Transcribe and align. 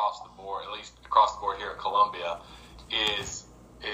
across 0.00 0.20
the 0.22 0.42
board, 0.42 0.64
at 0.64 0.72
least 0.72 0.92
across 1.04 1.34
the 1.34 1.40
board 1.40 1.58
here 1.58 1.70
at 1.70 1.78
Columbia, 1.78 2.38
is 3.20 3.44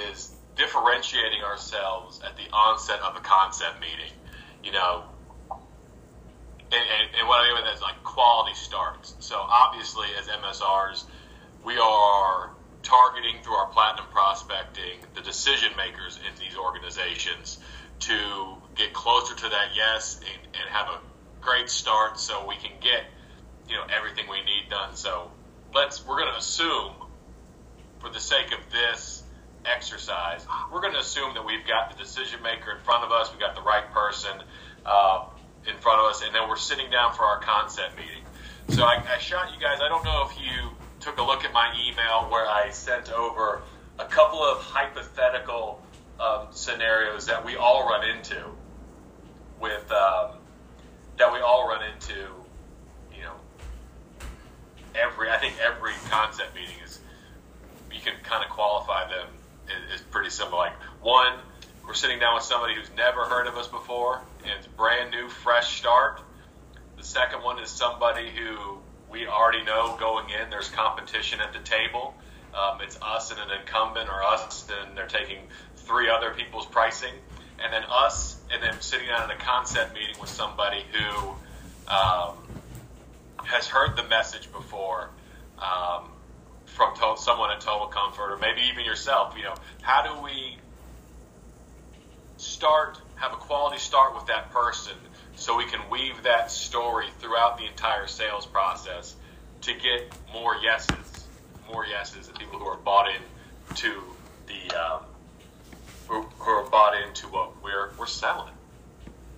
is 0.06 0.32
differentiating 0.54 1.42
ourselves 1.42 2.20
at 2.24 2.36
the 2.36 2.48
onset 2.52 3.00
of 3.00 3.16
a 3.16 3.20
concept 3.20 3.80
meeting. 3.80 4.14
You 4.62 4.72
know, 4.72 5.04
and, 5.50 6.72
and, 6.72 7.06
and 7.18 7.28
what 7.28 7.42
I 7.42 7.48
mean 7.48 7.62
by 7.62 7.68
that 7.68 7.74
is 7.74 7.82
like 7.82 8.02
quality 8.04 8.54
starts. 8.54 9.14
So 9.18 9.36
obviously, 9.36 10.06
as 10.18 10.26
MSRs, 10.28 11.04
we 11.64 11.76
are 11.76 12.50
targeting 12.82 13.42
through 13.42 13.54
our 13.54 13.66
platinum 13.66 14.06
prospecting 14.12 15.02
the 15.14 15.20
decision 15.22 15.70
makers 15.76 16.18
in 16.18 16.38
these 16.38 16.56
organizations 16.56 17.58
to 17.98 18.56
get 18.76 18.92
closer 18.92 19.34
to 19.34 19.48
that 19.48 19.70
yes 19.74 20.20
and, 20.20 20.54
and 20.54 20.70
have 20.70 20.86
a 20.86 21.00
great 21.40 21.68
start 21.68 22.18
so 22.20 22.46
we 22.46 22.54
can 22.56 22.72
get 22.80 23.04
you 23.68 23.74
know 23.74 23.84
everything 23.90 24.26
we 24.30 24.38
need 24.38 24.70
done. 24.70 24.94
So 24.94 25.30
let's 25.76 26.06
we're 26.06 26.18
going 26.18 26.32
to 26.32 26.38
assume 26.38 26.92
for 27.98 28.08
the 28.08 28.18
sake 28.18 28.52
of 28.52 28.72
this 28.72 29.22
exercise, 29.66 30.46
we're 30.72 30.80
going 30.80 30.94
to 30.94 31.00
assume 31.00 31.34
that 31.34 31.44
we've 31.44 31.66
got 31.66 31.90
the 31.90 32.02
decision 32.02 32.42
maker 32.42 32.72
in 32.72 32.78
front 32.82 33.04
of 33.04 33.12
us, 33.12 33.30
we've 33.30 33.40
got 33.40 33.54
the 33.54 33.62
right 33.62 33.92
person 33.92 34.42
uh, 34.86 35.26
in 35.68 35.76
front 35.76 36.00
of 36.00 36.06
us, 36.06 36.22
and 36.24 36.34
then 36.34 36.48
we're 36.48 36.56
sitting 36.56 36.90
down 36.90 37.12
for 37.12 37.24
our 37.24 37.40
concept 37.40 37.96
meeting. 37.96 38.24
So 38.70 38.84
I, 38.84 39.04
I 39.06 39.18
shot 39.18 39.52
you 39.54 39.60
guys. 39.60 39.80
I 39.82 39.88
don't 39.88 40.04
know 40.04 40.26
if 40.30 40.38
you 40.40 40.70
took 41.00 41.18
a 41.18 41.22
look 41.22 41.44
at 41.44 41.52
my 41.52 41.74
email 41.86 42.30
where 42.30 42.48
I 42.48 42.70
sent 42.70 43.12
over 43.12 43.62
a 43.98 44.04
couple 44.06 44.42
of 44.42 44.62
hypothetical 44.62 45.82
um, 46.18 46.46
scenarios 46.52 47.26
that 47.26 47.44
we 47.44 47.56
all 47.56 47.88
run 47.88 48.08
into 48.08 48.42
with 49.60 49.90
um, 49.92 50.38
that 51.18 51.32
we 51.32 51.40
all 51.40 51.68
run 51.68 51.82
into. 51.92 52.35
Every 54.96 55.30
I 55.30 55.38
think 55.38 55.54
every 55.60 55.92
concept 56.08 56.54
meeting 56.54 56.76
is 56.84 56.98
you 57.92 58.00
can 58.00 58.14
kind 58.22 58.44
of 58.44 58.50
qualify 58.50 59.08
them 59.08 59.28
is, 59.94 60.00
pretty 60.10 60.30
simple. 60.30 60.58
Like 60.58 60.74
one, 61.00 61.34
we're 61.86 61.94
sitting 61.94 62.18
down 62.18 62.34
with 62.34 62.44
somebody 62.44 62.74
who's 62.74 62.90
never 62.96 63.24
heard 63.24 63.46
of 63.46 63.56
us 63.56 63.68
before, 63.68 64.20
and 64.42 64.52
it's 64.58 64.66
brand 64.66 65.10
new, 65.10 65.28
fresh 65.28 65.78
start. 65.78 66.20
The 66.96 67.04
second 67.04 67.42
one 67.42 67.58
is 67.58 67.70
somebody 67.70 68.30
who 68.30 68.78
we 69.10 69.26
already 69.26 69.64
know 69.64 69.96
going 69.98 70.30
in. 70.30 70.50
There's 70.50 70.68
competition 70.68 71.40
at 71.40 71.52
the 71.52 71.60
table. 71.60 72.14
Um, 72.54 72.80
it's 72.80 72.98
us 73.02 73.30
and 73.30 73.40
an 73.40 73.60
incumbent, 73.60 74.08
or 74.08 74.22
us 74.22 74.66
and 74.70 74.96
they're 74.96 75.06
taking 75.06 75.38
three 75.76 76.08
other 76.08 76.30
people's 76.30 76.66
pricing, 76.66 77.12
and 77.62 77.72
then 77.72 77.82
us, 77.88 78.38
and 78.50 78.62
then 78.62 78.80
sitting 78.80 79.08
down 79.08 79.30
in 79.30 79.36
a 79.36 79.40
concept 79.40 79.94
meeting 79.94 80.16
with 80.20 80.30
somebody 80.30 80.82
who 80.92 81.34
um, 81.88 82.36
has 83.46 83.66
heard 83.66 83.96
the 83.96 84.04
message 84.04 84.50
before. 84.52 85.10
Um, 85.58 86.10
from 86.76 86.94
someone 87.16 87.50
at 87.50 87.60
Total 87.60 87.86
Comfort, 87.86 88.32
or 88.32 88.36
maybe 88.36 88.60
even 88.70 88.84
yourself. 88.84 89.34
You 89.36 89.44
know, 89.44 89.54
how 89.80 90.02
do 90.02 90.22
we 90.22 90.58
start, 92.36 93.00
have 93.14 93.32
a 93.32 93.36
quality 93.36 93.78
start 93.78 94.14
with 94.14 94.26
that 94.26 94.50
person, 94.52 94.92
so 95.36 95.56
we 95.56 95.64
can 95.64 95.80
weave 95.90 96.22
that 96.24 96.50
story 96.50 97.06
throughout 97.18 97.56
the 97.56 97.64
entire 97.64 98.06
sales 98.06 98.44
process 98.46 99.16
to 99.62 99.72
get 99.72 100.14
more 100.32 100.54
yeses, 100.56 101.26
more 101.72 101.86
yeses, 101.86 102.28
and 102.28 102.38
people 102.38 102.58
who 102.58 102.66
are 102.66 102.76
bought 102.76 103.08
in 103.08 103.74
to 103.76 104.02
the 104.46 104.76
um, 104.76 105.00
who, 106.08 106.22
who 106.22 106.50
are 106.50 106.68
bought 106.68 106.94
into 107.02 107.26
what 107.28 107.62
we're 107.62 107.90
we're 107.98 108.06
selling. 108.06 108.52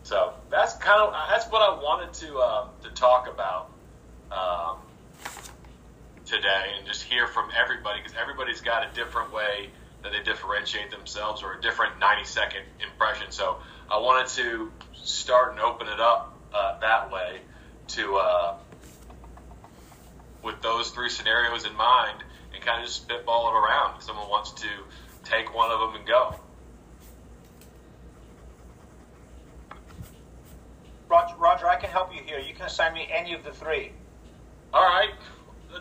So 0.02 0.32
that's 0.50 0.74
kind 0.74 1.00
of 1.00 1.14
that's 1.30 1.46
what 1.46 1.62
I 1.62 1.80
wanted 1.80 2.12
to 2.14 2.38
um, 2.40 2.68
to 2.82 2.90
talk 2.90 3.28
about. 3.28 3.70
Um, 4.30 4.78
today 6.28 6.74
and 6.76 6.86
just 6.86 7.02
hear 7.02 7.26
from 7.26 7.48
everybody 7.56 8.00
because 8.00 8.16
everybody's 8.20 8.60
got 8.60 8.86
a 8.88 8.94
different 8.94 9.32
way 9.32 9.70
that 10.02 10.12
they 10.12 10.22
differentiate 10.22 10.90
themselves 10.90 11.42
or 11.42 11.54
a 11.54 11.60
different 11.60 11.98
90 11.98 12.24
second 12.24 12.62
impression. 12.82 13.30
So 13.30 13.56
I 13.90 13.98
wanted 13.98 14.28
to 14.36 14.70
start 14.94 15.52
and 15.52 15.60
open 15.60 15.88
it 15.88 15.98
up 15.98 16.36
uh, 16.54 16.78
that 16.80 17.10
way 17.10 17.40
to 17.88 18.16
uh, 18.16 18.56
with 20.42 20.60
those 20.62 20.90
three 20.90 21.08
scenarios 21.08 21.64
in 21.64 21.74
mind 21.74 22.22
and 22.54 22.62
kind 22.62 22.80
of 22.80 22.86
just 22.86 23.02
spitball 23.02 23.48
it 23.48 23.58
around. 23.58 23.96
If 23.96 24.02
someone 24.04 24.28
wants 24.28 24.52
to 24.52 24.68
take 25.24 25.54
one 25.54 25.70
of 25.70 25.80
them 25.80 25.96
and 25.96 26.06
go. 26.06 26.34
Roger, 31.08 31.34
Roger, 31.38 31.68
I 31.68 31.76
can 31.76 31.88
help 31.88 32.14
you 32.14 32.20
here. 32.22 32.38
You 32.38 32.54
can 32.54 32.66
assign 32.66 32.92
me 32.92 33.08
any 33.10 33.32
of 33.32 33.42
the 33.42 33.50
three. 33.50 33.92
All 34.72 34.82
right 34.82 35.10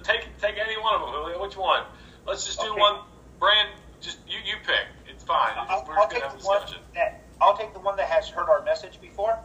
take 0.03 0.25
take 0.39 0.57
any 0.57 0.77
one 0.77 0.95
of 0.95 1.01
them, 1.01 1.09
Julio. 1.11 1.41
Which 1.41 1.57
one? 1.57 1.83
Let's 2.25 2.45
just 2.45 2.59
do 2.59 2.71
okay. 2.71 2.79
one 2.79 2.99
brand. 3.39 3.69
Just 4.01 4.19
you 4.27 4.37
you 4.45 4.55
pick. 4.65 4.87
It's 5.09 5.23
fine. 5.23 5.51
It's 5.51 5.71
I'll, 5.71 5.85
I'll 5.97 6.07
take 6.07 6.23
the 6.23 6.45
one 6.45 6.61
that 6.93 7.23
I'll 7.41 7.57
take 7.57 7.73
the 7.73 7.79
one 7.79 7.95
that 7.97 8.07
has 8.07 8.29
heard 8.29 8.49
our 8.49 8.63
message 8.63 8.99
before. 9.01 9.37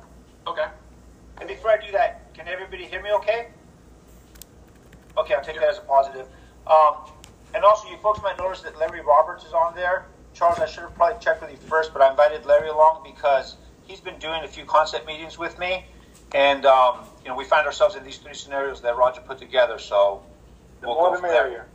Okay. 0.46 0.66
And 1.38 1.48
before 1.48 1.70
I 1.70 1.84
do 1.84 1.92
that, 1.92 2.34
can 2.34 2.48
everybody 2.48 2.84
hear 2.86 3.02
me? 3.02 3.10
Okay. 3.12 3.48
Okay, 5.16 5.34
I'll 5.34 5.44
take 5.44 5.56
that 5.56 5.68
as 5.68 5.78
a 5.78 5.82
positive. 5.82 6.26
Um, 6.66 6.96
and 7.54 7.64
also, 7.64 7.88
you 7.90 7.96
folks 7.98 8.20
might 8.22 8.38
notice 8.38 8.62
that 8.62 8.78
Larry 8.78 9.00
Roberts 9.00 9.44
is 9.44 9.52
on 9.52 9.74
there. 9.74 10.06
Charles, 10.32 10.58
I 10.58 10.66
should 10.66 10.84
have 10.84 10.94
probably 10.94 11.22
checked 11.22 11.42
with 11.42 11.50
you 11.50 11.56
first, 11.56 11.92
but 11.92 12.00
I 12.00 12.10
invited 12.10 12.46
Larry 12.46 12.68
along 12.68 13.02
because 13.04 13.56
he's 13.86 14.00
been 14.00 14.18
doing 14.18 14.42
a 14.42 14.48
few 14.48 14.64
concept 14.64 15.06
meetings 15.06 15.38
with 15.38 15.58
me, 15.58 15.84
and 16.34 16.64
um, 16.64 17.00
you 17.22 17.30
know 17.30 17.36
we 17.36 17.44
find 17.44 17.66
ourselves 17.66 17.94
in 17.94 18.04
these 18.04 18.18
three 18.18 18.34
scenarios 18.34 18.80
that 18.82 18.96
Roger 18.96 19.20
put 19.20 19.38
together. 19.38 19.78
So 19.78 20.22
the 20.80 20.88
we'll 20.88 20.96
more 20.96 21.16
the 21.16 21.22
merrier. 21.22 21.66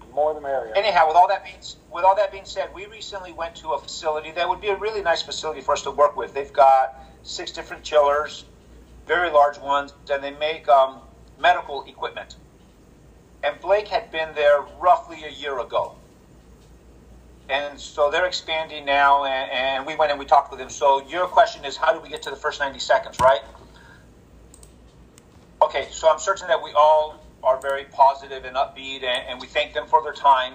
The 0.00 0.14
more 0.14 0.34
the 0.34 0.40
merrier. 0.40 0.72
Anyhow, 0.76 1.08
with 1.08 1.16
all 1.16 1.28
that 1.28 1.44
being 1.44 1.58
with 1.92 2.04
all 2.04 2.16
that 2.16 2.30
being 2.30 2.44
said, 2.44 2.70
we 2.74 2.86
recently 2.86 3.32
went 3.32 3.54
to 3.56 3.70
a 3.70 3.78
facility 3.78 4.30
that 4.32 4.48
would 4.48 4.60
be 4.60 4.68
a 4.68 4.76
really 4.76 5.02
nice 5.02 5.22
facility 5.22 5.60
for 5.60 5.72
us 5.72 5.82
to 5.82 5.90
work 5.90 6.16
with. 6.16 6.34
They've 6.34 6.52
got 6.52 6.94
six 7.22 7.50
different 7.50 7.82
chillers, 7.82 8.44
very 9.06 9.30
large 9.30 9.58
ones, 9.58 9.92
and 10.10 10.22
they 10.22 10.32
make 10.32 10.68
um, 10.68 11.00
medical 11.38 11.84
equipment. 11.84 12.36
And 13.42 13.60
Blake 13.60 13.88
had 13.88 14.10
been 14.12 14.34
there 14.34 14.64
roughly 14.80 15.24
a 15.24 15.30
year 15.30 15.58
ago. 15.60 15.96
And 17.48 17.78
so 17.78 18.10
they're 18.10 18.26
expanding 18.26 18.84
now, 18.84 19.24
and, 19.24 19.50
and 19.50 19.86
we 19.86 19.96
went 19.96 20.10
and 20.10 20.18
we 20.18 20.24
talked 20.24 20.50
with 20.50 20.60
them. 20.60 20.70
So 20.70 21.06
your 21.08 21.26
question 21.26 21.64
is, 21.64 21.76
how 21.76 21.92
do 21.92 22.00
we 22.00 22.08
get 22.08 22.22
to 22.22 22.30
the 22.30 22.36
first 22.36 22.60
90 22.60 22.78
seconds, 22.78 23.18
right? 23.20 23.40
Okay, 25.62 25.86
so 25.92 26.10
I'm 26.10 26.18
certain 26.18 26.48
that 26.48 26.60
we 26.60 26.72
all 26.72 27.24
are 27.44 27.60
very 27.60 27.84
positive 27.84 28.44
and 28.44 28.56
upbeat, 28.56 29.04
and, 29.04 29.22
and 29.28 29.40
we 29.40 29.46
thank 29.46 29.74
them 29.74 29.86
for 29.86 30.02
their 30.02 30.12
time. 30.12 30.54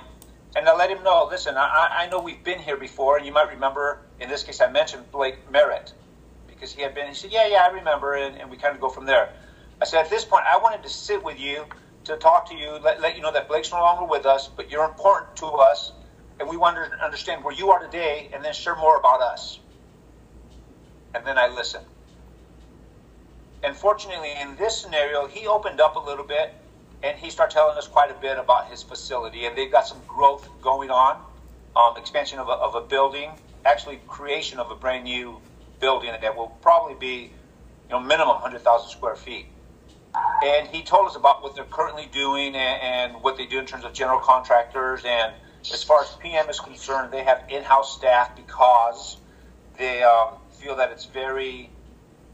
And 0.53 0.67
I 0.67 0.75
let 0.75 0.89
him 0.89 1.01
know, 1.01 1.25
listen, 1.31 1.55
I, 1.55 1.87
I 1.99 2.09
know 2.09 2.19
we've 2.19 2.43
been 2.43 2.59
here 2.59 2.75
before, 2.75 3.15
and 3.15 3.25
you 3.25 3.31
might 3.31 3.49
remember, 3.49 4.01
in 4.19 4.27
this 4.27 4.43
case, 4.43 4.59
I 4.59 4.69
mentioned 4.69 5.09
Blake 5.09 5.49
Merritt 5.49 5.93
because 6.45 6.73
he 6.73 6.81
had 6.81 6.93
been. 6.93 7.07
He 7.07 7.13
said, 7.13 7.31
yeah, 7.31 7.47
yeah, 7.47 7.61
I 7.63 7.69
remember, 7.73 8.15
and, 8.15 8.35
and 8.35 8.51
we 8.51 8.57
kind 8.57 8.75
of 8.75 8.81
go 8.81 8.89
from 8.89 9.05
there. 9.05 9.29
I 9.81 9.85
said, 9.85 10.01
at 10.01 10.09
this 10.09 10.25
point, 10.25 10.43
I 10.45 10.57
wanted 10.57 10.83
to 10.83 10.89
sit 10.89 11.23
with 11.23 11.39
you 11.39 11.63
to 12.03 12.17
talk 12.17 12.49
to 12.49 12.55
you, 12.55 12.77
let, 12.83 12.99
let 12.99 13.15
you 13.15 13.21
know 13.21 13.31
that 13.31 13.47
Blake's 13.47 13.71
no 13.71 13.79
longer 13.79 14.05
with 14.05 14.25
us, 14.25 14.49
but 14.57 14.69
you're 14.69 14.85
important 14.85 15.37
to 15.37 15.45
us, 15.45 15.93
and 16.37 16.49
we 16.49 16.57
want 16.57 16.75
to 16.75 17.05
understand 17.05 17.45
where 17.45 17.53
you 17.53 17.69
are 17.69 17.79
today, 17.79 18.29
and 18.33 18.43
then 18.43 18.53
share 18.53 18.75
more 18.75 18.97
about 18.97 19.21
us. 19.21 19.61
And 21.15 21.25
then 21.25 21.37
I 21.37 21.47
listened. 21.47 21.85
And 23.63 23.75
fortunately, 23.75 24.33
in 24.41 24.55
this 24.55 24.81
scenario, 24.81 25.27
he 25.27 25.47
opened 25.47 25.81
up 25.81 25.95
a 25.95 25.99
little 25.99 26.25
bit 26.25 26.53
and 27.03 27.17
he 27.17 27.29
started 27.29 27.53
telling 27.53 27.77
us 27.77 27.87
quite 27.87 28.11
a 28.11 28.15
bit 28.21 28.37
about 28.37 28.69
his 28.69 28.81
facility, 28.81 29.45
and 29.45 29.55
they've 29.57 29.71
got 29.71 29.87
some 29.87 29.99
growth 30.07 30.49
going 30.61 30.89
on, 30.89 31.21
um, 31.75 31.95
expansion 31.95 32.39
of 32.39 32.47
a, 32.47 32.53
of 32.53 32.75
a 32.75 32.81
building, 32.81 33.31
actually 33.65 33.97
creation 34.07 34.59
of 34.59 34.71
a 34.71 34.75
brand 34.75 35.03
new 35.03 35.39
building 35.79 36.11
that 36.21 36.35
will 36.35 36.47
probably 36.61 36.95
be, 36.95 37.31
you 37.87 37.91
know, 37.91 37.99
minimum 37.99 38.35
100,000 38.35 38.89
square 38.89 39.15
feet. 39.15 39.45
And 40.43 40.67
he 40.67 40.81
told 40.81 41.07
us 41.07 41.15
about 41.15 41.43
what 41.43 41.55
they're 41.55 41.65
currently 41.65 42.07
doing 42.11 42.55
and, 42.55 43.13
and 43.13 43.23
what 43.23 43.37
they 43.37 43.45
do 43.45 43.59
in 43.59 43.65
terms 43.65 43.83
of 43.83 43.93
general 43.93 44.19
contractors. 44.19 45.01
And 45.05 45.33
as 45.71 45.83
far 45.83 46.01
as 46.01 46.15
PM 46.21 46.49
is 46.49 46.59
concerned, 46.59 47.13
they 47.13 47.23
have 47.23 47.43
in-house 47.49 47.95
staff 47.95 48.35
because 48.35 49.17
they 49.77 50.01
um, 50.01 50.35
feel 50.49 50.75
that 50.77 50.91
it's 50.91 51.05
very 51.05 51.69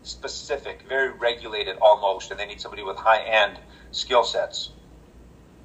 specific, 0.03 0.83
very 0.87 1.11
regulated 1.11 1.77
almost, 1.81 2.31
and 2.31 2.39
they 2.39 2.45
need 2.45 2.61
somebody 2.61 2.83
with 2.83 2.97
high 2.97 3.23
end 3.23 3.59
skill 3.91 4.23
sets. 4.23 4.69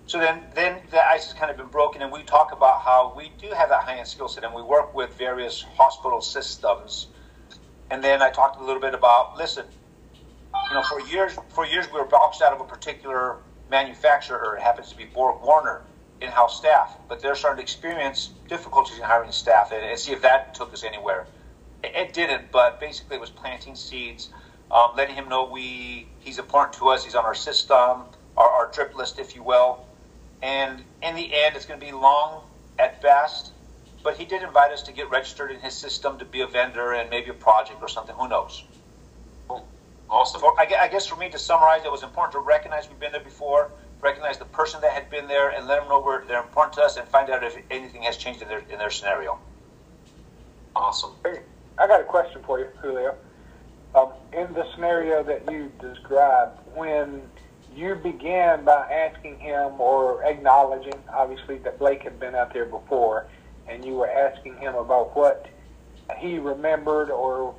So 0.06 0.18
then, 0.18 0.42
then 0.54 0.80
the 0.90 1.06
ice 1.06 1.26
has 1.26 1.34
kind 1.34 1.50
of 1.50 1.58
been 1.58 1.66
broken, 1.68 2.00
and 2.00 2.10
we 2.10 2.22
talk 2.22 2.52
about 2.52 2.80
how 2.80 3.12
we 3.14 3.30
do 3.38 3.48
have 3.54 3.68
that 3.68 3.82
high 3.82 3.98
end 3.98 4.08
skill 4.08 4.28
set, 4.28 4.44
and 4.44 4.54
we 4.54 4.62
work 4.62 4.94
with 4.94 5.12
various 5.18 5.62
hospital 5.76 6.20
systems. 6.20 7.08
And 7.90 8.02
then 8.02 8.22
I 8.22 8.30
talked 8.30 8.60
a 8.60 8.64
little 8.64 8.80
bit 8.80 8.94
about 8.94 9.36
listen, 9.36 9.66
you 10.68 10.74
know, 10.74 10.82
for 10.82 11.00
years, 11.08 11.36
for 11.50 11.66
years 11.66 11.86
we 11.92 11.98
were 11.98 12.06
boxed 12.06 12.40
out 12.40 12.52
of 12.52 12.60
a 12.60 12.64
particular 12.64 13.36
manufacturer. 13.70 14.56
It 14.56 14.62
happens 14.62 14.88
to 14.90 14.96
be 14.96 15.04
Borg 15.04 15.42
Warner 15.42 15.82
in-house 16.20 16.56
staff, 16.56 16.96
but 17.08 17.20
they're 17.20 17.34
starting 17.34 17.58
to 17.58 17.62
experience 17.62 18.30
difficulties 18.48 18.96
in 18.96 19.04
hiring 19.04 19.30
staff, 19.30 19.72
and, 19.72 19.84
and 19.84 19.98
see 19.98 20.12
if 20.12 20.22
that 20.22 20.54
took 20.54 20.72
us 20.72 20.84
anywhere. 20.84 21.26
It, 21.82 21.94
it 21.94 22.12
didn't, 22.12 22.50
but 22.52 22.80
basically 22.80 23.16
it 23.16 23.20
was 23.20 23.30
planting 23.30 23.74
seeds, 23.76 24.30
um, 24.70 24.92
letting 24.96 25.16
him 25.16 25.28
know 25.28 25.44
we 25.44 26.08
he's 26.20 26.38
important 26.38 26.74
to 26.74 26.88
us. 26.88 27.04
He's 27.04 27.14
on 27.14 27.24
our 27.24 27.34
system 27.34 28.06
our, 28.38 28.48
our 28.48 28.70
drip 28.72 28.96
list, 28.96 29.18
if 29.18 29.34
you 29.34 29.42
will. 29.42 29.80
and 30.42 30.84
in 31.02 31.14
the 31.16 31.34
end, 31.34 31.56
it's 31.56 31.66
going 31.66 31.80
to 31.80 31.86
be 31.86 31.92
long 31.92 32.42
at 32.78 33.00
best. 33.02 33.52
But 34.02 34.16
he 34.16 34.24
did 34.24 34.42
invite 34.42 34.72
us 34.72 34.82
to 34.84 34.92
get 34.92 35.10
registered 35.10 35.50
in 35.50 35.60
his 35.60 35.74
system 35.74 36.18
to 36.18 36.24
be 36.24 36.40
a 36.42 36.46
vendor 36.46 36.92
and 36.92 37.10
maybe 37.10 37.30
a 37.30 37.34
project 37.34 37.82
or 37.82 37.88
something. 37.88 38.14
Who 38.16 38.28
knows? 38.28 38.64
Awesome. 40.08 40.40
For, 40.40 40.54
I 40.58 40.88
guess 40.88 41.06
for 41.06 41.16
me 41.16 41.28
to 41.30 41.38
summarize, 41.38 41.84
it 41.84 41.90
was 41.90 42.02
important 42.02 42.32
to 42.32 42.40
recognize 42.40 42.88
we've 42.88 43.00
been 43.00 43.12
there 43.12 43.20
before, 43.20 43.70
recognize 44.00 44.38
the 44.38 44.46
person 44.46 44.80
that 44.82 44.92
had 44.92 45.10
been 45.10 45.28
there, 45.28 45.50
and 45.50 45.66
let 45.66 45.80
them 45.80 45.88
know 45.88 46.00
where 46.00 46.24
they're 46.26 46.40
important 46.42 46.74
to 46.74 46.82
us, 46.82 46.96
and 46.96 47.08
find 47.08 47.28
out 47.30 47.44
if 47.44 47.56
anything 47.70 48.02
has 48.02 48.16
changed 48.16 48.40
in 48.40 48.48
their 48.48 48.60
in 48.60 48.78
their 48.78 48.90
scenario. 48.90 49.38
Awesome. 50.76 51.12
I 51.78 51.86
got 51.86 52.00
a 52.00 52.04
question 52.04 52.42
for 52.44 52.58
you, 52.58 52.66
Julio. 52.82 53.14
Um, 53.94 54.12
in 54.32 54.52
the 54.52 54.66
scenario 54.74 55.22
that 55.22 55.50
you 55.50 55.70
described, 55.80 56.58
when 56.74 57.22
you 57.74 57.94
began 57.94 58.64
by 58.64 58.90
asking 58.90 59.38
him 59.38 59.80
or 59.80 60.22
acknowledging, 60.24 60.94
obviously, 61.12 61.58
that 61.58 61.78
Blake 61.78 62.02
had 62.02 62.18
been 62.18 62.34
out 62.34 62.52
there 62.52 62.66
before, 62.66 63.26
and 63.68 63.84
you 63.84 63.94
were 63.94 64.10
asking 64.10 64.56
him 64.56 64.74
about 64.74 65.16
what 65.16 65.46
he 66.18 66.38
remembered 66.38 67.10
or 67.10 67.54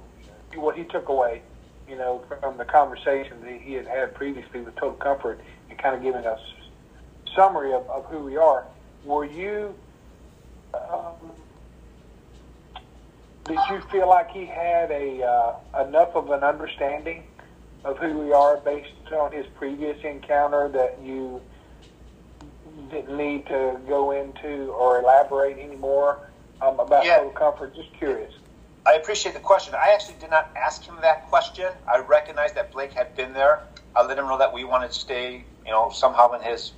what 0.56 0.76
he 0.76 0.84
took 0.84 1.10
away, 1.10 1.42
you 1.88 1.96
know, 1.96 2.24
from 2.42 2.58
the 2.58 2.66
conversation 2.66 3.40
that 3.42 3.62
he 3.62 3.74
had 3.74 3.88
had 3.88 4.14
previously 4.14 4.62
with 4.62 4.76
Total 4.76 4.94
Comfort 4.94 5.40
and 5.70 5.80
kind 5.80 5.96
of 5.96 6.02
giving 6.02 6.26
us 6.26 6.40
summary 7.36 7.74
of, 7.74 7.88
of 7.90 8.06
who 8.06 8.20
we 8.20 8.38
are. 8.38 8.66
Were 9.06 9.26
you, 9.26 9.74
um, 10.74 11.14
did 13.50 13.60
you 13.72 13.82
feel 13.92 14.08
like 14.08 14.30
he 14.30 14.46
had 14.46 14.92
a 14.92 15.24
uh, 15.24 15.84
enough 15.88 16.16
of 16.16 16.30
an 16.30 16.44
understanding 16.44 17.24
of 17.84 17.98
who 17.98 18.18
we 18.20 18.32
are 18.32 18.58
based 18.58 19.12
on 19.12 19.32
his 19.32 19.46
previous 19.58 19.98
encounter 20.04 20.70
that 20.70 21.00
you 21.04 21.42
didn't 22.92 23.18
need 23.18 23.48
to 23.48 23.80
go 23.88 24.12
into 24.12 24.72
or 24.72 25.00
elaborate 25.00 25.58
anymore 25.58 26.30
um, 26.62 26.80
about 26.80 27.04
yeah. 27.04 27.18
total 27.18 27.32
comfort? 27.32 27.76
Just 27.76 27.92
curious. 27.94 28.32
I 28.86 28.94
appreciate 28.94 29.34
the 29.34 29.42
question. 29.42 29.74
I 29.74 29.94
actually 29.94 30.20
did 30.20 30.30
not 30.30 30.52
ask 30.56 30.84
him 30.84 30.96
that 31.02 31.28
question. 31.30 31.72
I 31.92 32.00
recognized 32.00 32.56
that 32.56 32.72
Blake 32.72 32.94
had 32.94 33.16
been 33.16 33.34
there. 33.34 33.64
I 33.96 34.06
let 34.06 34.18
him 34.18 34.28
know 34.28 34.38
that 34.38 34.54
we 34.54 34.64
wanted 34.64 34.92
to 34.92 35.00
stay, 35.00 35.44
you 35.66 35.72
know, 35.72 35.90
somehow 35.90 36.32
in 36.34 36.42
his 36.42 36.74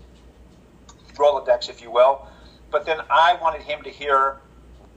Rolodex, 1.15 1.69
if 1.69 1.81
you 1.81 1.91
will. 1.91 2.25
But 2.71 2.85
then 2.85 2.99
I 3.09 3.37
wanted 3.41 3.61
him 3.61 3.83
to 3.83 3.89
hear, 3.89 4.37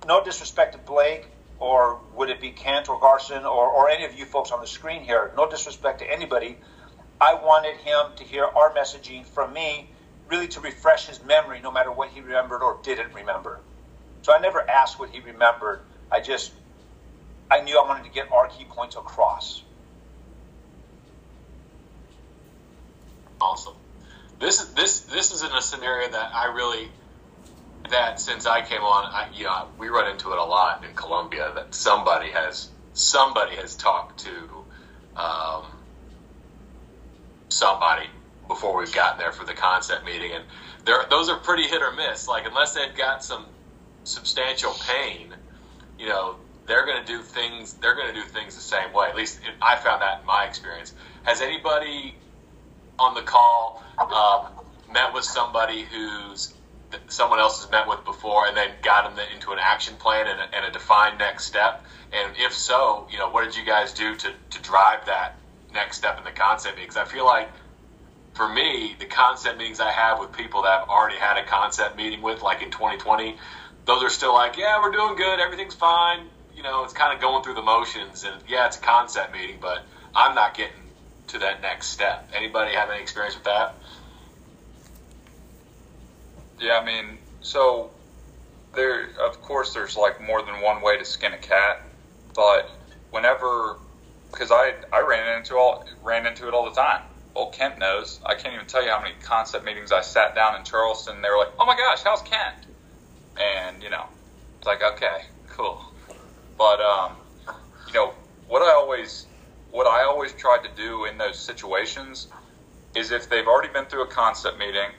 no 0.06 0.22
disrespect 0.22 0.72
to 0.72 0.78
Blake, 0.78 1.26
or 1.58 2.00
would 2.16 2.30
it 2.30 2.40
be 2.40 2.50
Kent 2.50 2.88
or 2.88 3.00
Garson 3.00 3.44
or, 3.44 3.68
or 3.70 3.88
any 3.88 4.04
of 4.04 4.14
you 4.14 4.24
folks 4.24 4.50
on 4.52 4.60
the 4.60 4.66
screen 4.66 5.02
here? 5.02 5.32
No 5.36 5.48
disrespect 5.48 6.00
to 6.00 6.12
anybody. 6.12 6.58
I 7.20 7.34
wanted 7.34 7.76
him 7.76 8.16
to 8.16 8.24
hear 8.24 8.44
our 8.44 8.74
messaging 8.74 9.24
from 9.26 9.52
me, 9.52 9.90
really 10.28 10.48
to 10.48 10.60
refresh 10.60 11.06
his 11.06 11.22
memory, 11.24 11.60
no 11.62 11.72
matter 11.72 11.92
what 11.92 12.10
he 12.10 12.20
remembered 12.20 12.62
or 12.62 12.78
didn't 12.82 13.14
remember. 13.14 13.60
So 14.22 14.34
I 14.34 14.40
never 14.40 14.68
asked 14.68 14.98
what 14.98 15.10
he 15.10 15.20
remembered. 15.20 15.80
I 16.10 16.20
just, 16.20 16.52
I 17.50 17.60
knew 17.62 17.78
I 17.78 17.86
wanted 17.88 18.04
to 18.04 18.10
get 18.10 18.26
our 18.32 18.48
key 18.48 18.64
points 18.64 18.96
across. 18.96 19.62
Awesome. 23.40 23.74
This 24.40 24.60
is 24.60 24.74
this 24.74 25.00
this 25.02 25.32
is 25.32 25.42
in 25.42 25.50
a 25.52 25.62
scenario 25.62 26.10
that 26.10 26.30
I 26.34 26.46
really 26.54 26.90
that 27.90 28.20
since 28.20 28.46
I 28.46 28.62
came 28.62 28.82
on, 28.82 29.04
I, 29.12 29.28
you 29.34 29.44
know, 29.44 29.68
we 29.78 29.88
run 29.88 30.10
into 30.10 30.32
it 30.32 30.38
a 30.38 30.44
lot 30.44 30.84
in 30.88 30.94
Columbia 30.94 31.52
that 31.54 31.74
somebody 31.74 32.30
has 32.30 32.70
somebody 32.92 33.56
has 33.56 33.76
talked 33.76 34.24
to 34.24 34.64
um, 35.16 35.64
somebody 37.50 38.06
before 38.48 38.78
we've 38.78 38.94
gotten 38.94 39.18
there 39.18 39.32
for 39.32 39.44
the 39.44 39.54
concept 39.54 40.04
meeting, 40.04 40.32
and 40.32 40.44
those 41.10 41.28
are 41.28 41.38
pretty 41.38 41.64
hit 41.64 41.82
or 41.82 41.92
miss. 41.92 42.28
Like 42.28 42.46
unless 42.46 42.74
they've 42.74 42.96
got 42.96 43.24
some 43.24 43.46
substantial 44.04 44.74
pain, 44.86 45.34
you 45.98 46.08
know, 46.08 46.36
they're 46.66 46.86
going 46.86 47.04
to 47.04 47.06
do 47.06 47.22
things. 47.22 47.74
They're 47.74 47.94
going 47.94 48.08
to 48.08 48.20
do 48.20 48.26
things 48.26 48.54
the 48.54 48.62
same 48.62 48.92
way. 48.94 49.08
At 49.08 49.16
least 49.16 49.40
I 49.62 49.76
found 49.76 50.02
that 50.02 50.20
in 50.20 50.26
my 50.26 50.44
experience. 50.46 50.94
Has 51.24 51.40
anybody 51.40 52.16
on 52.98 53.14
the 53.14 53.22
call 53.22 53.82
um, 53.98 54.48
met 54.92 55.12
with 55.14 55.24
somebody 55.24 55.84
who's 55.84 56.54
someone 57.08 57.38
else 57.38 57.62
has 57.62 57.70
met 57.70 57.88
with 57.88 58.04
before 58.04 58.46
and 58.46 58.56
then 58.56 58.70
got 58.82 59.04
them 59.04 59.26
into 59.34 59.52
an 59.52 59.58
action 59.60 59.94
plan 59.96 60.26
and 60.26 60.40
a, 60.40 60.56
and 60.56 60.64
a 60.64 60.70
defined 60.70 61.18
next 61.18 61.44
step? 61.44 61.84
And 62.12 62.34
if 62.38 62.52
so, 62.52 63.08
you 63.10 63.18
know, 63.18 63.28
what 63.30 63.44
did 63.44 63.56
you 63.56 63.64
guys 63.64 63.92
do 63.92 64.14
to, 64.14 64.32
to 64.50 64.62
drive 64.62 65.06
that 65.06 65.36
next 65.72 65.98
step 65.98 66.18
in 66.18 66.24
the 66.24 66.30
concept? 66.30 66.76
Because 66.76 66.96
I 66.96 67.04
feel 67.04 67.24
like 67.24 67.48
for 68.34 68.48
me, 68.52 68.96
the 68.98 69.06
concept 69.06 69.58
meetings 69.58 69.80
I 69.80 69.90
have 69.90 70.18
with 70.18 70.32
people 70.32 70.62
that 70.62 70.82
I've 70.82 70.88
already 70.88 71.16
had 71.16 71.38
a 71.38 71.44
concept 71.44 71.96
meeting 71.96 72.20
with, 72.20 72.42
like 72.42 72.62
in 72.62 72.70
2020, 72.70 73.36
those 73.86 74.02
are 74.02 74.10
still 74.10 74.34
like, 74.34 74.56
yeah, 74.56 74.80
we're 74.80 74.92
doing 74.92 75.16
good, 75.16 75.40
everything's 75.40 75.74
fine. 75.74 76.26
You 76.54 76.62
know, 76.62 76.84
it's 76.84 76.92
kind 76.92 77.14
of 77.14 77.20
going 77.20 77.42
through 77.42 77.54
the 77.54 77.62
motions, 77.62 78.24
and 78.24 78.42
yeah, 78.48 78.66
it's 78.66 78.76
a 78.76 78.80
concept 78.80 79.32
meeting, 79.32 79.58
but 79.60 79.84
I'm 80.14 80.34
not 80.34 80.56
getting 80.56 80.74
to 81.28 81.38
that 81.40 81.62
next 81.62 81.88
step. 81.88 82.30
Anybody 82.34 82.74
have 82.74 82.90
any 82.90 83.00
experience 83.00 83.34
with 83.34 83.44
that? 83.44 83.76
Yeah, 86.60 86.78
I 86.80 86.84
mean, 86.84 87.18
so 87.40 87.90
there, 88.74 89.08
of 89.26 89.40
course, 89.42 89.74
there's 89.74 89.96
like 89.96 90.20
more 90.20 90.42
than 90.42 90.60
one 90.60 90.82
way 90.82 90.98
to 90.98 91.04
skin 91.04 91.32
a 91.32 91.38
cat, 91.38 91.82
but 92.34 92.68
whenever, 93.10 93.76
because 94.30 94.50
I 94.50 94.72
I 94.92 95.04
ran 95.06 95.38
into 95.38 95.56
all 95.56 95.84
ran 96.02 96.26
into 96.26 96.48
it 96.48 96.54
all 96.54 96.64
the 96.64 96.74
time. 96.74 97.02
Well, 97.34 97.50
Kent 97.50 97.78
knows. 97.78 98.20
I 98.26 98.34
can't 98.34 98.54
even 98.54 98.66
tell 98.66 98.84
you 98.84 98.90
how 98.90 99.00
many 99.00 99.14
concept 99.22 99.64
meetings 99.64 99.90
I 99.90 100.00
sat 100.00 100.34
down 100.36 100.54
in 100.56 100.64
Charleston. 100.64 101.20
They 101.22 101.28
were 101.28 101.38
like, 101.38 101.52
"Oh 101.58 101.66
my 101.66 101.76
gosh, 101.76 102.00
how's 102.04 102.22
Kent?" 102.22 102.66
And 103.36 103.82
you 103.82 103.90
know, 103.90 104.04
it's 104.58 104.66
like, 104.66 104.80
okay, 104.94 105.18
cool. 105.50 105.80
But 106.56 106.80
um, 106.80 107.12
you 107.88 107.94
know, 107.94 108.14
what 108.46 108.62
I 108.62 108.72
always 108.74 109.26
what 109.70 109.86
I 109.86 110.04
always 110.04 110.32
tried 110.34 110.62
to 110.62 110.70
do 110.76 111.06
in 111.06 111.18
those 111.18 111.38
situations 111.38 112.28
is 112.94 113.10
if 113.10 113.28
they've 113.28 113.46
already 113.48 113.72
been 113.72 113.86
through 113.86 114.04
a 114.04 114.08
concept 114.08 114.58
meeting 114.58 114.90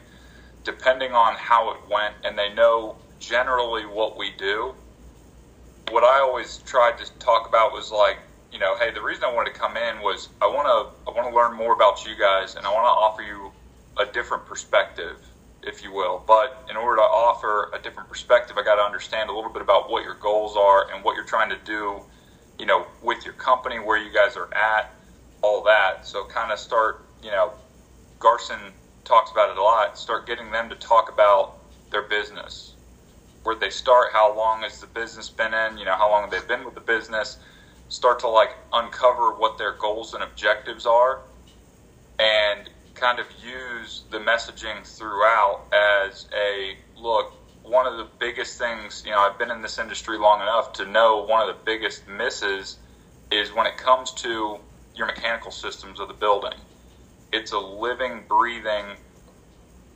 depending 0.65 1.13
on 1.13 1.35
how 1.35 1.71
it 1.71 1.77
went, 1.89 2.15
and 2.25 2.38
they 2.38 2.53
know 2.53 2.97
generally 3.19 3.85
what 3.85 4.17
we 4.17 4.31
do. 4.38 4.73
What 5.91 6.03
I 6.03 6.19
always 6.19 6.57
tried 6.65 6.97
to 6.97 7.06
talk 7.19 7.47
about 7.47 7.71
was 7.71 7.91
like, 7.91 8.17
you 8.51 8.59
know, 8.59 8.75
hey, 8.77 8.91
the 8.91 9.01
reason 9.01 9.23
I 9.23 9.33
wanted 9.33 9.53
to 9.53 9.59
come 9.59 9.77
in 9.77 10.01
was 10.01 10.29
I 10.41 10.47
want 10.47 10.67
to 10.67 11.12
I 11.12 11.15
want 11.15 11.29
to 11.29 11.35
learn 11.35 11.56
more 11.56 11.73
about 11.73 12.06
you 12.06 12.15
guys, 12.19 12.56
and 12.56 12.65
I 12.65 12.73
want 12.73 12.85
to 12.85 12.89
offer 12.89 13.21
you 13.21 13.51
a 13.97 14.12
different 14.12 14.45
perspective, 14.45 15.17
if 15.63 15.83
you 15.83 15.94
will. 15.94 16.23
But 16.27 16.65
in 16.69 16.75
order 16.75 16.97
to 16.97 17.03
offer 17.03 17.71
a 17.73 17.81
different 17.81 18.09
perspective, 18.09 18.57
I 18.57 18.63
got 18.63 18.75
to 18.75 18.81
understand 18.81 19.30
a 19.30 19.33
little 19.33 19.51
bit 19.51 19.61
about 19.61 19.90
what 19.90 20.04
your 20.04 20.16
goals 20.16 20.57
are 20.57 20.92
and 20.92 21.04
what 21.04 21.16
you're 21.16 21.25
trying 21.25 21.49
to 21.49 21.59
do, 21.66 22.01
you 22.57 22.66
know, 22.66 22.87
with 23.01 23.23
your 23.23 23.35
company, 23.35 23.78
where 23.80 23.97
you 23.97 24.11
guys 24.11 24.35
are 24.35 24.54
at, 24.54 24.94
all 25.42 25.63
that. 25.63 26.07
So 26.07 26.25
kind 26.25 26.51
of 26.51 26.59
start, 26.59 27.06
you 27.23 27.31
know, 27.31 27.54
Garson 28.19 28.73
talks 29.06 29.31
about 29.31 29.52
it 29.52 29.57
a 29.57 29.64
lot. 29.64 29.97
Start 29.97 30.28
getting 30.28 30.52
them 30.52 30.69
to 30.69 30.76
talk 30.76 31.09
about 31.12 31.57
their 31.92 32.02
business, 32.02 32.74
where 33.44 33.56
they 33.56 33.69
start, 33.69 34.09
how 34.12 34.35
long 34.35 34.64
has 34.64 34.80
the 34.81 34.88
business 34.88 35.30
been 35.30 35.54
in, 35.54 35.78
you 35.78 35.85
know, 35.85 35.95
how 35.95 36.09
long 36.09 36.30
they've 36.30 36.42
they 36.42 36.56
been 36.56 36.66
with 36.66 36.76
the 36.76 36.81
business. 36.81 37.38
Start 37.88 38.19
to 38.19 38.28
like 38.28 38.50
uncover 38.74 39.31
what 39.31 39.57
their 39.57 39.78
goals 39.78 40.14
and 40.14 40.24
objectives 40.24 40.85
are, 40.85 41.21
and 42.19 42.69
kind 42.95 43.19
of 43.19 43.28
use 43.44 44.04
the 44.12 44.18
messaging 44.18 44.85
throughout 44.85 45.62
as 45.74 46.28
a 46.35 46.74
look. 47.00 47.33
One 47.64 47.88
of 47.88 47.97
the 47.97 48.07
biggest 48.19 48.57
things, 48.57 49.04
you 49.06 49.12
know, 49.12 49.19
I've 49.19 49.38
been 49.40 49.52
in 49.52 49.62
this 49.62 49.80
industry 49.80 50.18
long 50.18 50.42
enough 50.42 50.74
to 50.74 50.85
know 50.85 51.26
one 51.26 51.47
of 51.47 51.47
the 51.47 51.62
biggest 51.66 52.07
misses 52.07 52.78
is 53.31 53.54
when 53.54 53.66
it 53.66 53.78
comes 53.78 54.14
to 54.14 54.59
your 54.95 55.07
mechanical 55.07 55.52
systems 55.52 56.00
of 56.00 56.07
the 56.07 56.14
building 56.14 56.54
it's 57.35 57.51
a 57.51 57.59
living, 57.59 58.23
breathing, 58.30 58.85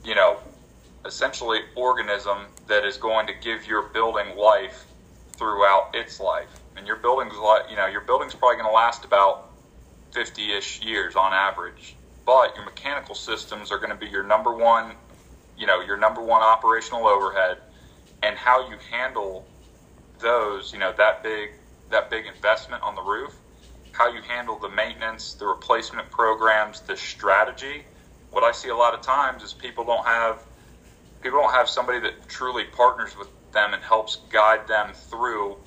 you 0.04 0.14
know, 0.14 0.38
essentially 1.06 1.62
organism 1.76 2.40
that 2.68 2.84
is 2.84 2.98
going 2.98 3.28
to 3.28 3.34
give 3.42 3.66
your 3.66 3.84
building 3.84 4.36
life 4.36 4.86
throughout 5.38 5.90
its 5.94 6.20
life. 6.20 6.50
And 6.76 6.86
your 6.86 6.98
building's 6.98 7.38
like, 7.38 7.70
you 7.70 7.78
know, 7.78 7.88
your 7.88 8.02
building's 8.02 8.36
probably 8.36 8.58
going 8.58 8.70
to 8.70 8.76
last 8.76 9.06
about 9.06 9.52
50-ish 10.12 10.82
years 10.84 11.16
on 11.16 11.32
average. 11.32 11.96
But 12.26 12.56
your 12.56 12.66
mechanical 12.66 13.16
systems 13.16 13.72
are 13.72 13.78
going 13.78 13.90
to 13.90 13.96
be 13.96 14.08
your 14.08 14.24
number 14.24 14.54
one, 14.54 14.92
you 15.58 15.66
know, 15.66 15.80
your 15.80 15.98
number 15.98 16.22
one 16.22 16.42
operational 16.42 17.08
overhead 17.08 17.60
and 18.22 18.38
how 18.38 18.70
you 18.70 18.76
handle 18.92 19.46
those, 20.20 20.74
you 20.74 20.80
know, 20.80 20.94
that 20.98 21.24
big 21.24 21.52
that 21.90 22.12
big 22.12 22.28
investment 22.28 22.84
on 22.84 22.94
the 22.94 23.02
roof 23.02 23.39
how 24.00 24.08
you 24.08 24.22
handle 24.22 24.58
the 24.58 24.70
maintenance, 24.70 25.34
the 25.34 25.46
replacement 25.46 26.10
programs, 26.10 26.80
the 26.80 26.96
strategy. 26.96 27.84
What 28.32 28.46
I 28.46 28.54
see 28.54 28.70
a 28.70 28.76
lot 28.76 28.94
of 28.94 29.02
times 29.02 29.44
is 29.44 29.54
people 29.54 29.84
don't 29.84 30.06
have 30.06 30.40
people 31.22 31.42
don't 31.42 31.52
have 31.52 31.68
somebody 31.68 32.00
that 32.00 32.30
truly 32.30 32.64
partners 32.64 33.18
with 33.20 33.28
them 33.52 33.74
and 33.74 33.84
helps 33.84 34.22
guide 34.32 34.66
them 34.70 34.94
through 34.94 35.58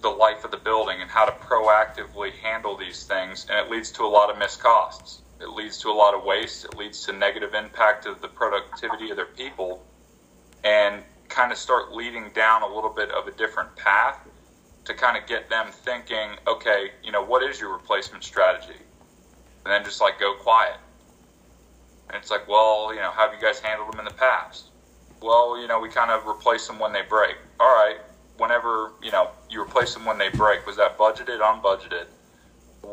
the 0.00 0.08
life 0.08 0.42
of 0.42 0.50
the 0.50 0.56
building 0.56 1.02
and 1.02 1.10
how 1.10 1.26
to 1.26 1.32
proactively 1.32 2.32
handle 2.42 2.78
these 2.78 3.04
things, 3.04 3.46
and 3.50 3.58
it 3.58 3.70
leads 3.70 3.90
to 3.90 4.04
a 4.04 4.08
lot 4.08 4.30
of 4.30 4.38
missed 4.38 4.62
costs. 4.62 5.20
it 5.38 5.50
leads 5.50 5.76
to 5.76 5.90
a 5.90 5.92
lot 5.92 6.14
of 6.14 6.24
waste. 6.24 6.64
It 6.64 6.78
leads 6.78 7.04
to 7.04 7.12
negative 7.12 7.52
impact 7.52 8.06
of 8.06 8.22
the 8.22 8.28
productivity 8.28 9.10
of 9.10 9.16
their 9.16 9.26
people, 9.26 9.84
and 10.64 11.02
kind 11.28 11.52
of 11.52 11.58
start 11.58 11.92
leading 11.92 12.30
down 12.30 12.62
a 12.62 12.74
little 12.74 12.88
bit 12.88 13.10
of 13.10 13.26
a 13.26 13.32
different 13.32 13.76
path 13.76 14.26
to 14.86 14.94
kind 14.94 15.16
of 15.16 15.28
get 15.28 15.50
them 15.50 15.70
thinking, 15.70 16.30
okay, 16.46 16.90
you 17.02 17.12
know, 17.12 17.22
what 17.22 17.42
is 17.42 17.60
your 17.60 17.72
replacement 17.72 18.24
strategy? 18.24 18.80
And 19.64 19.72
then 19.72 19.84
just 19.84 20.00
like 20.00 20.18
go 20.18 20.34
quiet. 20.34 20.78
And 22.08 22.16
it's 22.16 22.30
like, 22.30 22.48
well, 22.48 22.94
you 22.94 23.00
know, 23.00 23.10
how 23.10 23.28
have 23.28 23.34
you 23.34 23.44
guys 23.44 23.58
handled 23.58 23.92
them 23.92 23.98
in 23.98 24.04
the 24.04 24.14
past? 24.14 24.70
Well, 25.20 25.60
you 25.60 25.66
know, 25.66 25.80
we 25.80 25.88
kind 25.88 26.10
of 26.10 26.26
replace 26.26 26.66
them 26.66 26.78
when 26.78 26.92
they 26.92 27.02
break. 27.02 27.36
All 27.58 27.66
right, 27.66 27.96
whenever, 28.36 28.92
you 29.02 29.10
know, 29.10 29.30
you 29.50 29.60
replace 29.60 29.92
them 29.92 30.04
when 30.04 30.18
they 30.18 30.28
break, 30.28 30.66
was 30.66 30.76
that 30.76 30.96
budgeted, 30.96 31.40
unbudgeted? 31.40 32.06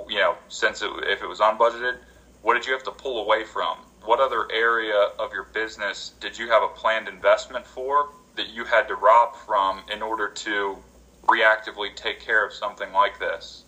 You 0.10 0.18
know, 0.18 0.36
since 0.48 0.82
it, 0.82 0.90
if 1.04 1.22
it 1.22 1.28
was 1.28 1.40
unbudgeted, 1.40 1.98
what 2.42 2.56
did 2.56 2.66
you 2.66 2.74
have 2.74 2.84
to 2.84 2.92
pull 2.92 3.24
away 3.24 3.44
from? 3.44 3.78
What 4.04 4.20
other 4.20 4.52
area 4.52 5.10
of 5.20 5.32
your 5.32 5.44
business 5.44 6.14
did 6.20 6.38
you 6.38 6.50
have 6.50 6.64
a 6.64 6.68
planned 6.70 7.08
investment 7.08 7.68
for 7.68 8.10
that 8.36 8.50
you 8.50 8.66
had 8.66 8.88
to 8.88 8.96
rob 8.96 9.36
from 9.36 9.84
in 9.94 10.02
order 10.02 10.28
to 10.28 10.78
reactively 11.28 11.96
take 11.96 12.20
care 12.20 12.46
of 12.46 12.54
something 12.54 12.92
like 12.92 13.20
this. 13.20 13.66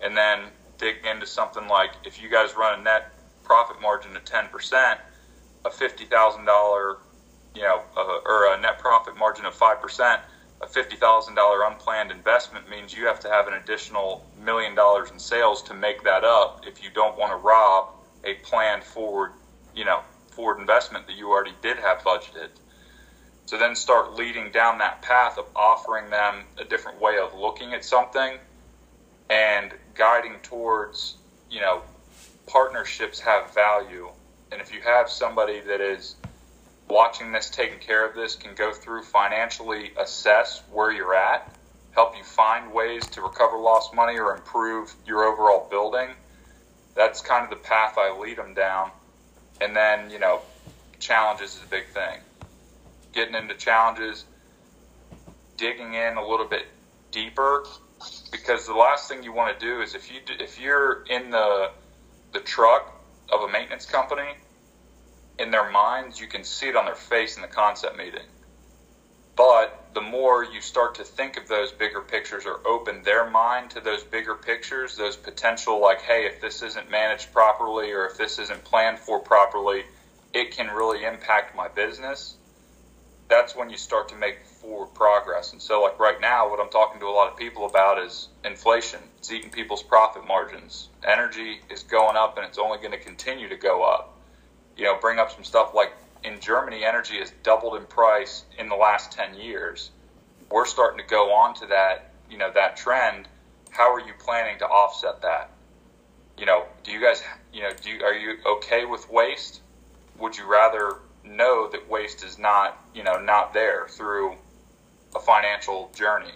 And 0.00 0.16
then 0.16 0.50
dig 0.78 0.96
into 1.06 1.26
something 1.26 1.68
like 1.68 1.92
if 2.04 2.20
you 2.20 2.28
guys 2.28 2.56
run 2.56 2.78
a 2.78 2.82
net 2.82 3.04
profit 3.44 3.80
margin 3.80 4.16
of 4.16 4.24
10%, 4.24 4.98
a 5.64 5.70
$50,000, 5.70 6.96
you 7.54 7.62
know, 7.62 7.82
uh, 7.96 8.18
or 8.26 8.52
a 8.54 8.58
net 8.60 8.78
profit 8.78 9.16
margin 9.16 9.44
of 9.44 9.54
5%, 9.54 10.20
a 10.62 10.66
$50,000 10.66 11.66
unplanned 11.70 12.10
investment 12.10 12.68
means 12.68 12.94
you 12.94 13.06
have 13.06 13.20
to 13.20 13.28
have 13.28 13.46
an 13.46 13.54
additional 13.54 14.24
million 14.36 14.74
dollars 14.74 15.10
in 15.10 15.18
sales 15.18 15.62
to 15.62 15.74
make 15.74 16.02
that 16.04 16.24
up 16.24 16.60
if 16.66 16.82
you 16.82 16.90
don't 16.90 17.16
want 17.16 17.32
to 17.32 17.36
rob 17.36 17.86
a 18.24 18.34
planned 18.34 18.84
forward, 18.84 19.32
you 19.74 19.84
know, 19.84 20.02
forward 20.30 20.58
investment 20.58 21.06
that 21.06 21.16
you 21.16 21.28
already 21.28 21.54
did 21.62 21.78
have 21.78 21.98
budgeted 22.02 22.50
to 23.52 23.58
then 23.58 23.76
start 23.76 24.14
leading 24.14 24.50
down 24.50 24.78
that 24.78 25.02
path 25.02 25.36
of 25.36 25.44
offering 25.54 26.08
them 26.08 26.42
a 26.56 26.64
different 26.64 26.98
way 26.98 27.18
of 27.18 27.34
looking 27.34 27.74
at 27.74 27.84
something 27.84 28.38
and 29.28 29.74
guiding 29.94 30.36
towards, 30.42 31.16
you 31.50 31.60
know, 31.60 31.82
partnerships 32.46 33.20
have 33.20 33.52
value. 33.52 34.08
And 34.50 34.62
if 34.62 34.72
you 34.72 34.80
have 34.80 35.10
somebody 35.10 35.60
that 35.60 35.82
is 35.82 36.16
watching 36.88 37.30
this, 37.30 37.50
taking 37.50 37.78
care 37.78 38.08
of 38.08 38.16
this, 38.16 38.36
can 38.36 38.54
go 38.54 38.72
through 38.72 39.02
financially 39.02 39.90
assess 40.00 40.62
where 40.72 40.90
you're 40.90 41.14
at, 41.14 41.52
help 41.90 42.16
you 42.16 42.24
find 42.24 42.72
ways 42.72 43.06
to 43.08 43.20
recover 43.20 43.58
lost 43.58 43.92
money 43.92 44.18
or 44.18 44.34
improve 44.34 44.94
your 45.06 45.24
overall 45.24 45.68
building, 45.68 46.08
that's 46.94 47.20
kind 47.20 47.44
of 47.44 47.50
the 47.50 47.56
path 47.56 47.98
I 47.98 48.18
lead 48.18 48.38
them 48.38 48.54
down. 48.54 48.92
And 49.60 49.76
then, 49.76 50.10
you 50.10 50.18
know, 50.18 50.40
challenges 51.00 51.56
is 51.56 51.62
a 51.64 51.66
big 51.66 51.88
thing 51.88 52.20
getting 53.12 53.34
into 53.34 53.54
challenges, 53.54 54.26
digging 55.58 55.94
in 55.94 56.16
a 56.16 56.26
little 56.26 56.46
bit 56.46 56.66
deeper, 57.12 57.64
because 58.32 58.66
the 58.66 58.74
last 58.74 59.08
thing 59.08 59.22
you 59.22 59.32
want 59.32 59.58
to 59.58 59.66
do 59.66 59.80
is 59.82 59.94
if 59.94 60.10
you 60.10 60.20
if 60.40 60.58
you're 60.58 61.04
in 61.08 61.30
the 61.30 61.70
the 62.32 62.40
truck 62.40 62.92
of 63.30 63.42
a 63.42 63.48
maintenance 63.48 63.86
company, 63.86 64.36
in 65.38 65.50
their 65.50 65.64
minds 65.70 66.20
you 66.20 66.28
can 66.28 66.44
see 66.44 66.68
it 66.68 66.76
on 66.76 66.86
their 66.86 66.96
face 66.96 67.36
in 67.36 67.42
the 67.42 67.48
concept 67.48 67.96
meeting. 67.96 68.26
But 69.36 69.72
the 69.94 70.02
more 70.02 70.44
you 70.44 70.60
start 70.60 70.94
to 70.96 71.04
think 71.04 71.36
of 71.38 71.48
those 71.48 71.72
bigger 71.72 72.02
pictures 72.02 72.44
or 72.46 72.60
open 72.66 73.02
their 73.02 73.24
mind 73.24 73.70
to 73.70 73.80
those 73.80 74.04
bigger 74.04 74.34
pictures, 74.34 74.96
those 74.96 75.16
potential 75.16 75.80
like, 75.80 76.02
hey, 76.02 76.26
if 76.26 76.40
this 76.40 76.62
isn't 76.62 76.90
managed 76.90 77.32
properly 77.32 77.92
or 77.92 78.06
if 78.06 78.16
this 78.16 78.38
isn't 78.38 78.64
planned 78.64 78.98
for 79.00 79.20
properly, 79.20 79.84
it 80.34 80.50
can 80.52 80.68
really 80.68 81.04
impact 81.04 81.54
my 81.54 81.68
business 81.68 82.36
that's 83.32 83.56
when 83.56 83.70
you 83.70 83.78
start 83.78 84.10
to 84.10 84.14
make 84.14 84.44
forward 84.44 84.92
progress. 84.92 85.52
And 85.52 85.62
so, 85.62 85.80
like 85.80 85.98
right 85.98 86.20
now, 86.20 86.50
what 86.50 86.60
I'm 86.60 86.68
talking 86.68 87.00
to 87.00 87.06
a 87.06 87.16
lot 87.16 87.32
of 87.32 87.36
people 87.38 87.64
about 87.64 87.98
is 87.98 88.28
inflation. 88.44 89.00
It's 89.16 89.32
eating 89.32 89.48
people's 89.48 89.82
profit 89.82 90.26
margins. 90.26 90.90
Energy 91.02 91.62
is 91.70 91.82
going 91.82 92.14
up, 92.14 92.36
and 92.36 92.46
it's 92.46 92.58
only 92.58 92.76
going 92.76 92.90
to 92.90 92.98
continue 92.98 93.48
to 93.48 93.56
go 93.56 93.82
up. 93.82 94.18
You 94.76 94.84
know, 94.84 94.98
bring 95.00 95.18
up 95.18 95.30
some 95.30 95.44
stuff 95.44 95.72
like 95.74 95.94
in 96.24 96.40
Germany, 96.40 96.84
energy 96.84 97.18
has 97.20 97.32
doubled 97.42 97.76
in 97.76 97.86
price 97.86 98.44
in 98.58 98.68
the 98.68 98.76
last 98.76 99.12
10 99.12 99.34
years. 99.34 99.90
We're 100.50 100.66
starting 100.66 100.98
to 100.98 101.06
go 101.06 101.32
on 101.32 101.54
to 101.54 101.66
that, 101.66 102.12
you 102.30 102.36
know, 102.36 102.50
that 102.52 102.76
trend. 102.76 103.28
How 103.70 103.92
are 103.94 104.00
you 104.00 104.12
planning 104.18 104.58
to 104.58 104.66
offset 104.66 105.22
that? 105.22 105.50
You 106.36 106.44
know, 106.44 106.66
do 106.84 106.92
you 106.92 107.00
guys, 107.00 107.22
you 107.52 107.62
know, 107.62 107.70
do 107.80 107.90
you, 107.90 108.04
are 108.04 108.14
you 108.14 108.36
okay 108.46 108.84
with 108.84 109.10
waste? 109.10 109.62
Would 110.18 110.36
you 110.36 110.46
rather 110.50 110.98
know 111.24 111.68
that 111.70 111.88
waste 111.88 112.24
is 112.24 112.38
not, 112.38 112.78
you 112.94 113.02
know, 113.02 113.20
not 113.20 113.54
there 113.54 113.86
through 113.88 114.34
a 115.14 115.20
financial 115.20 115.90
journey. 115.94 116.30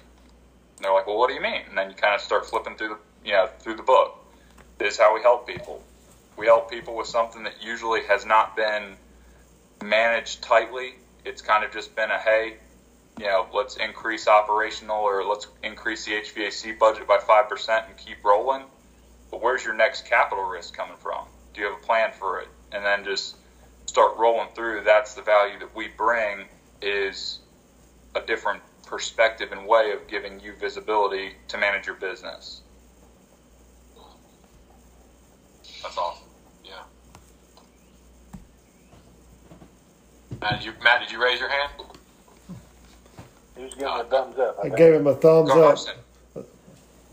And 0.77 0.85
they're 0.85 0.93
like, 0.93 1.07
well, 1.07 1.19
what 1.19 1.29
do 1.29 1.35
you 1.35 1.41
mean? 1.41 1.63
And 1.69 1.77
then 1.77 1.91
you 1.91 1.97
kind 1.97 2.15
of 2.15 2.21
start 2.21 2.47
flipping 2.47 2.77
through 2.77 2.89
the, 2.89 2.99
you 3.25 3.33
know, 3.33 3.49
through 3.61 3.77
the 3.77 3.83
book. 3.83 4.19
This 4.79 4.95
is 4.95 5.01
how 5.01 5.15
we 5.15 5.23
help 5.23 5.47
people. 5.47 5.83
We 6.37 6.47
help 6.47 6.71
people 6.71 6.97
with 6.97 7.07
something 7.07 7.45
that 7.45 7.63
usually 7.63 8.03
has 8.05 8.27
not 8.27 8.57
been 8.57 8.97
managed 9.83 10.43
tightly. 10.43 10.95
It's 11.25 11.41
kind 11.41 11.65
of 11.65 11.73
just 11.73 11.97
been 11.97 12.11
a, 12.11 12.19
hey, 12.19 12.57
you 13.19 13.25
know, 13.25 13.47
let's 13.53 13.77
increase 13.77 14.29
operational 14.29 14.99
or 14.99 15.25
let's 15.25 15.47
increase 15.63 16.05
the 16.05 16.13
HVAC 16.13 16.79
budget 16.79 17.07
by 17.07 17.17
5% 17.17 17.87
and 17.87 17.97
keep 17.97 18.23
rolling. 18.23 18.63
But 19.31 19.43
where's 19.43 19.65
your 19.65 19.75
next 19.75 20.05
capital 20.07 20.45
risk 20.45 20.77
coming 20.77 20.97
from? 20.99 21.25
Do 21.55 21.63
you 21.63 21.69
have 21.69 21.79
a 21.83 21.87
plan 21.87 22.13
for 22.13 22.41
it? 22.41 22.49
And 22.73 22.85
then 22.85 23.05
just 23.05 23.37
start 23.97 24.19
rolling 24.19 24.49
through, 24.55 24.83
that's 24.85 25.15
the 25.15 25.23
value 25.23 25.59
that 25.59 25.75
we 25.75 25.89
bring 25.89 26.45
is 26.83 27.39
a 28.15 28.21
different 28.21 28.61
perspective 28.85 29.53
and 29.53 29.67
way 29.67 29.91
of 29.91 30.07
giving 30.07 30.39
you 30.39 30.53
visibility 30.61 31.33
to 31.49 31.57
manage 31.57 31.87
your 31.87 31.95
business. 31.95 32.61
That's 35.83 35.97
awesome. 35.97 36.27
Yeah. 36.63 36.73
Matt, 40.43 40.61
did 40.61 40.67
you, 40.67 40.73
Matt, 40.85 41.01
did 41.01 41.11
you 41.11 41.23
raise 41.23 41.41
your 41.41 41.49
hand? 41.49 41.73
He 43.57 43.63
was 43.63 43.73
giving 43.73 43.87
a 43.87 44.05
thumbs 44.05 44.39
up. 44.39 44.59
I 44.63 44.69
gave 44.69 44.93
him 44.93 45.07
a 45.07 45.15
thumbs 45.15 45.49
up. 45.53 45.57
Garson, 45.57 45.95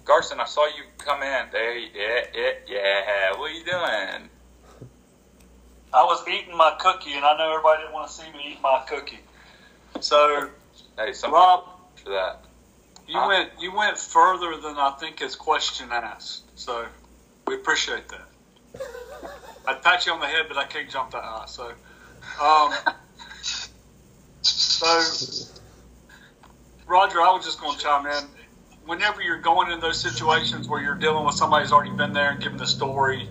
Garson, 0.04 0.42
I 0.42 0.46
saw 0.46 0.66
you 0.66 0.84
come 0.98 1.24
in. 1.24 1.46
Hey, 1.50 1.86
yeah, 1.96 2.25
yeah, 2.36 2.52
yeah. 2.68 3.40
What 3.40 3.52
are 3.52 3.54
you 3.54 3.63
doing? 3.63 4.30
I 5.94 6.04
was 6.04 6.28
eating 6.28 6.58
my 6.58 6.72
cookie, 6.80 7.14
and 7.16 7.26
I 7.26 7.34
know 7.38 7.50
everybody 7.50 7.82
didn't 7.84 7.94
want 7.94 8.08
to 8.10 8.14
see 8.14 8.30
me 8.32 8.54
eat 8.54 8.62
my 8.62 8.80
cookie. 8.88 9.22
So, 10.02 10.50
Hey, 10.98 11.14
some 11.14 11.34
Rob, 11.34 11.62
for 12.04 12.12
that. 12.12 12.38
you 13.08 13.20
Huh? 13.20 13.28
went 13.28 13.50
you 13.60 13.74
went 13.74 13.98
further 13.98 14.58
than 14.58 14.78
I 14.78 14.92
think 14.92 15.20
his 15.20 15.36
question 15.36 15.92
asked. 15.92 16.44
So, 16.56 16.88
we 17.48 17.56
appreciate 17.56 18.08
that. 18.10 18.28
I'd 19.68 19.82
pat 19.82 20.06
you 20.06 20.14
on 20.14 20.20
the 20.20 20.28
head, 20.28 20.48
but 20.48 20.58
I 20.58 20.66
can't 20.66 20.90
jump 20.90 21.12
that 21.12 21.24
high. 21.24 21.46
So, 21.48 21.74
um, 22.40 22.74
so 24.44 25.18
Roger, 26.88 27.22
I 27.22 27.32
was 27.32 27.46
just 27.46 27.60
going 27.60 27.78
to 27.78 27.84
chime 27.84 28.06
in. 28.08 28.30
Whenever 28.86 29.22
you're 29.22 29.38
going 29.38 29.72
in 29.72 29.80
those 29.80 30.00
situations 30.00 30.68
where 30.68 30.82
you're 30.82 30.96
dealing 30.96 31.26
with 31.26 31.36
somebody 31.36 31.64
who's 31.64 31.72
already 31.72 31.92
been 31.92 32.14
there 32.14 32.32
and 32.32 32.42
giving 32.42 32.58
the 32.60 32.68
story, 32.68 33.30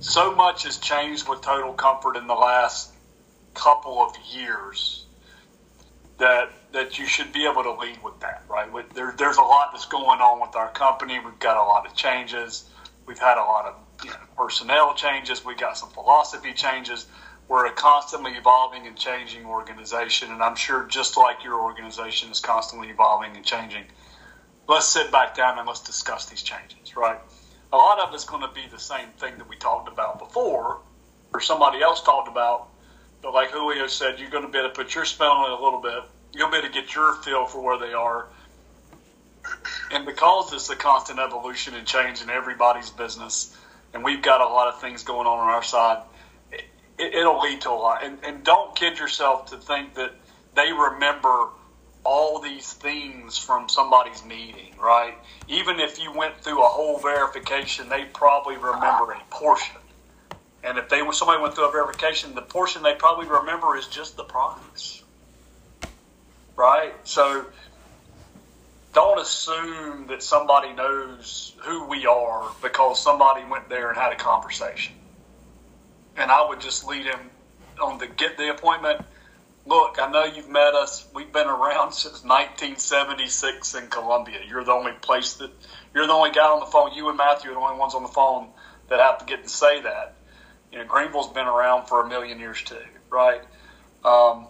so 0.00 0.34
much 0.34 0.64
has 0.64 0.78
changed 0.78 1.28
with 1.28 1.42
Total 1.42 1.72
Comfort 1.72 2.16
in 2.16 2.26
the 2.26 2.34
last 2.34 2.90
couple 3.54 4.02
of 4.02 4.16
years 4.18 5.06
that 6.18 6.50
that 6.72 6.98
you 6.98 7.06
should 7.06 7.32
be 7.32 7.46
able 7.46 7.62
to 7.62 7.72
lead 7.72 8.02
with 8.02 8.18
that, 8.20 8.42
right? 8.48 8.68
There, 8.94 9.12
there's 9.16 9.38
a 9.38 9.42
lot 9.42 9.72
that's 9.72 9.86
going 9.86 10.20
on 10.20 10.40
with 10.40 10.54
our 10.54 10.70
company. 10.70 11.18
We've 11.18 11.38
got 11.40 11.56
a 11.56 11.62
lot 11.62 11.84
of 11.86 11.94
changes. 11.96 12.64
We've 13.06 13.18
had 13.18 13.38
a 13.38 13.42
lot 13.42 13.66
of 13.66 13.74
you 14.04 14.10
know, 14.10 14.16
personnel 14.36 14.94
changes. 14.94 15.44
We 15.44 15.56
got 15.56 15.76
some 15.76 15.90
philosophy 15.90 16.52
changes. 16.52 17.06
We're 17.48 17.66
a 17.66 17.72
constantly 17.72 18.32
evolving 18.32 18.86
and 18.86 18.96
changing 18.96 19.44
organization, 19.46 20.30
and 20.30 20.40
I'm 20.42 20.54
sure 20.54 20.84
just 20.84 21.16
like 21.16 21.42
your 21.42 21.60
organization 21.60 22.30
is 22.30 22.38
constantly 22.38 22.90
evolving 22.90 23.34
and 23.36 23.44
changing. 23.44 23.86
Let's 24.68 24.86
sit 24.86 25.10
back 25.10 25.34
down 25.34 25.58
and 25.58 25.66
let's 25.66 25.80
discuss 25.80 26.26
these 26.26 26.42
changes, 26.42 26.96
right? 26.96 27.18
A 27.72 27.76
lot 27.76 28.00
of 28.00 28.12
it's 28.14 28.24
going 28.24 28.42
to 28.42 28.52
be 28.52 28.66
the 28.70 28.78
same 28.78 29.08
thing 29.18 29.38
that 29.38 29.48
we 29.48 29.56
talked 29.56 29.88
about 29.88 30.18
before, 30.18 30.80
or 31.32 31.40
somebody 31.40 31.82
else 31.82 32.02
talked 32.02 32.28
about. 32.28 32.68
But 33.22 33.32
like 33.32 33.50
Julio 33.50 33.86
said, 33.86 34.18
you're 34.18 34.30
going 34.30 34.44
to 34.44 34.50
be 34.50 34.58
able 34.58 34.70
to 34.70 34.74
put 34.74 34.94
your 34.94 35.04
spin 35.04 35.26
on 35.26 35.52
it 35.52 35.60
a 35.60 35.62
little 35.62 35.80
bit. 35.80 36.02
To 36.32 36.48
be 36.50 36.56
able 36.56 36.66
to 36.66 36.72
get 36.72 36.94
your 36.94 37.14
feel 37.16 37.46
for 37.46 37.60
where 37.60 37.78
they 37.78 37.92
are. 37.92 38.26
And 39.90 40.04
because 40.06 40.52
it's 40.52 40.68
a 40.70 40.76
constant 40.76 41.18
evolution 41.18 41.74
and 41.74 41.86
change 41.86 42.22
in 42.22 42.30
everybody's 42.30 42.90
business, 42.90 43.56
and 43.92 44.04
we've 44.04 44.22
got 44.22 44.40
a 44.40 44.46
lot 44.46 44.68
of 44.68 44.80
things 44.80 45.02
going 45.02 45.26
on 45.26 45.38
on 45.38 45.48
our 45.48 45.62
side, 45.62 46.02
it, 46.52 46.64
it'll 46.98 47.40
lead 47.40 47.60
to 47.62 47.70
a 47.70 47.72
lot. 47.72 48.04
And, 48.04 48.18
and 48.24 48.44
don't 48.44 48.74
kid 48.74 48.98
yourself 48.98 49.50
to 49.50 49.56
think 49.56 49.94
that 49.94 50.12
they 50.54 50.72
remember 50.72 51.48
all 52.04 52.40
these 52.40 52.72
things 52.72 53.36
from 53.36 53.68
somebody's 53.68 54.24
meeting, 54.24 54.74
right? 54.78 55.14
Even 55.48 55.80
if 55.80 56.02
you 56.02 56.12
went 56.12 56.36
through 56.38 56.62
a 56.62 56.68
whole 56.68 56.98
verification, 56.98 57.88
they 57.88 58.04
probably 58.14 58.56
remember 58.56 59.12
a 59.12 59.20
portion. 59.30 59.76
And 60.62 60.78
if 60.78 60.88
they 60.88 61.02
somebody 61.12 61.40
went 61.40 61.54
through 61.54 61.68
a 61.68 61.72
verification, 61.72 62.34
the 62.34 62.42
portion 62.42 62.82
they 62.82 62.94
probably 62.94 63.28
remember 63.28 63.76
is 63.76 63.86
just 63.86 64.16
the 64.16 64.24
price, 64.24 65.02
right? 66.56 66.94
So 67.04 67.46
don't 68.92 69.20
assume 69.20 70.06
that 70.08 70.22
somebody 70.22 70.72
knows 70.72 71.54
who 71.62 71.86
we 71.86 72.06
are 72.06 72.50
because 72.62 73.02
somebody 73.02 73.44
went 73.44 73.68
there 73.68 73.88
and 73.88 73.98
had 73.98 74.12
a 74.12 74.16
conversation. 74.16 74.94
And 76.16 76.30
I 76.30 76.46
would 76.46 76.60
just 76.60 76.86
lead 76.86 77.06
him 77.06 77.30
on 77.80 77.98
the 77.98 78.06
get 78.06 78.36
the 78.36 78.50
appointment. 78.50 79.00
Look, 79.66 79.98
I 80.00 80.10
know 80.10 80.24
you've 80.24 80.48
met 80.48 80.74
us. 80.74 81.06
We've 81.14 81.32
been 81.32 81.48
around 81.48 81.92
since 81.94 82.24
1976 82.24 83.74
in 83.74 83.88
Columbia. 83.88 84.40
You're 84.48 84.64
the 84.64 84.72
only 84.72 84.92
place 84.92 85.34
that 85.34 85.50
you're 85.94 86.06
the 86.06 86.12
only 86.12 86.30
guy 86.30 86.46
on 86.48 86.60
the 86.60 86.66
phone. 86.66 86.92
You 86.94 87.08
and 87.08 87.18
Matthew 87.18 87.50
are 87.50 87.54
the 87.54 87.60
only 87.60 87.78
ones 87.78 87.94
on 87.94 88.02
the 88.02 88.08
phone 88.08 88.48
that 88.88 89.00
have 89.00 89.18
to 89.18 89.24
get 89.24 89.44
to 89.44 89.50
say 89.50 89.80
that. 89.82 90.14
You 90.72 90.78
know, 90.78 90.84
Greenville's 90.84 91.28
been 91.32 91.46
around 91.46 91.86
for 91.88 92.04
a 92.04 92.08
million 92.08 92.38
years 92.38 92.62
too, 92.62 92.82
right? 93.10 93.42
Um, 94.04 94.46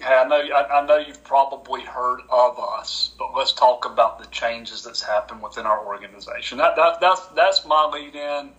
Hey, 0.00 0.14
I 0.14 0.24
know 0.28 0.36
I, 0.36 0.80
I 0.80 0.86
know 0.86 0.98
you've 0.98 1.24
probably 1.24 1.82
heard 1.82 2.20
of 2.28 2.58
us, 2.58 3.12
but 3.18 3.34
let's 3.34 3.52
talk 3.52 3.86
about 3.86 4.18
the 4.18 4.26
changes 4.26 4.82
that's 4.82 5.00
happened 5.02 5.42
within 5.42 5.66
our 5.66 5.86
organization. 5.86 6.58
That, 6.58 6.76
that 6.76 7.00
that's 7.00 7.26
that's 7.28 7.64
my 7.64 7.86
lead 7.86 8.14
in 8.14 8.50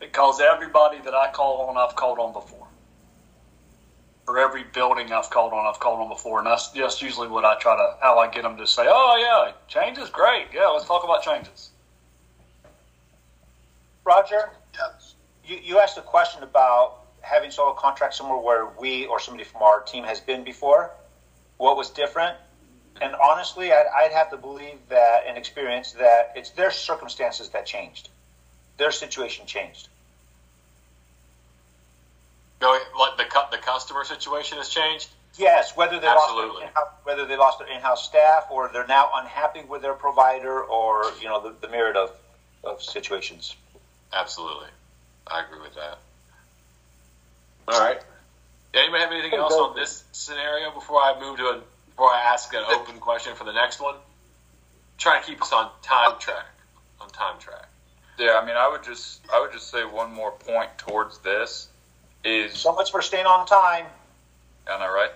because 0.00 0.40
everybody 0.40 1.00
that 1.00 1.14
I 1.14 1.30
call 1.30 1.68
on, 1.68 1.76
I've 1.76 1.94
called 1.94 2.18
on 2.18 2.32
before. 2.32 2.65
For 4.26 4.38
every 4.40 4.64
building 4.64 5.12
I've 5.12 5.30
called 5.30 5.52
on, 5.52 5.66
I've 5.66 5.78
called 5.78 6.00
on 6.00 6.08
before, 6.08 6.38
and 6.38 6.46
that's 6.46 6.70
just 6.70 7.00
usually 7.00 7.28
what 7.28 7.44
I 7.44 7.56
try 7.58 7.76
to 7.76 7.96
how 8.00 8.18
I 8.18 8.28
get 8.28 8.42
them 8.42 8.56
to 8.58 8.66
say, 8.66 8.84
"Oh 8.86 9.16
yeah, 9.16 9.52
change 9.68 9.98
is 9.98 10.10
great. 10.10 10.48
Yeah, 10.52 10.66
let's 10.66 10.84
talk 10.84 11.04
about 11.04 11.22
changes." 11.22 11.70
Roger, 14.04 14.50
yes. 14.74 15.14
you, 15.44 15.58
you 15.62 15.78
asked 15.78 15.96
a 15.96 16.02
question 16.02 16.42
about 16.42 16.98
having 17.20 17.50
solo 17.50 17.72
contract 17.72 18.14
somewhere 18.14 18.38
where 18.38 18.66
we 18.66 19.06
or 19.06 19.18
somebody 19.18 19.44
from 19.44 19.62
our 19.62 19.80
team 19.80 20.04
has 20.04 20.20
been 20.20 20.44
before? 20.44 20.92
What 21.58 21.76
was 21.76 21.90
different? 21.90 22.36
And 23.00 23.14
honestly, 23.16 23.72
I'd, 23.72 23.86
I'd 23.94 24.12
have 24.12 24.30
to 24.30 24.36
believe 24.36 24.78
that 24.88 25.24
and 25.26 25.36
experience 25.36 25.92
that 25.92 26.32
it's 26.34 26.50
their 26.50 26.70
circumstances 26.70 27.48
that 27.50 27.66
changed. 27.66 28.10
Their 28.76 28.90
situation 28.90 29.46
changed. 29.46 29.88
Going 32.60 32.80
like 32.98 33.18
the 33.18 33.24
the 33.50 33.58
customer 33.58 34.04
situation 34.04 34.58
has 34.58 34.68
changed. 34.68 35.08
Yes, 35.38 35.76
whether 35.76 36.00
they 36.00 36.06
Absolutely. 36.06 36.62
lost 36.62 36.74
their 36.74 36.84
whether 37.04 37.26
they 37.26 37.36
lost 37.36 37.58
their 37.58 37.68
in-house 37.68 38.06
staff 38.06 38.46
or 38.50 38.70
they're 38.72 38.86
now 38.86 39.10
unhappy 39.14 39.62
with 39.62 39.82
their 39.82 39.94
provider 39.94 40.62
or 40.62 41.04
you 41.20 41.28
know 41.28 41.40
the, 41.42 41.54
the 41.60 41.68
myriad 41.68 41.96
of, 41.96 42.12
of 42.64 42.82
situations. 42.82 43.54
Absolutely, 44.12 44.68
I 45.26 45.42
agree 45.42 45.60
with 45.60 45.74
that. 45.74 45.98
All 47.68 47.80
right. 47.80 48.00
Anybody 48.72 49.02
have 49.02 49.12
anything 49.12 49.34
else 49.34 49.54
on 49.54 49.74
this 49.74 50.04
scenario 50.12 50.70
before 50.70 51.00
I 51.00 51.18
move 51.18 51.38
to 51.38 51.44
a 51.44 51.60
before 51.90 52.12
I 52.12 52.20
ask 52.20 52.52
an 52.54 52.64
open 52.68 52.98
question 52.98 53.34
for 53.34 53.44
the 53.44 53.52
next 53.52 53.80
one? 53.80 53.96
Try 54.98 55.20
to 55.20 55.26
keep 55.26 55.42
us 55.42 55.52
on 55.52 55.70
time 55.82 56.18
track. 56.18 56.46
On 57.00 57.08
time 57.10 57.38
track. 57.38 57.68
Yeah, 58.18 58.38
I 58.40 58.46
mean, 58.46 58.56
I 58.56 58.68
would 58.68 58.82
just 58.82 59.20
I 59.32 59.40
would 59.40 59.52
just 59.52 59.70
say 59.70 59.84
one 59.84 60.12
more 60.12 60.30
point 60.30 60.70
towards 60.78 61.18
this 61.18 61.68
is 62.26 62.52
so 62.58 62.74
much 62.74 62.90
for 62.90 63.00
staying 63.00 63.26
on 63.26 63.46
time. 63.46 63.86
I 64.66 64.78
know, 64.78 64.92
right? 64.92 65.12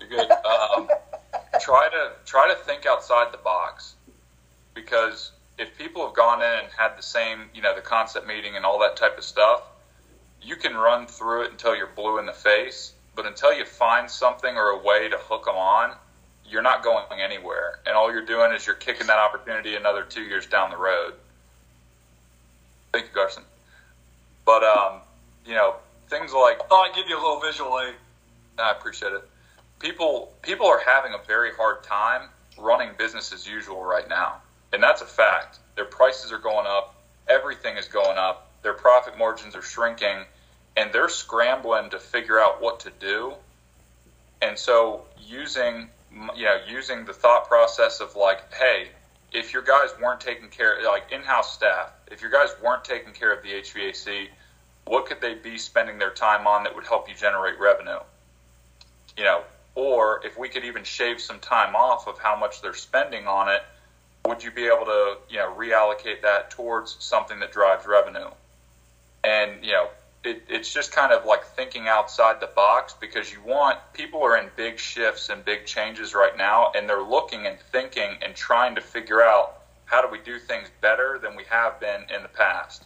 You're 0.00 0.08
good. 0.08 0.30
Um, 0.30 0.88
try 1.60 1.88
to 1.88 2.12
try 2.26 2.48
to 2.48 2.54
think 2.54 2.86
outside 2.86 3.32
the 3.32 3.38
box 3.38 3.94
because 4.74 5.32
if 5.58 5.76
people 5.76 6.04
have 6.04 6.14
gone 6.14 6.42
in 6.42 6.64
and 6.64 6.68
had 6.76 6.96
the 6.96 7.02
same, 7.02 7.50
you 7.54 7.62
know, 7.62 7.74
the 7.74 7.80
concept 7.80 8.26
meeting 8.26 8.56
and 8.56 8.64
all 8.64 8.78
that 8.80 8.96
type 8.96 9.18
of 9.18 9.24
stuff, 9.24 9.62
you 10.42 10.56
can 10.56 10.74
run 10.74 11.06
through 11.06 11.42
it 11.42 11.50
until 11.50 11.74
you're 11.76 11.88
blue 11.88 12.18
in 12.18 12.26
the 12.26 12.32
face, 12.32 12.92
but 13.14 13.26
until 13.26 13.52
you 13.52 13.64
find 13.64 14.08
something 14.08 14.56
or 14.56 14.70
a 14.70 14.78
way 14.78 15.08
to 15.08 15.16
hook 15.18 15.44
them 15.46 15.56
on, 15.56 15.94
you're 16.48 16.62
not 16.62 16.82
going 16.82 17.20
anywhere. 17.20 17.80
And 17.86 17.96
all 17.96 18.12
you're 18.12 18.24
doing 18.24 18.52
is 18.52 18.66
you're 18.66 18.76
kicking 18.76 19.08
that 19.08 19.18
opportunity 19.18 19.74
another 19.74 20.04
two 20.04 20.22
years 20.22 20.46
down 20.46 20.70
the 20.70 20.76
road. 20.76 21.14
Thank 22.92 23.06
you, 23.06 23.14
Garson. 23.14 23.42
But, 24.46 24.62
um, 24.62 25.00
you 25.44 25.54
know, 25.54 25.74
things 26.08 26.32
like. 26.32 26.60
Oh, 26.70 26.76
I 26.76 26.94
give 26.94 27.08
you 27.08 27.16
a 27.16 27.22
little 27.22 27.40
visual 27.40 27.78
eh? 27.78 27.88
aid. 27.88 27.94
I 28.58 28.72
appreciate 28.72 29.12
it. 29.12 29.28
People, 29.78 30.32
people 30.42 30.66
are 30.66 30.80
having 30.84 31.14
a 31.14 31.24
very 31.26 31.52
hard 31.54 31.84
time 31.84 32.28
running 32.58 32.90
business 32.98 33.32
as 33.32 33.46
usual 33.46 33.84
right 33.84 34.08
now. 34.08 34.42
And 34.72 34.82
that's 34.82 35.02
a 35.02 35.06
fact. 35.06 35.60
Their 35.76 35.84
prices 35.84 36.32
are 36.32 36.38
going 36.38 36.66
up. 36.66 36.96
Everything 37.28 37.76
is 37.76 37.86
going 37.86 38.18
up 38.18 38.48
their 38.62 38.74
profit 38.74 39.16
margins 39.16 39.54
are 39.54 39.62
shrinking, 39.62 40.24
and 40.76 40.92
they're 40.92 41.08
scrambling 41.08 41.90
to 41.90 41.98
figure 41.98 42.38
out 42.38 42.60
what 42.60 42.80
to 42.80 42.90
do. 42.98 43.34
And 44.42 44.58
so 44.58 45.04
using 45.18 45.88
you 46.36 46.44
know 46.44 46.58
using 46.66 47.04
the 47.04 47.12
thought 47.12 47.48
process 47.48 48.00
of 48.00 48.16
like, 48.16 48.52
hey, 48.54 48.88
if 49.32 49.52
your 49.52 49.62
guys 49.62 49.90
weren't 50.00 50.20
taking 50.20 50.48
care 50.48 50.82
like 50.84 51.12
in-house 51.12 51.54
staff, 51.54 51.92
if 52.10 52.20
your 52.20 52.30
guys 52.30 52.50
weren't 52.62 52.84
taking 52.84 53.12
care 53.12 53.32
of 53.32 53.42
the 53.42 53.50
HVAC, 53.50 54.28
what 54.88 55.06
could 55.06 55.20
they 55.20 55.34
be 55.34 55.58
spending 55.58 55.98
their 55.98 56.10
time 56.10 56.46
on 56.46 56.64
that 56.64 56.74
would 56.74 56.86
help 56.86 57.08
you 57.08 57.14
generate 57.14 57.58
revenue? 57.58 58.00
You 59.16 59.24
know, 59.24 59.42
or 59.74 60.20
if 60.24 60.38
we 60.38 60.48
could 60.48 60.64
even 60.64 60.84
shave 60.84 61.20
some 61.20 61.38
time 61.40 61.76
off 61.76 62.06
of 62.06 62.18
how 62.18 62.36
much 62.36 62.62
they're 62.62 62.74
spending 62.74 63.26
on 63.26 63.48
it, 63.48 63.62
would 64.26 64.42
you 64.42 64.50
be 64.50 64.66
able 64.66 64.84
to, 64.86 65.18
you 65.28 65.36
know, 65.36 65.54
reallocate 65.56 66.22
that 66.22 66.50
towards 66.50 66.96
something 66.98 67.38
that 67.40 67.52
drives 67.52 67.86
revenue? 67.86 68.28
and 69.24 69.64
you 69.64 69.72
know 69.72 69.88
it, 70.24 70.42
it's 70.48 70.72
just 70.72 70.90
kind 70.90 71.12
of 71.12 71.24
like 71.24 71.44
thinking 71.44 71.86
outside 71.86 72.40
the 72.40 72.48
box 72.48 72.94
because 73.00 73.32
you 73.32 73.40
want 73.42 73.78
people 73.92 74.22
are 74.22 74.36
in 74.36 74.48
big 74.56 74.78
shifts 74.78 75.28
and 75.28 75.44
big 75.44 75.64
changes 75.64 76.14
right 76.14 76.36
now 76.36 76.72
and 76.74 76.88
they're 76.88 77.02
looking 77.02 77.46
and 77.46 77.58
thinking 77.72 78.16
and 78.22 78.34
trying 78.34 78.74
to 78.74 78.80
figure 78.80 79.22
out 79.22 79.62
how 79.84 80.02
do 80.02 80.08
we 80.08 80.18
do 80.18 80.38
things 80.38 80.68
better 80.80 81.18
than 81.22 81.36
we 81.36 81.44
have 81.44 81.78
been 81.80 82.02
in 82.14 82.22
the 82.22 82.28
past 82.28 82.84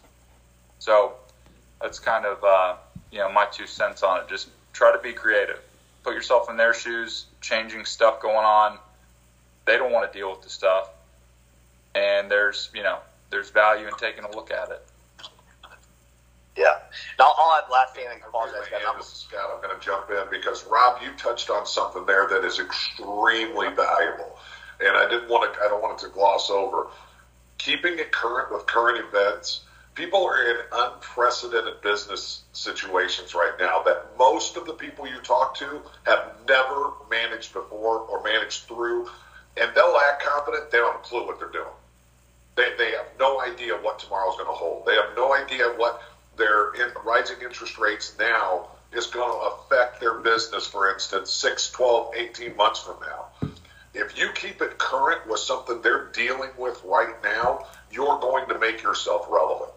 so 0.79 1.13
that's 1.81 1.99
kind 1.99 2.25
of 2.25 2.43
uh, 2.43 2.75
you 3.11 3.19
know 3.19 3.31
my 3.31 3.45
two 3.51 3.67
cents 3.67 4.03
on 4.03 4.19
it 4.19 4.27
just 4.27 4.49
try 4.73 4.91
to 4.91 4.99
be 4.99 5.13
creative 5.13 5.59
put 6.03 6.13
yourself 6.13 6.49
in 6.49 6.57
their 6.57 6.73
shoes 6.73 7.25
changing 7.41 7.85
stuff 7.85 8.21
going 8.21 8.45
on 8.45 8.77
they 9.65 9.77
don't 9.77 9.91
want 9.91 10.11
to 10.11 10.17
deal 10.17 10.29
with 10.29 10.41
the 10.41 10.49
stuff 10.49 10.89
and 11.95 12.29
there's 12.29 12.69
you 12.73 12.83
know 12.83 12.99
there's 13.29 13.49
value 13.49 13.87
in 13.87 13.93
taking 13.95 14.23
a 14.23 14.35
look 14.35 14.51
at 14.51 14.69
it 14.69 14.83
yeah. 16.55 16.79
Now, 17.17 17.33
I'll 17.37 17.61
add 17.61 17.69
last 17.71 17.95
thing. 17.95 18.05
I 18.07 18.27
apologize. 18.27 18.69
Really 18.71 18.97
this 18.97 19.07
is 19.07 19.25
Scott. 19.27 19.49
I'm 19.53 19.61
going 19.61 19.77
to 19.77 19.83
jump 19.83 20.09
in 20.11 20.23
because 20.29 20.65
Rob, 20.67 21.01
you 21.01 21.09
touched 21.17 21.49
on 21.49 21.65
something 21.65 22.05
there 22.05 22.27
that 22.27 22.43
is 22.45 22.59
extremely 22.59 23.69
valuable, 23.69 24.37
and 24.79 24.95
I 24.95 25.09
didn't 25.09 25.29
want 25.29 25.51
to. 25.53 25.59
I 25.61 25.67
don't 25.67 25.81
want 25.81 25.99
it 25.99 26.05
to 26.05 26.11
gloss 26.11 26.49
over. 26.49 26.87
Keeping 27.57 27.97
it 27.97 28.11
current 28.11 28.51
with 28.51 28.65
current 28.65 29.03
events. 29.03 29.61
People 29.95 30.25
are 30.25 30.49
in 30.49 30.57
unprecedented 30.71 31.81
business 31.81 32.43
situations 32.51 33.35
right 33.35 33.53
now 33.59 33.83
that 33.83 34.07
most 34.17 34.57
of 34.57 34.65
the 34.65 34.73
people 34.73 35.07
you 35.07 35.19
talk 35.19 35.55
to 35.57 35.81
have 36.03 36.33
never 36.47 36.93
managed 37.11 37.53
before 37.53 37.99
or 37.99 38.23
managed 38.23 38.63
through, 38.63 39.07
and 39.55 39.69
they'll 39.75 39.99
act 40.09 40.23
confident. 40.23 40.71
They 40.71 40.79
don't 40.79 40.93
have 40.93 41.01
a 41.01 41.03
clue 41.03 41.27
what 41.27 41.37
they're 41.39 41.49
doing. 41.49 41.67
They, 42.55 42.71
they 42.77 42.91
have 42.91 43.05
no 43.19 43.41
idea 43.41 43.75
what 43.75 43.99
tomorrow's 43.99 44.35
going 44.35 44.47
to 44.47 44.53
hold. 44.53 44.85
They 44.85 44.95
have 44.95 45.15
no 45.15 45.33
idea 45.35 45.65
what 45.77 46.01
their 46.37 46.73
in, 46.73 46.91
rising 47.03 47.37
interest 47.43 47.77
rates 47.77 48.15
now 48.17 48.67
is 48.91 49.07
going 49.07 49.31
to 49.31 49.47
affect 49.47 49.99
their 49.99 50.15
business, 50.19 50.67
for 50.67 50.91
instance, 50.91 51.29
6, 51.31 51.71
12, 51.71 52.15
18 52.15 52.55
months 52.55 52.79
from 52.79 52.97
now. 53.01 53.51
If 53.93 54.17
you 54.17 54.29
keep 54.33 54.61
it 54.61 54.79
current 54.79 55.27
with 55.27 55.39
something 55.39 55.81
they're 55.81 56.07
dealing 56.13 56.49
with 56.57 56.81
right 56.83 57.13
now, 57.23 57.67
you're 57.93 58.19
going 58.19 58.47
to 58.49 58.59
make 58.59 58.81
yourself 58.81 59.27
relevant. 59.29 59.71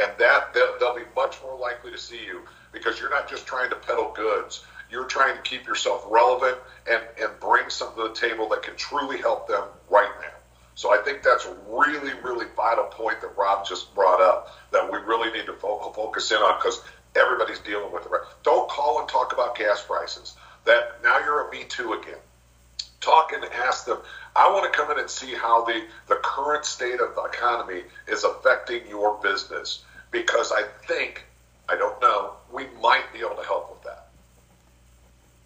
And 0.00 0.10
that 0.18 0.54
they'll, 0.54 0.96
be 0.96 1.02
much 1.14 1.36
more 1.42 1.58
likely 1.58 1.90
to 1.92 1.98
see 1.98 2.24
you 2.24 2.42
because 2.72 2.98
you're 2.98 3.10
not 3.10 3.28
just 3.28 3.46
trying 3.46 3.70
to 3.70 3.76
peddle 3.76 4.12
goods. 4.14 4.64
You're 4.90 5.04
trying 5.04 5.36
to 5.36 5.42
keep 5.42 5.66
yourself 5.66 6.04
relevant 6.08 6.58
and, 6.90 7.02
and 7.20 7.30
bring 7.40 7.68
something 7.68 8.02
to 8.02 8.08
the 8.08 8.14
table 8.14 8.48
that 8.50 8.62
can 8.62 8.76
truly 8.76 9.18
help 9.18 9.48
them 9.48 9.64
right 9.90 10.10
now. 10.20 10.32
So 10.74 10.92
I 10.92 11.02
think 11.02 11.22
that's 11.22 11.44
a 11.44 11.54
really, 11.68 12.12
really 12.22 12.46
vital 12.56 12.84
point 12.84 13.20
that 13.20 13.36
Rob 13.36 13.66
just 13.66 13.94
brought 13.94 14.20
up 14.20 14.56
that 14.70 14.90
we 14.90 14.98
really 14.98 15.30
need 15.30 15.46
to 15.46 15.52
focus 15.54 16.30
in 16.30 16.38
on 16.38 16.58
because 16.58 16.82
everybody's 17.14 17.58
dealing 17.58 17.92
with 17.92 18.06
it. 18.06 18.10
Right? 18.10 18.22
Don't 18.42 18.68
call 18.70 19.00
and 19.00 19.08
talk 19.08 19.32
about 19.32 19.56
gas 19.56 19.84
prices. 19.86 20.34
That 20.64 21.02
now 21.02 21.18
you're 21.18 21.48
a 21.48 21.50
Me 21.50 21.64
Too 21.64 21.92
again. 21.92 22.18
Talk 23.00 23.32
and 23.32 23.44
ask 23.44 23.84
them. 23.84 23.98
I 24.34 24.50
want 24.50 24.70
to 24.70 24.76
come 24.76 24.90
in 24.90 24.98
and 24.98 25.10
see 25.10 25.34
how 25.34 25.64
the 25.64 25.84
the 26.08 26.16
current 26.22 26.64
state 26.64 27.00
of 27.00 27.14
the 27.14 27.22
economy 27.22 27.82
is 28.08 28.24
affecting 28.24 28.86
your 28.88 29.20
business 29.22 29.84
because 30.10 30.52
I 30.52 30.62
think 30.86 31.24
I 31.68 31.76
don't 31.76 32.00
know 32.00 32.34
we 32.52 32.66
might 32.80 33.12
be 33.12 33.20
able 33.20 33.36
to 33.36 33.44
help 33.44 33.70
with 33.70 33.82
that. 33.84 34.08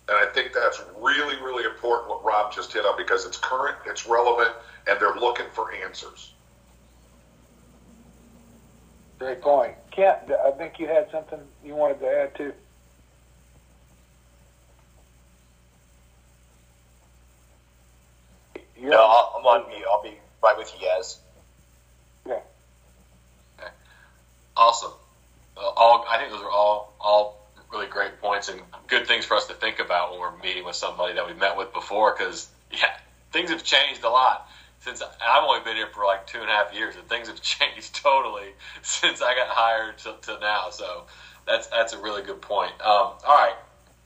And 0.08 0.16
I 0.16 0.32
think 0.32 0.52
that's 0.52 0.80
really, 1.00 1.36
really 1.42 1.64
important 1.64 2.08
what 2.08 2.24
Rob 2.24 2.52
just 2.52 2.72
hit 2.72 2.84
on 2.84 2.96
because 2.96 3.26
it's 3.26 3.36
current, 3.36 3.76
it's 3.86 4.06
relevant, 4.06 4.54
and 4.86 5.00
they're 5.00 5.16
looking 5.16 5.46
for 5.52 5.72
answers. 5.72 6.32
Great 9.18 9.40
point. 9.40 9.74
Kent, 9.90 10.30
I 10.30 10.50
think 10.52 10.78
you 10.78 10.86
had 10.86 11.10
something 11.10 11.40
you 11.64 11.74
wanted 11.74 12.00
to 12.00 12.06
add 12.06 12.34
to. 12.36 12.52
You're 18.80 18.90
No, 18.90 19.04
I'll, 19.04 19.36
I'm 19.38 19.46
on 19.46 19.68
mute. 19.68 19.84
I'll 19.90 20.02
be 20.02 20.18
right 20.42 20.56
with 20.56 20.72
you 20.74 20.86
guys. 20.86 21.18
Yeah. 22.26 22.40
Okay. 23.58 23.70
Awesome. 24.56 24.92
Uh, 25.56 25.60
all 25.60 26.04
I 26.08 26.18
think 26.18 26.30
those 26.30 26.42
are 26.42 26.50
all 26.50 26.94
all 27.00 27.46
really 27.72 27.86
great 27.86 28.20
points 28.20 28.48
and 28.48 28.60
good 28.86 29.06
things 29.06 29.24
for 29.24 29.36
us 29.36 29.46
to 29.46 29.54
think 29.54 29.80
about 29.80 30.12
when 30.12 30.20
we're 30.20 30.36
meeting 30.38 30.64
with 30.64 30.76
somebody 30.76 31.14
that 31.14 31.26
we've 31.26 31.38
met 31.38 31.56
with 31.56 31.72
before. 31.72 32.14
Because 32.16 32.48
yeah, 32.70 32.96
things 33.32 33.50
have 33.50 33.64
changed 33.64 34.04
a 34.04 34.10
lot 34.10 34.48
since 34.80 35.02
I've 35.02 35.42
only 35.42 35.64
been 35.64 35.76
here 35.76 35.88
for 35.92 36.04
like 36.04 36.26
two 36.26 36.40
and 36.40 36.48
a 36.48 36.52
half 36.52 36.72
years, 36.74 36.94
and 36.96 37.08
things 37.08 37.28
have 37.28 37.40
changed 37.42 37.94
totally 37.94 38.48
since 38.82 39.22
I 39.22 39.34
got 39.34 39.48
hired 39.48 39.98
to, 39.98 40.14
to 40.22 40.38
now. 40.40 40.70
So 40.70 41.04
that's 41.46 41.66
that's 41.68 41.92
a 41.92 41.98
really 41.98 42.22
good 42.22 42.40
point. 42.40 42.72
Um, 42.80 43.14
all 43.24 43.36
right, 43.36 43.56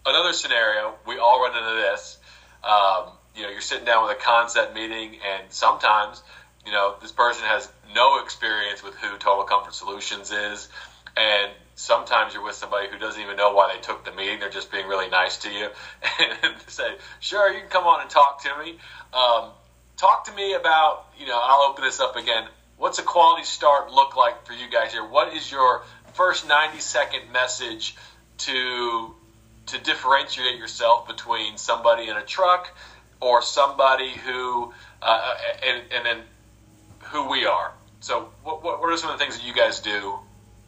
another 0.07 0.33
scenario 0.33 0.95
we 1.07 1.19
all 1.19 1.43
run 1.43 1.57
into 1.57 1.81
this. 1.81 2.19
Um, 2.63 3.13
you 3.35 3.43
know, 3.43 3.49
you're 3.49 3.61
sitting 3.61 3.85
down 3.85 4.07
with 4.07 4.17
a 4.17 4.21
concept 4.21 4.75
meeting, 4.75 5.19
and 5.27 5.45
sometimes 5.51 6.23
you 6.65 6.73
know 6.73 6.95
this 7.01 7.13
person 7.13 7.45
has 7.45 7.69
no 7.95 8.23
experience 8.23 8.83
with 8.83 8.95
who 8.95 9.17
Total 9.19 9.45
Comfort 9.45 9.75
Solutions 9.75 10.31
is, 10.31 10.69
and 11.17 11.51
sometimes 11.75 12.35
you're 12.35 12.45
with 12.45 12.55
somebody 12.55 12.89
who 12.89 12.99
doesn't 12.99 13.21
even 13.21 13.37
know 13.37 13.53
why 13.53 13.75
they 13.75 13.81
took 13.81 14.05
the 14.05 14.13
meeting. 14.13 14.41
They're 14.41 14.51
just 14.51 14.71
being 14.71 14.87
really 14.87 15.09
nice 15.09 15.39
to 15.39 15.51
you 15.51 15.69
and 16.21 16.55
say, 16.67 16.97
"Sure, 17.21 17.53
you 17.53 17.61
can 17.61 17.69
come 17.69 17.87
on 17.87 18.01
and 18.01 18.11
talk 18.11 18.43
to 18.43 18.51
me." 18.63 18.79
Um, 19.13 19.51
talk 19.97 20.25
to 20.27 20.33
me 20.33 20.55
about 20.55 21.07
you 21.19 21.27
know. 21.27 21.39
I'll 21.41 21.71
open 21.71 21.85
this 21.85 22.01
up 22.01 22.17
again. 22.17 22.47
What's 22.77 22.99
a 22.99 23.03
quality 23.03 23.45
start 23.45 23.93
look 23.93 24.17
like 24.17 24.47
for 24.47 24.55
you 24.55 24.69
guys 24.71 24.93
here? 24.93 25.05
What 25.05 25.35
is 25.35 25.51
your 25.53 25.83
first 26.15 26.49
90 26.49 26.81
second 26.81 27.31
message 27.33 27.95
to 28.39 29.15
to 29.67 29.79
differentiate 29.79 30.59
yourself 30.59 31.07
between 31.07 31.57
somebody 31.57 32.09
in 32.09 32.17
a 32.17 32.23
truck 32.23 32.75
or 33.21 33.43
somebody 33.43 34.11
who 34.11 34.73
uh, 35.03 35.35
and, 35.67 35.83
and 35.93 36.07
then 36.07 36.23
who 37.01 37.29
we 37.29 37.45
are. 37.45 37.73
So, 38.01 38.31
what, 38.43 38.63
what 38.63 38.81
are 38.81 38.97
some 38.97 39.11
of 39.11 39.19
the 39.19 39.25
things 39.25 39.39
that 39.39 39.47
you 39.47 39.55
guys 39.55 39.81
do 39.81 40.19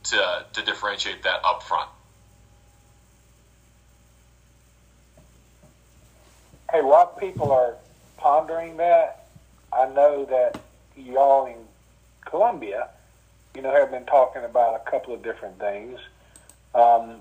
to 0.05 0.47
to 0.53 0.62
differentiate 0.62 1.23
that 1.23 1.45
up 1.45 1.62
front? 1.62 1.88
Hey, 6.71 6.83
while 6.83 7.07
people 7.07 7.53
are 7.53 7.77
pondering 8.17 8.79
that, 8.79 9.27
I 9.73 9.88
know 9.88 10.25
that 10.25 10.59
y'all 10.97 11.47
in 11.47 11.57
Columbia, 12.25 12.88
you 13.55 13.62
know, 13.62 13.75
have 13.75 13.91
been 13.91 14.07
talking 14.07 14.43
about 14.45 14.75
a 14.75 14.91
couple 14.91 15.12
of 15.12 15.23
different 15.23 15.59
things. 15.59 16.01
Um, 16.75 17.17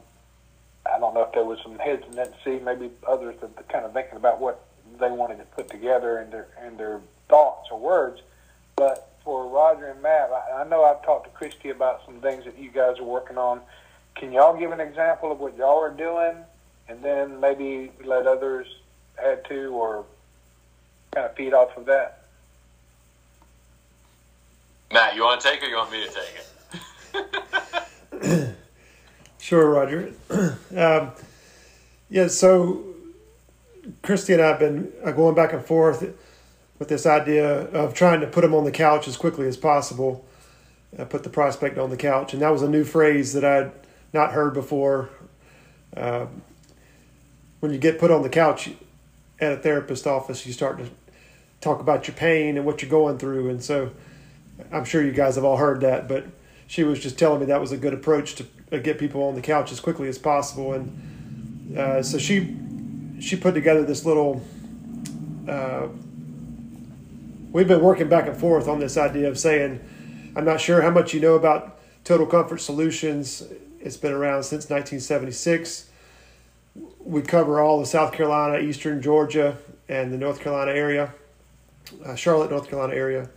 I 0.85 0.99
don't 0.99 1.13
know 1.13 1.23
if 1.23 1.33
there 1.33 1.43
was 1.43 1.59
some 1.63 1.77
hesitancy, 1.79 2.59
maybe 2.63 2.91
others 3.07 3.35
that 3.41 3.67
kind 3.69 3.85
of 3.85 3.93
thinking 3.93 4.15
about 4.15 4.39
what 4.39 4.65
they 4.99 5.09
wanted 5.09 5.37
to 5.37 5.45
put 5.45 5.69
together 5.69 6.19
in 6.19 6.29
their 6.29 6.47
in 6.65 6.77
their 6.77 7.01
thoughts 7.29 7.69
or 7.71 7.79
words. 7.79 8.21
But 8.75 9.09
for 9.23 9.47
Roger 9.47 9.87
and 9.87 10.01
Matt, 10.01 10.31
I, 10.31 10.61
I 10.61 10.67
know 10.67 10.83
I've 10.83 11.03
talked 11.03 11.25
to 11.25 11.31
Christy 11.31 11.69
about 11.69 12.05
some 12.05 12.19
things 12.21 12.45
that 12.45 12.57
you 12.57 12.71
guys 12.71 12.99
are 12.99 13.03
working 13.03 13.37
on. 13.37 13.61
Can 14.15 14.31
y'all 14.31 14.57
give 14.57 14.71
an 14.71 14.79
example 14.79 15.31
of 15.31 15.39
what 15.39 15.55
y'all 15.57 15.79
are 15.79 15.91
doing, 15.91 16.35
and 16.87 17.03
then 17.03 17.39
maybe 17.39 17.91
let 18.03 18.27
others 18.27 18.67
add 19.23 19.45
to 19.45 19.67
or 19.73 20.05
kind 21.11 21.25
of 21.25 21.35
feed 21.35 21.53
off 21.53 21.75
of 21.77 21.85
that? 21.85 22.23
Matt, 24.91 25.15
you 25.15 25.23
want 25.23 25.39
to 25.39 25.47
take 25.47 25.61
it 25.61 25.65
or 25.65 25.69
you 25.69 25.77
want 25.77 25.91
me 25.91 26.05
to 26.05 26.13
take 26.13 26.35
it? 28.33 28.55
Sure, 29.41 29.71
Roger. 29.71 30.13
um, 30.77 31.11
yeah, 32.09 32.27
so 32.27 32.85
Christy 34.01 34.33
and 34.33 34.41
I 34.41 34.47
have 34.47 34.59
been 34.59 34.91
uh, 35.03 35.11
going 35.11 35.35
back 35.35 35.53
and 35.53 35.63
forth 35.63 36.01
with 36.79 36.87
this 36.87 37.05
idea 37.05 37.65
of 37.69 37.93
trying 37.93 38.21
to 38.21 38.27
put 38.27 38.41
them 38.41 38.53
on 38.53 38.63
the 38.63 38.71
couch 38.71 39.07
as 39.07 39.17
quickly 39.17 39.47
as 39.47 39.57
possible, 39.57 40.25
uh, 40.97 41.05
put 41.05 41.23
the 41.23 41.29
prospect 41.29 41.77
on 41.77 41.89
the 41.89 41.97
couch. 41.97 42.33
And 42.33 42.41
that 42.41 42.49
was 42.49 42.61
a 42.61 42.69
new 42.69 42.83
phrase 42.83 43.33
that 43.33 43.45
I'd 43.45 43.71
not 44.13 44.33
heard 44.33 44.53
before. 44.53 45.09
Uh, 45.95 46.25
when 47.59 47.71
you 47.71 47.77
get 47.77 47.99
put 47.99 48.11
on 48.11 48.23
the 48.23 48.29
couch 48.29 48.71
at 49.39 49.51
a 49.51 49.57
therapist 49.57 50.07
office, 50.07 50.45
you 50.45 50.53
start 50.53 50.79
to 50.79 50.89
talk 51.59 51.79
about 51.79 52.07
your 52.07 52.15
pain 52.15 52.57
and 52.57 52.65
what 52.65 52.81
you're 52.81 52.89
going 52.89 53.17
through. 53.17 53.49
And 53.49 53.63
so 53.63 53.91
I'm 54.71 54.85
sure 54.85 55.03
you 55.03 55.11
guys 55.11 55.35
have 55.35 55.43
all 55.43 55.57
heard 55.57 55.81
that, 55.81 56.07
but 56.07 56.25
she 56.67 56.83
was 56.83 56.99
just 56.99 57.19
telling 57.19 57.39
me 57.39 57.45
that 57.47 57.61
was 57.61 57.71
a 57.71 57.77
good 57.77 57.93
approach 57.93 58.35
to 58.35 58.45
uh, 58.71 58.77
get 58.77 58.97
people 58.97 59.23
on 59.23 59.35
the 59.35 59.41
couch 59.41 59.71
as 59.71 59.79
quickly 59.79 60.07
as 60.07 60.17
possible. 60.17 60.73
And 60.73 61.77
uh, 61.77 62.01
so 62.01 62.17
she 62.17 62.57
she 63.21 63.35
put 63.35 63.53
together 63.53 63.85
this 63.85 64.03
little. 64.03 64.41
Uh, 65.47 65.87
we've 67.51 67.67
been 67.67 67.81
working 67.81 68.09
back 68.09 68.27
and 68.27 68.35
forth 68.35 68.67
on 68.67 68.79
this 68.79 68.97
idea 68.97 69.29
of 69.29 69.37
saying, 69.37 69.79
I'm 70.35 70.43
not 70.43 70.59
sure 70.59 70.81
how 70.81 70.89
much 70.89 71.13
you 71.13 71.19
know 71.19 71.35
about 71.35 71.79
Total 72.03 72.25
Comfort 72.25 72.57
Solutions. 72.57 73.43
It's 73.79 73.97
been 73.97 74.11
around 74.11 74.43
since 74.43 74.69
1976. 74.69 75.89
We 76.99 77.21
cover 77.21 77.59
all 77.59 77.79
of 77.79 77.87
South 77.87 78.11
Carolina, 78.11 78.59
Eastern 78.59 79.01
Georgia, 79.01 79.57
and 79.87 80.11
the 80.11 80.17
North 80.17 80.39
Carolina 80.39 80.71
area, 80.71 81.13
uh, 82.05 82.15
Charlotte, 82.15 82.49
North 82.49 82.69
Carolina 82.69 82.95
area. 82.95 83.29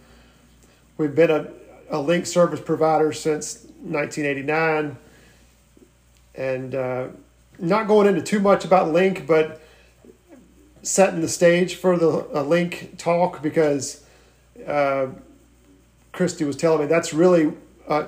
We've 0.96 1.14
been 1.14 1.30
a, 1.30 1.48
a 1.90 1.98
link 1.98 2.26
service 2.26 2.60
provider 2.60 3.12
since 3.12 3.64
1989 3.82 4.96
and 6.36 6.74
uh, 6.74 7.08
not 7.58 7.86
going 7.86 8.06
into 8.06 8.22
too 8.22 8.40
much 8.40 8.64
about 8.64 8.92
Link, 8.92 9.26
but 9.26 9.60
setting 10.84 11.22
the 11.22 11.28
stage 11.28 11.76
for 11.76 11.96
the 11.96 12.26
uh, 12.34 12.42
Link 12.42 12.96
talk 12.98 13.42
because 13.42 14.04
uh, 14.66 15.06
Christy 16.12 16.44
was 16.44 16.56
telling 16.56 16.82
me 16.82 16.86
that's 16.86 17.12
really 17.12 17.52
uh, 17.88 18.06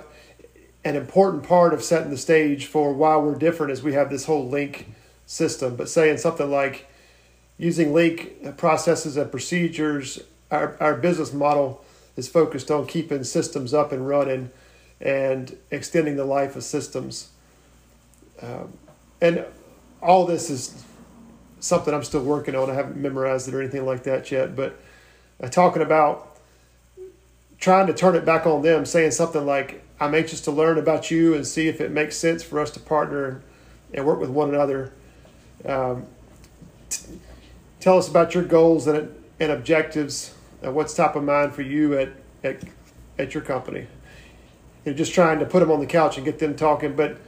an 0.85 0.95
important 0.95 1.43
part 1.43 1.75
of 1.75 1.83
setting 1.83 2.11
the 2.11 2.19
stage 2.19 2.67
for 2.67 2.93
why 2.93 3.17
we're 3.17 3.35
different 3.35 3.73
is 3.73 3.83
we 3.83 3.95
have 3.95 4.11
this 4.11 4.27
whole 4.27 4.49
Link 4.49 4.93
system. 5.25 5.75
But 5.75 5.89
saying 5.89 6.19
something 6.19 6.51
like 6.51 6.87
using 7.59 7.95
Link 7.95 8.57
processes 8.59 9.17
and 9.17 9.31
procedures, 9.31 10.21
our, 10.51 10.77
our 10.79 10.95
business 10.95 11.33
model 11.33 11.83
is 12.15 12.29
focused 12.29 12.71
on 12.71 12.87
keeping 12.87 13.25
systems 13.25 13.73
up 13.73 13.91
and 13.91 14.07
running 14.07 14.51
and 15.01 15.57
extending 15.71 16.17
the 16.17 16.25
life 16.25 16.57
of 16.57 16.63
systems. 16.63 17.31
Um, 18.43 18.75
and 19.21 19.47
all 20.03 20.27
this 20.27 20.51
is 20.51 20.85
something 21.67 21.93
I'm 21.93 22.05
still 22.05 22.23
working 22.23 22.55
on. 22.55 22.71
I 22.71 22.75
haven't 22.75 22.97
memorized 22.97 23.49
it 23.49 23.55
or 23.55 23.61
anything 23.61 23.85
like 23.85 24.05
that 24.05 24.31
yet, 24.31 24.57
but 24.57 24.79
uh, 25.43 25.49
talking 25.49 25.83
about 25.83 26.39
trying 27.59 27.87
to 27.87 27.95
turn 27.95 28.15
it 28.15 28.25
back 28.25 28.47
on 28.47 28.63
them, 28.63 28.85
saying 28.85 29.11
something 29.11 29.45
like, 29.45 29.83
I'm 29.99 30.15
anxious 30.15 30.41
to 30.43 30.51
learn 30.51 30.79
about 30.79 31.11
you 31.11 31.35
and 31.35 31.47
see 31.47 31.69
if 31.69 31.81
it 31.81 31.91
makes 31.91 32.17
sense 32.17 32.43
for 32.43 32.61
us 32.61 32.71
to 32.73 32.81
partner 32.81 33.43
and 33.93 34.05
work 34.07 34.21
with 34.21 34.31
one 34.31 34.51
another. 34.51 34.93
Um, 35.65 36.07
t- 36.91 37.19
tell 37.81 37.99
us 37.99 38.09
about 38.09 38.35
your 38.35 38.45
goals 38.45 38.87
and, 38.87 39.15
and 39.41 39.53
objectives. 39.53 40.35
And 40.63 40.75
what's 40.75 40.95
top 40.95 41.17
of 41.17 41.25
mind 41.25 41.55
for 41.55 41.63
you 41.63 41.99
at, 41.99 42.11
at, 42.45 42.63
at 43.19 43.35
your 43.35 43.43
company? 43.43 43.87
And 44.85 44.97
just 44.97 45.15
trying 45.15 45.39
to 45.41 45.47
put 45.47 45.61
them 45.61 45.71
on 45.71 45.81
the 45.81 45.87
couch 45.87 46.17
and 46.17 46.25
get 46.25 46.39
them 46.39 46.55
talking, 46.55 46.95
but 46.95 47.19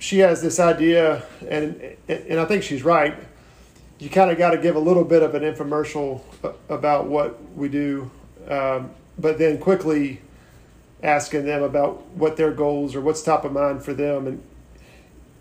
she 0.00 0.18
has 0.20 0.40
this 0.40 0.58
idea, 0.58 1.22
and 1.46 1.96
and 2.08 2.40
I 2.40 2.46
think 2.46 2.62
she's 2.62 2.82
right. 2.82 3.14
You 4.00 4.08
kind 4.08 4.30
of 4.30 4.38
got 4.38 4.50
to 4.50 4.58
give 4.58 4.76
a 4.76 4.80
little 4.80 5.04
bit 5.04 5.22
of 5.22 5.34
an 5.34 5.42
infomercial 5.42 6.22
about 6.70 7.06
what 7.06 7.38
we 7.54 7.68
do, 7.68 8.10
um, 8.48 8.90
but 9.18 9.38
then 9.38 9.58
quickly 9.58 10.22
asking 11.02 11.44
them 11.44 11.62
about 11.62 12.06
what 12.08 12.38
their 12.38 12.50
goals 12.50 12.94
or 12.94 13.02
what's 13.02 13.22
top 13.22 13.44
of 13.44 13.52
mind 13.52 13.82
for 13.82 13.92
them, 13.92 14.26
and 14.26 14.42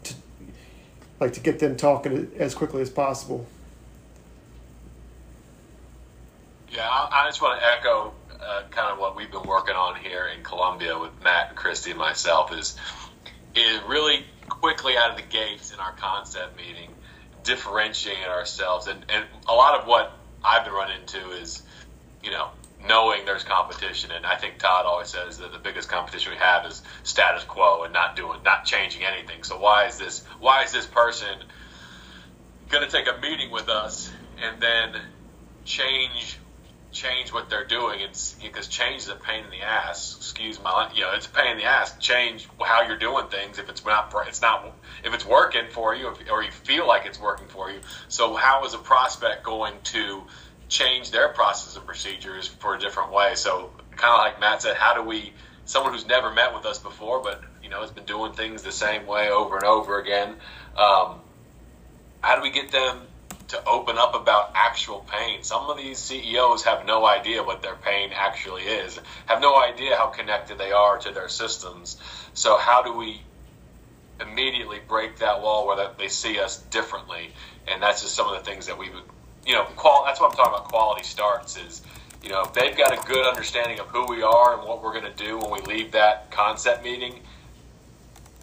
to, 0.03 0.13
like 1.21 1.31
to 1.33 1.39
get 1.39 1.59
them 1.59 1.77
talking 1.77 2.31
as 2.37 2.53
quickly 2.53 2.81
as 2.81 2.89
possible. 2.89 3.47
Yeah, 6.69 6.87
I, 6.89 7.27
just 7.29 7.41
want 7.41 7.61
to 7.61 7.65
echo 7.65 8.13
uh, 8.41 8.63
kind 8.71 8.91
of 8.91 8.99
what 8.99 9.15
we've 9.15 9.31
been 9.31 9.47
working 9.47 9.75
on 9.75 9.95
here 9.95 10.27
in 10.27 10.43
Columbia 10.43 10.99
with 10.99 11.11
Matt 11.23 11.49
and 11.49 11.57
Christy 11.57 11.91
and 11.91 11.99
myself 11.99 12.53
is 12.53 12.77
is 13.55 13.79
really 13.87 14.25
quickly 14.49 14.95
out 14.97 15.11
of 15.11 15.15
the 15.15 15.23
gates 15.23 15.73
in 15.73 15.79
our 15.79 15.93
concept 15.93 16.57
meeting, 16.57 16.89
differentiating 17.49 18.23
ourselves. 18.25 18.85
And, 18.85 19.03
and 19.09 19.25
a 19.47 19.53
lot 19.53 19.79
of 19.79 19.87
what 19.87 20.13
I've 20.43 20.63
been 20.63 20.73
running 20.73 21.01
into 21.01 21.31
is, 21.31 21.63
you 22.23 22.29
know, 22.29 22.49
knowing 22.87 23.25
there's 23.25 23.43
competition. 23.43 24.11
And 24.11 24.25
I 24.25 24.35
think 24.35 24.59
Todd 24.59 24.85
always 24.85 25.09
says 25.09 25.39
that 25.39 25.51
the 25.51 25.57
biggest 25.57 25.89
competition 25.89 26.31
we 26.31 26.37
have 26.37 26.65
is 26.65 26.83
status 27.03 27.43
quo 27.43 27.83
and 27.83 27.93
not 27.93 28.15
doing, 28.15 28.39
not 28.45 28.65
changing 28.65 29.03
anything. 29.03 29.43
So 29.43 29.59
why 29.59 29.87
is 29.87 29.97
this, 29.97 30.23
why 30.39 30.63
is 30.63 30.71
this 30.71 30.85
person 30.85 31.39
going 32.69 32.87
to 32.87 32.91
take 32.91 33.07
a 33.07 33.19
meeting 33.19 33.51
with 33.51 33.67
us 33.67 34.11
and 34.41 34.61
then 34.61 35.01
change 35.65 36.38
change 36.91 37.31
what 37.31 37.49
they're 37.49 37.65
doing. 37.65 37.99
It's 38.01 38.33
because 38.41 38.67
change 38.67 39.03
is 39.03 39.09
a 39.09 39.15
pain 39.15 39.43
in 39.43 39.49
the 39.51 39.61
ass. 39.61 40.15
Excuse 40.17 40.61
my, 40.61 40.91
you 40.93 41.01
know, 41.01 41.13
it's 41.13 41.27
a 41.27 41.29
pain 41.29 41.51
in 41.51 41.57
the 41.57 41.65
ass. 41.65 41.97
Change 41.99 42.47
how 42.59 42.81
you're 42.81 42.97
doing 42.97 43.27
things 43.27 43.59
if 43.59 43.69
it's 43.69 43.85
not, 43.85 44.13
it's 44.27 44.41
not, 44.41 44.75
if 45.03 45.13
it's 45.13 45.25
working 45.25 45.65
for 45.69 45.95
you, 45.95 46.13
or 46.31 46.43
you 46.43 46.51
feel 46.51 46.87
like 46.87 47.05
it's 47.05 47.19
working 47.19 47.47
for 47.47 47.69
you. 47.69 47.79
So 48.07 48.35
how 48.35 48.65
is 48.65 48.73
a 48.73 48.79
prospect 48.79 49.43
going 49.43 49.75
to 49.85 50.23
change 50.67 51.11
their 51.11 51.29
process 51.29 51.75
and 51.75 51.85
procedures 51.85 52.47
for 52.47 52.75
a 52.75 52.79
different 52.79 53.11
way? 53.11 53.35
So 53.35 53.71
kind 53.91 54.13
of 54.13 54.19
like 54.19 54.39
Matt 54.39 54.61
said, 54.63 54.75
how 54.75 54.95
do 54.95 55.03
we, 55.03 55.33
someone 55.65 55.93
who's 55.93 56.07
never 56.07 56.33
met 56.33 56.53
with 56.55 56.65
us 56.65 56.79
before, 56.79 57.21
but 57.21 57.43
you 57.61 57.69
know 57.69 57.81
has 57.81 57.91
been 57.91 58.05
doing 58.05 58.33
things 58.33 58.63
the 58.63 58.71
same 58.71 59.05
way 59.05 59.29
over 59.29 59.55
and 59.57 59.65
over 59.65 59.99
again. 59.99 60.29
Um, 60.75 61.19
how 62.21 62.35
do 62.35 62.41
we 62.41 62.51
get 62.51 62.71
them 62.71 63.01
to 63.49 63.63
open 63.65 63.97
up 63.97 64.15
about 64.15 64.51
actual 64.53 65.05
pain. 65.11 65.43
Some 65.43 65.69
of 65.69 65.77
these 65.77 65.97
CEOs 65.97 66.63
have 66.63 66.85
no 66.85 67.05
idea 67.05 67.43
what 67.43 67.61
their 67.61 67.75
pain 67.75 68.11
actually 68.13 68.63
is, 68.63 68.99
have 69.25 69.41
no 69.41 69.59
idea 69.61 69.95
how 69.95 70.07
connected 70.07 70.57
they 70.57 70.71
are 70.71 70.97
to 70.99 71.11
their 71.11 71.29
systems. 71.29 71.97
So, 72.33 72.57
how 72.57 72.83
do 72.83 72.93
we 72.93 73.21
immediately 74.21 74.79
break 74.87 75.17
that 75.19 75.41
wall 75.41 75.65
where 75.65 75.89
they 75.97 76.07
see 76.07 76.39
us 76.39 76.61
differently? 76.69 77.31
And 77.67 77.81
that's 77.81 78.01
just 78.03 78.15
some 78.15 78.27
of 78.31 78.37
the 78.37 78.49
things 78.49 78.67
that 78.67 78.77
we 78.77 78.89
would, 78.91 79.03
you 79.45 79.55
know, 79.55 79.63
qual- 79.75 80.05
that's 80.05 80.19
what 80.19 80.31
I'm 80.31 80.37
talking 80.37 80.53
about. 80.53 80.69
Quality 80.69 81.03
starts 81.03 81.57
is, 81.57 81.81
you 82.21 82.29
know, 82.29 82.43
if 82.43 82.53
they've 82.53 82.77
got 82.77 82.93
a 82.93 83.07
good 83.07 83.25
understanding 83.25 83.79
of 83.79 83.87
who 83.87 84.05
we 84.05 84.21
are 84.21 84.59
and 84.59 84.67
what 84.67 84.83
we're 84.83 84.93
going 84.93 85.11
to 85.11 85.23
do 85.23 85.39
when 85.39 85.51
we 85.51 85.61
leave 85.61 85.91
that 85.93 86.29
concept 86.29 86.83
meeting, 86.83 87.21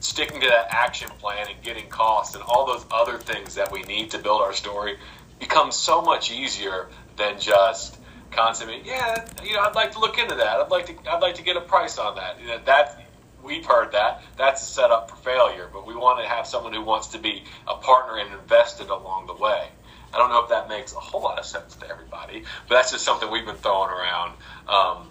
sticking 0.07 0.40
to 0.40 0.49
that 0.49 0.69
action 0.71 1.09
plan 1.19 1.47
and 1.51 1.62
getting 1.62 1.88
costs 1.88 2.35
and 2.35 2.45
all 2.45 2.66
those 2.66 2.85
other 2.90 3.19
things 3.19 3.55
that 3.57 3.71
we 3.73 3.83
need 3.83 4.11
to 4.11 4.19
build 4.19 4.40
our 4.40 4.53
story 4.53 4.97
becomes 5.40 5.75
so 5.75 6.01
much 6.01 6.31
easier 6.31 6.88
than 7.16 7.38
just 7.38 7.99
constantly, 8.31 8.83
yeah, 8.85 9.27
you 9.42 9.53
know, 9.53 9.61
I'd 9.61 9.75
like 9.75 9.92
to 9.92 9.99
look 9.99 10.19
into 10.19 10.35
that. 10.37 10.61
I'd 10.61 10.71
like 10.71 10.87
to, 10.87 11.11
I'd 11.11 11.23
like 11.23 11.35
to 11.37 11.42
get 11.42 11.57
a 11.57 11.61
price 11.61 11.99
on 11.99 12.16
that. 12.16 12.40
You 12.40 12.49
know, 12.49 12.61
that 12.64 13.03
we've 13.42 13.64
heard 13.64 13.92
that 13.92 14.23
that's 14.37 14.62
set 14.62 14.90
up 14.90 15.11
for 15.11 15.16
failure. 15.16 15.69
But 15.73 15.87
we 15.87 15.95
want 15.95 16.23
to 16.23 16.29
have 16.29 16.47
someone 16.47 16.73
who 16.73 16.83
wants 16.83 17.09
to 17.09 17.19
be 17.19 17.45
a 17.66 17.75
partner 17.77 18.19
and 18.19 18.33
invested 18.35 18.88
along 18.88 19.27
the 19.27 19.35
way. 19.35 19.69
I 20.12 20.19
don't 20.19 20.31
know 20.31 20.42
if 20.42 20.49
that 20.51 20.69
makes 20.69 20.92
a 20.92 21.01
whole 21.01 21.23
lot 21.23 21.38
of 21.38 21.45
sense 21.45 21.75
to 21.77 21.88
everybody, 21.88 22.45
but 22.69 22.77
that's 22.77 22.92
just 22.92 23.05
something 23.05 23.31
we've 23.31 23.45
been 23.45 23.57
throwing 23.57 23.90
around 23.90 24.35
um, 24.69 25.09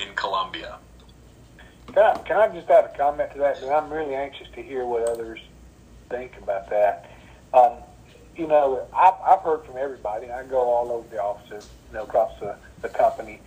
in 0.00 0.14
Columbia. 0.14 0.78
Can 1.92 2.02
I, 2.02 2.18
can 2.18 2.36
I 2.36 2.48
just 2.48 2.68
add 2.70 2.84
a 2.86 2.96
comment 2.96 3.32
to 3.32 3.38
that? 3.38 3.62
I'm 3.62 3.90
really 3.90 4.14
anxious 4.14 4.48
to 4.54 4.62
hear 4.62 4.84
what 4.84 5.08
others 5.08 5.40
think 6.10 6.32
about 6.42 6.70
that. 6.70 7.10
Um, 7.52 7.74
you 8.36 8.48
know, 8.48 8.86
I've, 8.94 9.14
I've 9.24 9.40
heard 9.40 9.64
from 9.64 9.76
everybody. 9.76 10.30
I 10.30 10.42
go 10.44 10.60
all 10.60 10.90
over 10.90 11.08
the 11.08 11.22
offices, 11.22 11.68
you 11.88 11.94
know, 11.94 12.04
across 12.04 12.32
the, 12.40 12.56
the 12.82 12.88
company, 12.88 13.40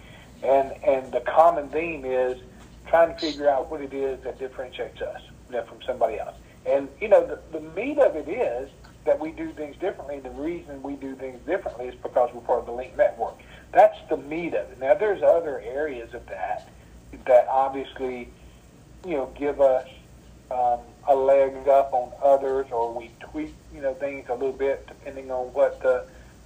and 0.44 0.72
and 0.84 1.12
the 1.12 1.20
common 1.22 1.68
theme 1.70 2.06
is 2.06 2.38
trying 2.88 3.14
to 3.14 3.20
figure 3.20 3.50
out 3.50 3.70
what 3.70 3.82
it 3.82 3.94
is 3.94 4.24
that 4.24 4.40
differentiates 4.40 5.02
us 5.02 5.22
you 5.50 5.58
know, 5.58 5.64
from 5.64 5.82
somebody 5.86 6.20
else. 6.20 6.36
And 6.66 6.88
you 7.02 7.10
know, 7.10 7.26
the, 7.26 7.40
the 7.52 7.66
meat 7.72 7.98
of 7.98 8.16
it 8.16 8.30
is 8.30 8.70
that 9.06 9.20
we 9.20 9.32
do 9.32 9.52
things 9.52 9.76
differently. 9.78 10.20
The 10.20 10.30
reason 10.32 10.82
we 10.82 10.94
do 10.94 11.16
things 11.16 11.40
differently 11.46 11.88
is 11.88 11.96
because 11.96 12.30
we're 12.34 12.42
part 12.42 12.60
of 12.60 12.66
the 12.66 12.72
Link 12.72 12.96
Network. 12.96 13.36
That's 13.74 13.98
the 14.10 14.18
meat 14.18 14.54
of 14.54 14.72
it. 14.72 14.80
Now, 14.80 14.94
there's 14.94 15.22
other 15.22 15.60
areas 15.62 16.14
of 16.14 16.26
that 16.28 16.70
that 17.26 17.48
obviously, 17.50 18.30
you 19.06 19.14
know, 19.14 19.32
give 19.38 19.62
us 19.62 19.88
um, 20.52 20.80
a 21.08 21.16
leg 21.16 21.68
up 21.68 21.94
on 21.94 22.12
others, 22.24 22.68
or 22.72 22.94
we 22.94 23.12
tweak, 23.20 23.54
you 23.74 23.82
know, 23.82 23.94
things 23.94 24.26
a 24.30 24.34
little 24.34 24.52
bit 24.52 24.88
depending 24.88 25.32
on 25.32 25.48
what 25.54 25.82
the 25.82 26.06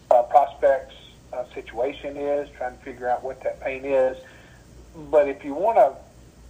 uh, 0.09 0.23
prospect's 0.23 0.95
uh, 1.33 1.43
situation 1.53 2.17
is, 2.17 2.49
trying 2.57 2.77
to 2.77 2.83
figure 2.83 3.07
out 3.09 3.23
what 3.23 3.41
that 3.43 3.61
pain 3.61 3.85
is. 3.85 4.17
But 4.95 5.29
if 5.29 5.45
you 5.45 5.53
want 5.53 5.77
to 5.77 5.95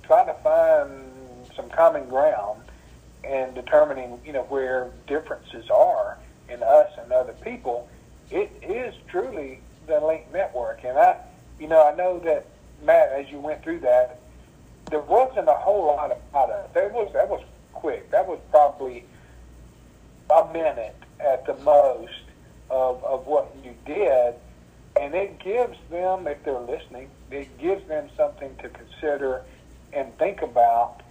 try 0.08 0.26
to 0.26 0.34
find 0.42 0.90
some 1.56 1.70
common 1.70 2.10
ground 2.10 2.64
and 3.24 3.54
determining, 3.54 4.20
you 4.26 4.34
know, 4.34 4.44
where 4.44 4.92
differences 5.08 5.70
are 5.70 6.18
in 6.50 6.64
us 6.64 6.90
and 7.02 7.12
other 7.12 7.34
people, 7.34 7.88
it 8.32 8.52
is 8.68 8.96
truly 9.10 9.60
the 9.88 10.00
link 10.00 10.32
network. 10.34 10.84
And 10.84 10.98
I, 10.98 11.18
you 11.60 11.68
know, 11.68 11.86
I 11.86 11.96
know 11.96 12.20
that 12.20 12.48
Matt, 12.84 13.10
as 13.10 13.30
you 13.30 13.40
went 13.40 13.64
through 13.64 13.80
that, 13.82 14.20
there 14.90 15.00
wasn't 15.00 15.48
a 15.48 15.54
whole 15.54 15.86
lot 15.86 16.12
about 16.12 16.50
it. 16.50 16.74
That 16.74 16.94
was 16.94 17.12
that 17.14 17.30
was 17.30 17.44
quick. 17.74 18.12
That 18.12 18.28
was 18.28 18.40
probably 18.50 19.06
a 20.30 20.52
minute 20.52 20.96
at 21.20 21.46
the 21.46 21.56
most 21.64 22.12
of 22.70 23.04
of 23.04 23.28
what 23.28 23.56
you 23.64 23.74
did, 23.86 24.36
and 25.00 25.14
it 25.14 25.40
gives 25.40 25.78
them, 25.90 26.28
if 26.28 26.44
they're 26.44 26.60
listening, 26.60 27.10
it 27.30 27.58
gives 27.58 27.88
them 27.88 28.10
something 28.18 28.56
to 28.58 28.70
consider 28.70 29.44
and 29.94 30.18
think 30.18 30.42
about, 30.42 31.02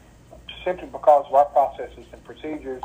simply 0.64 0.88
because 0.88 1.26
of 1.26 1.34
our 1.34 1.46
processes 1.46 2.06
and 2.12 2.24
procedures. 2.24 2.82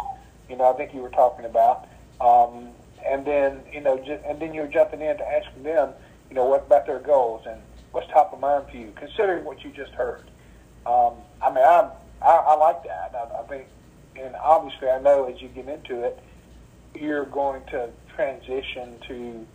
You 0.50 0.58
know, 0.58 0.72
I 0.72 0.78
think 0.78 0.94
you 0.94 1.02
were 1.02 1.10
talking 1.10 1.46
about, 1.46 1.88
um, 2.22 2.70
and 3.06 3.26
then 3.26 3.62
you 3.72 3.82
know, 3.82 3.98
just, 3.98 4.24
and 4.26 4.40
then 4.40 4.54
you're 4.54 4.68
jumping 4.68 5.02
in 5.02 5.18
to 5.18 5.28
asking 5.28 5.64
them, 5.64 5.92
you 6.30 6.36
know, 6.36 6.46
what 6.46 6.68
about 6.68 6.86
their 6.86 7.00
goals 7.00 7.46
and 7.48 7.60
what's 7.96 8.12
top 8.12 8.34
of 8.34 8.40
mind 8.42 8.66
for 8.70 8.76
you, 8.76 8.92
considering 8.98 9.46
what 9.46 9.64
you 9.64 9.72
just 9.72 9.94
heard. 9.94 10.24
Um, 10.86 11.14
I 11.42 11.50
mean, 11.50 11.64
I'm, 11.64 11.92
I, 12.22 12.36
I 12.36 12.56
like 12.56 12.84
that. 12.84 13.14
I, 13.16 13.40
I 13.40 13.44
think, 13.44 13.68
and 14.22 14.36
obviously, 14.36 14.90
I 14.90 15.00
know 15.00 15.32
as 15.34 15.42
you 15.42 15.48
get 15.48 15.70
into 15.70 16.04
it, 16.04 16.20
you're 16.94 17.26
going 17.26 17.62
to 17.72 17.90
transition 18.14 19.00
to 19.08 19.48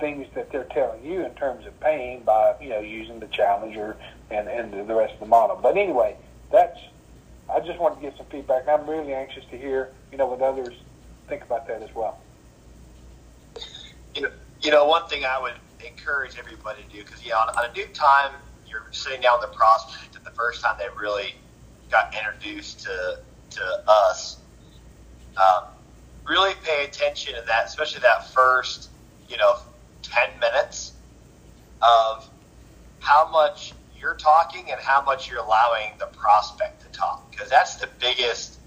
things 0.00 0.26
that 0.34 0.50
they're 0.50 0.64
telling 0.64 1.04
you 1.04 1.24
in 1.24 1.32
terms 1.34 1.64
of 1.66 1.78
pain 1.80 2.22
by 2.24 2.54
you 2.60 2.70
know 2.70 2.80
using 2.80 3.20
the 3.20 3.26
Challenger 3.26 3.96
and 4.30 4.48
and 4.48 4.72
the 4.72 4.94
rest 4.94 5.14
of 5.14 5.20
the 5.20 5.26
model. 5.26 5.58
But 5.62 5.76
anyway, 5.76 6.16
that's. 6.50 6.78
I 7.52 7.58
just 7.60 7.80
want 7.80 7.96
to 7.96 8.00
get 8.00 8.16
some 8.16 8.26
feedback. 8.26 8.68
I'm 8.68 8.88
really 8.88 9.12
anxious 9.12 9.44
to 9.50 9.58
hear 9.58 9.90
you 10.10 10.18
know 10.18 10.26
what 10.26 10.42
others 10.42 10.74
think 11.28 11.42
about 11.42 11.68
that 11.68 11.82
as 11.82 11.94
well. 11.94 12.18
You 14.14 14.22
know, 14.22 14.30
you 14.60 14.70
know 14.72 14.86
one 14.86 15.06
thing 15.08 15.24
I 15.24 15.40
would 15.40 15.54
encourage 15.86 16.38
everybody 16.38 16.82
to 16.82 16.88
do 16.88 17.04
because 17.04 17.24
yeah, 17.24 17.34
on, 17.34 17.48
on 17.56 17.70
a 17.70 17.72
new 17.72 17.86
time, 17.88 18.32
you're 18.66 18.86
sitting 18.92 19.20
down 19.20 19.38
with 19.40 19.50
the 19.50 19.56
prospect, 19.56 20.16
and 20.16 20.24
the 20.24 20.30
first 20.30 20.62
time 20.62 20.76
they 20.78 20.86
really 21.00 21.34
got 21.90 22.14
introduced 22.14 22.80
to 22.80 23.18
to 23.50 23.82
us, 23.88 24.38
um, 25.36 25.64
really 26.28 26.54
pay 26.64 26.84
attention 26.84 27.34
to 27.34 27.42
that, 27.46 27.66
especially 27.66 28.00
that 28.00 28.32
first, 28.32 28.90
you 29.28 29.36
know, 29.36 29.56
ten 30.02 30.28
minutes 30.38 30.92
of 31.82 32.28
how 33.00 33.28
much 33.30 33.74
you're 33.98 34.14
talking 34.14 34.70
and 34.70 34.80
how 34.80 35.02
much 35.02 35.28
you're 35.30 35.44
allowing 35.44 35.92
the 35.98 36.06
prospect 36.06 36.82
to 36.82 36.88
talk, 36.98 37.30
because 37.30 37.50
that's 37.50 37.76
the 37.76 37.88
biggest, 37.98 38.60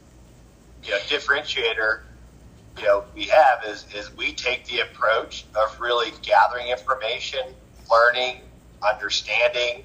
you 0.84 0.92
know, 0.92 0.98
differentiator 1.08 2.02
you 2.78 2.84
know 2.84 3.04
we 3.16 3.26
have 3.26 3.60
is 3.68 3.86
is 3.96 4.16
we 4.16 4.34
take 4.34 4.66
the 4.66 4.80
approach 4.80 5.46
of 5.56 5.80
really 5.80 6.12
gathering 6.22 6.68
information, 6.68 7.42
learning, 7.92 8.38
understanding, 8.88 9.84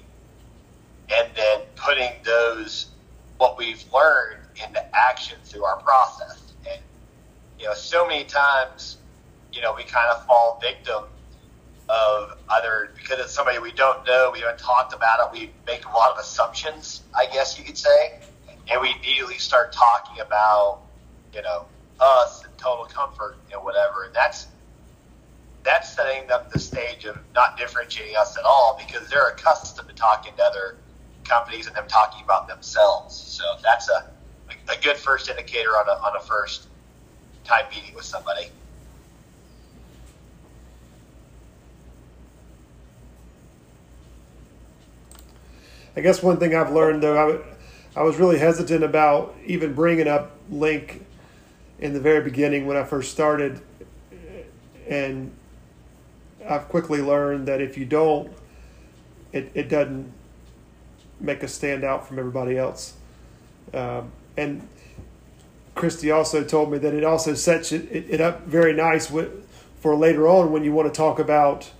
and 1.09 1.29
then 1.35 1.61
putting 1.75 2.11
those 2.23 2.87
what 3.37 3.57
we've 3.57 3.83
learned 3.93 4.39
into 4.63 4.83
action 4.95 5.37
through 5.43 5.63
our 5.63 5.77
process. 5.81 6.53
And 6.69 6.81
you 7.59 7.65
know, 7.65 7.73
so 7.73 8.07
many 8.07 8.25
times, 8.25 8.97
you 9.53 9.61
know, 9.61 9.73
we 9.73 9.83
kind 9.83 10.09
of 10.11 10.25
fall 10.25 10.59
victim 10.61 11.03
of 11.89 12.37
either 12.49 12.91
because 12.95 13.19
it's 13.19 13.33
somebody 13.33 13.57
we 13.59 13.71
don't 13.71 14.05
know, 14.05 14.29
we 14.33 14.41
haven't 14.41 14.59
talked 14.59 14.93
about 14.93 15.19
it, 15.19 15.39
we 15.39 15.51
make 15.65 15.85
a 15.85 15.89
lot 15.89 16.11
of 16.11 16.19
assumptions, 16.19 17.01
I 17.17 17.25
guess 17.31 17.57
you 17.57 17.65
could 17.65 17.77
say, 17.77 18.19
and 18.71 18.79
we 18.79 18.93
immediately 18.93 19.39
start 19.39 19.73
talking 19.73 20.21
about, 20.21 20.81
you 21.33 21.41
know, 21.41 21.65
us 21.99 22.43
and 22.45 22.57
total 22.57 22.85
comfort 22.85 23.37
and 23.51 23.63
whatever. 23.63 24.03
And 24.05 24.13
that's 24.13 24.47
that's 25.63 25.93
setting 25.93 26.31
up 26.31 26.51
the 26.51 26.59
stage 26.59 27.05
of 27.05 27.17
not 27.35 27.57
differentiating 27.57 28.15
us 28.15 28.37
at 28.37 28.45
all 28.45 28.79
because 28.85 29.09
they're 29.09 29.29
accustomed 29.29 29.89
to 29.89 29.95
talking 29.95 30.33
to 30.37 30.43
other 30.43 30.77
companies 31.25 31.67
and 31.67 31.75
them 31.75 31.87
talking 31.87 32.23
about 32.23 32.47
themselves. 32.47 33.15
So 33.15 33.43
that's 33.61 33.89
a 33.89 34.09
a 34.69 34.81
good 34.81 34.97
first 34.97 35.29
indicator 35.29 35.71
on 35.71 35.87
a 35.87 36.01
on 36.01 36.15
a 36.15 36.19
first 36.19 36.67
time 37.43 37.65
meeting 37.73 37.93
with 37.95 38.05
somebody. 38.05 38.47
I 45.95 46.01
guess 46.01 46.23
one 46.23 46.37
thing 46.37 46.55
I've 46.55 46.71
learned 46.71 47.03
though, 47.03 47.43
I, 47.95 47.99
I 47.99 48.03
was 48.03 48.17
really 48.17 48.37
hesitant 48.37 48.83
about 48.83 49.35
even 49.45 49.73
bringing 49.73 50.07
up 50.07 50.37
Link 50.49 51.05
in 51.79 51.93
the 51.93 51.99
very 51.99 52.23
beginning 52.23 52.67
when 52.67 52.77
I 52.77 52.83
first 52.83 53.11
started, 53.11 53.61
and 54.87 55.31
I've 56.47 56.67
quickly 56.67 57.01
learned 57.01 57.47
that 57.47 57.61
if 57.61 57.77
you 57.77 57.85
don't, 57.85 58.31
it, 59.31 59.51
it 59.53 59.69
doesn't 59.69 60.11
make 61.19 61.43
us 61.43 61.53
stand 61.53 61.83
out 61.83 62.07
from 62.07 62.19
everybody 62.19 62.57
else. 62.57 62.95
Um, 63.73 64.11
and 64.37 64.67
Christy 65.75 66.11
also 66.11 66.43
told 66.43 66.71
me 66.71 66.77
that 66.79 66.93
it 66.93 67.03
also 67.03 67.33
sets 67.33 67.71
it, 67.71 67.89
it, 67.91 68.05
it 68.09 68.21
up 68.21 68.45
very 68.45 68.73
nice 68.73 69.11
with, 69.11 69.47
for 69.79 69.95
later 69.95 70.27
on 70.27 70.51
when 70.51 70.63
you 70.63 70.71
want 70.71 70.91
to 70.91 70.97
talk 70.97 71.19
about 71.19 71.71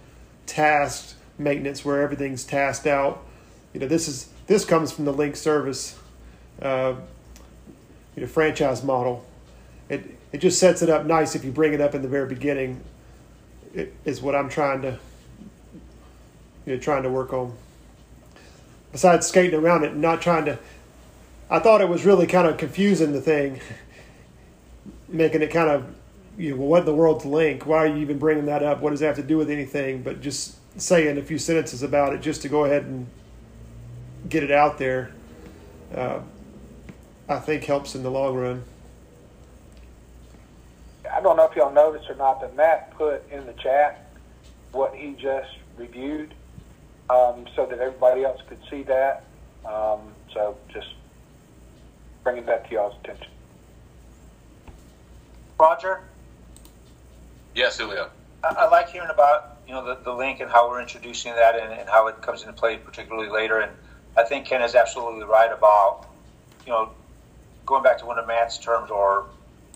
tasks 0.46 1.16
maintenance 1.38 1.84
where 1.84 2.02
everything's 2.02 2.44
tasked 2.44 2.86
out. 2.86 3.24
You 3.74 3.80
know, 3.80 3.88
this 3.88 4.08
is 4.08 4.30
this 4.48 4.66
comes 4.66 4.92
from 4.92 5.06
the 5.06 5.14
link 5.14 5.36
service, 5.36 5.98
uh, 6.62 6.96
you 8.16 8.22
know, 8.22 8.28
franchise 8.28 8.84
model. 8.84 9.26
It 9.90 10.18
it 10.32 10.38
just 10.38 10.60
sets 10.60 10.82
it 10.82 10.90
up 10.90 11.06
nice 11.06 11.36
if 11.36 11.44
you 11.44 11.52
bring 11.52 11.74
it 11.74 11.82
up 11.82 11.96
in 11.96 12.02
the 12.02 12.08
very 12.08 12.28
beginning. 12.28 12.82
It 13.74 13.94
is 14.06 14.22
what 14.22 14.36
I'm 14.36 14.50
trying 14.50 14.82
to 14.84 15.00
you 16.66 16.76
know 16.76 16.80
trying 16.80 17.04
to 17.04 17.10
work 17.10 17.34
on. 17.34 17.54
Besides 18.92 19.28
skating 19.28 19.60
around 19.60 19.84
it 19.84 19.92
and 19.92 20.02
not 20.02 20.22
trying 20.22 20.46
to, 20.46 20.58
I 21.50 21.60
thought 21.60 21.82
it 21.82 21.90
was 21.90 22.06
really 22.06 22.26
kind 22.26 22.48
of 22.48 22.58
confusing 22.58 23.12
the 23.12 23.22
thing, 23.22 23.60
making 25.08 25.42
it 25.42 25.52
kind 25.52 25.70
of 25.70 25.96
you 26.38 26.52
know, 26.52 26.56
well, 26.58 26.68
what 26.68 26.80
in 26.80 26.86
the 26.86 26.96
world's 26.96 27.26
link? 27.26 27.66
Why 27.66 27.84
are 27.84 27.88
you 27.88 27.98
even 27.98 28.18
bringing 28.18 28.46
that 28.46 28.64
up? 28.64 28.80
What 28.80 28.92
does 28.92 29.02
that 29.02 29.08
have 29.08 29.16
to 29.18 29.24
do 29.24 29.38
with 29.38 29.50
anything? 29.50 30.02
But 30.02 30.22
just 30.22 30.56
saying 30.80 31.18
a 31.18 31.22
few 31.22 31.38
sentences 31.38 31.84
about 31.84 32.14
it 32.14 32.22
just 32.22 32.42
to 32.44 32.50
go 32.50 32.64
ahead 32.64 32.84
and 32.84 33.08
get 34.30 34.44
it 34.44 34.52
out 34.52 34.78
there, 34.78 35.12
uh, 35.94 36.22
I 37.28 37.40
think 37.40 37.66
helps 37.66 37.94
in 37.94 38.04
the 38.04 38.10
long 38.10 38.36
run. 38.36 38.64
I 41.20 41.22
don't 41.22 41.36
know 41.36 41.44
if 41.44 41.54
y'all 41.54 41.74
noticed 41.74 42.10
or 42.10 42.16
not, 42.16 42.40
but 42.40 42.56
Matt 42.56 42.92
put 42.98 43.30
in 43.30 43.46
the 43.46 43.52
chat 43.52 44.10
what 44.72 44.96
he 44.96 45.18
just 45.20 45.50
reviewed 45.76 46.34
um, 47.10 47.46
so 47.58 47.66
that 47.66 47.78
everybody 47.80 48.24
else 48.24 48.40
could 48.48 48.60
see 48.70 48.84
that. 48.84 49.26
Um, 49.66 50.14
so 50.34 50.56
just 50.72 50.88
bringing 52.24 52.46
that 52.46 52.70
to 52.70 52.74
y'all's 52.74 52.96
attention. 53.04 53.28
Roger, 55.60 56.04
Yes, 57.54 57.78
Julio. 57.78 58.10
I, 58.42 58.56
I 58.58 58.70
like 58.70 58.88
hearing 58.88 59.10
about 59.10 59.58
you 59.68 59.74
know 59.74 59.84
the, 59.84 60.02
the 60.02 60.14
link 60.14 60.40
and 60.40 60.50
how 60.50 60.70
we're 60.70 60.80
introducing 60.80 61.34
that 61.34 61.60
and, 61.60 61.74
and 61.74 61.90
how 61.90 62.08
it 62.08 62.22
comes 62.22 62.44
into 62.44 62.54
play, 62.54 62.78
particularly 62.78 63.30
later. 63.30 63.60
And 63.60 63.74
I 64.16 64.24
think 64.24 64.46
Ken 64.46 64.62
is 64.62 64.74
absolutely 64.74 65.26
right 65.26 65.52
about 65.52 66.06
you 66.66 66.72
know 66.72 66.92
going 67.66 67.84
back 67.84 67.98
to 67.98 68.06
one 68.06 68.18
of 68.18 68.26
Matt's 68.26 68.58
terms 68.58 68.90
or 68.90 69.26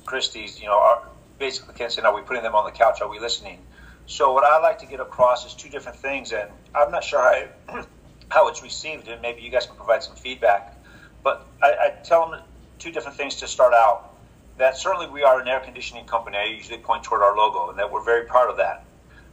Christie's. 0.05 0.61
You 0.61 0.67
know, 0.67 0.79
are, 0.79 1.03
basically 1.39 1.73
Ken 1.75 1.89
saying, 1.89 2.05
"Are 2.05 2.15
we 2.15 2.21
putting 2.21 2.43
them 2.43 2.55
on 2.55 2.65
the 2.65 2.71
couch? 2.71 3.01
Are 3.01 3.09
we 3.09 3.19
listening?" 3.19 3.59
So 4.05 4.33
what 4.33 4.43
I 4.43 4.59
like 4.59 4.79
to 4.79 4.85
get 4.85 4.99
across 4.99 5.45
is 5.45 5.53
two 5.53 5.69
different 5.69 5.97
things, 5.97 6.31
and 6.31 6.49
I'm 6.75 6.91
not 6.91 7.03
sure 7.03 7.21
how 7.67 7.83
how 8.29 8.47
it's 8.47 8.63
received, 8.63 9.07
and 9.07 9.21
maybe 9.21 9.41
you 9.41 9.51
guys 9.51 9.65
can 9.65 9.75
provide 9.75 10.03
some 10.03 10.15
feedback. 10.15 10.83
But 11.23 11.45
I, 11.61 11.69
I 11.69 11.93
tell 12.03 12.29
them 12.29 12.41
two 12.79 12.91
different 12.91 13.17
things 13.17 13.35
to 13.37 13.47
start 13.47 13.73
out 13.73 14.09
that 14.57 14.77
certainly 14.77 15.07
we 15.07 15.23
are 15.23 15.39
an 15.39 15.47
air 15.47 15.59
conditioning 15.59 16.05
company. 16.05 16.37
I 16.37 16.45
usually 16.45 16.77
point 16.77 17.03
toward 17.03 17.21
our 17.21 17.35
logo, 17.35 17.69
and 17.69 17.79
that 17.79 17.91
we're 17.91 18.03
very 18.03 18.25
proud 18.25 18.49
of 18.49 18.57
that. 18.57 18.85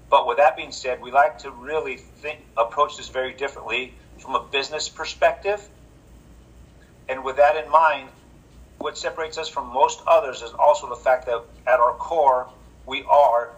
But 0.09 0.27
with 0.27 0.39
that 0.39 0.57
being 0.57 0.73
said, 0.73 1.01
we 1.01 1.11
like 1.13 1.39
to 1.39 1.51
really 1.51 1.97
think, 1.97 2.41
approach 2.57 2.97
this 2.97 3.09
very 3.09 3.33
differently 3.33 3.95
from 4.19 4.35
a 4.35 4.43
business 4.43 4.89
perspective. 4.89 5.67
And 7.09 7.25
with 7.25 7.37
that 7.37 7.57
in 7.57 7.71
mind, 7.71 8.09
what 8.81 8.97
separates 8.97 9.37
us 9.37 9.49
from 9.49 9.73
most 9.73 10.03
others 10.07 10.41
is 10.43 10.53
also 10.53 10.89
the 10.89 10.97
fact 10.97 11.27
that 11.27 11.45
at 11.67 11.79
our 11.79 11.95
core, 11.95 12.49
we 12.87 13.05
are 13.09 13.51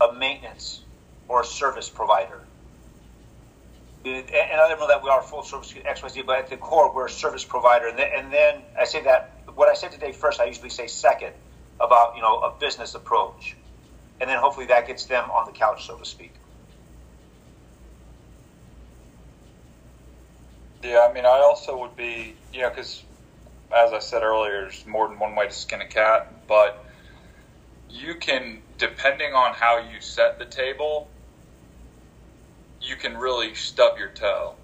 a 0.00 0.12
maintenance 0.14 0.80
or 1.28 1.42
a 1.42 1.44
service 1.44 1.90
provider. 1.90 2.40
And 4.04 4.24
I 4.32 4.68
don't 4.68 4.78
know 4.78 4.88
that 4.88 5.02
we 5.02 5.10
are 5.10 5.20
full 5.20 5.42
service 5.42 5.72
XYZ, 5.72 6.24
but 6.24 6.38
at 6.38 6.48
the 6.48 6.56
core, 6.56 6.94
we're 6.94 7.06
a 7.06 7.10
service 7.10 7.44
provider. 7.44 7.88
And 7.88 7.98
then, 7.98 8.08
and 8.16 8.32
then 8.32 8.62
I 8.78 8.84
say 8.84 9.02
that 9.02 9.42
what 9.54 9.68
I 9.68 9.74
said 9.74 9.92
today 9.92 10.12
first, 10.12 10.40
I 10.40 10.44
usually 10.44 10.70
say 10.70 10.86
second 10.86 11.32
about 11.80 12.14
you 12.16 12.22
know 12.22 12.38
a 12.38 12.54
business 12.58 12.94
approach, 12.94 13.56
and 14.20 14.30
then 14.30 14.38
hopefully 14.38 14.66
that 14.66 14.86
gets 14.86 15.06
them 15.06 15.28
on 15.30 15.46
the 15.46 15.52
couch, 15.52 15.86
so 15.86 15.96
to 15.96 16.04
speak. 16.04 16.34
Yeah, 20.84 21.06
I 21.10 21.12
mean, 21.12 21.26
I 21.26 21.42
also 21.44 21.76
would 21.80 21.96
be, 21.96 22.36
you 22.52 22.62
know, 22.62 22.68
because 22.68 23.02
as 23.74 23.92
I 23.92 23.98
said 23.98 24.22
earlier, 24.22 24.62
there's 24.62 24.86
more 24.86 25.08
than 25.08 25.18
one 25.18 25.34
way 25.34 25.46
to 25.46 25.52
skin 25.52 25.80
a 25.80 25.86
cat, 25.86 26.46
but 26.48 26.84
you 27.88 28.14
can, 28.14 28.62
depending 28.78 29.32
on 29.32 29.54
how 29.54 29.78
you 29.78 30.00
set 30.00 30.38
the 30.38 30.44
table, 30.44 31.08
you 32.80 32.96
can 32.96 33.16
really 33.16 33.54
stub 33.54 33.98
your 33.98 34.10
toe. 34.10 34.54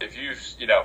If 0.00 0.18
you, 0.18 0.32
you 0.58 0.66
know, 0.66 0.84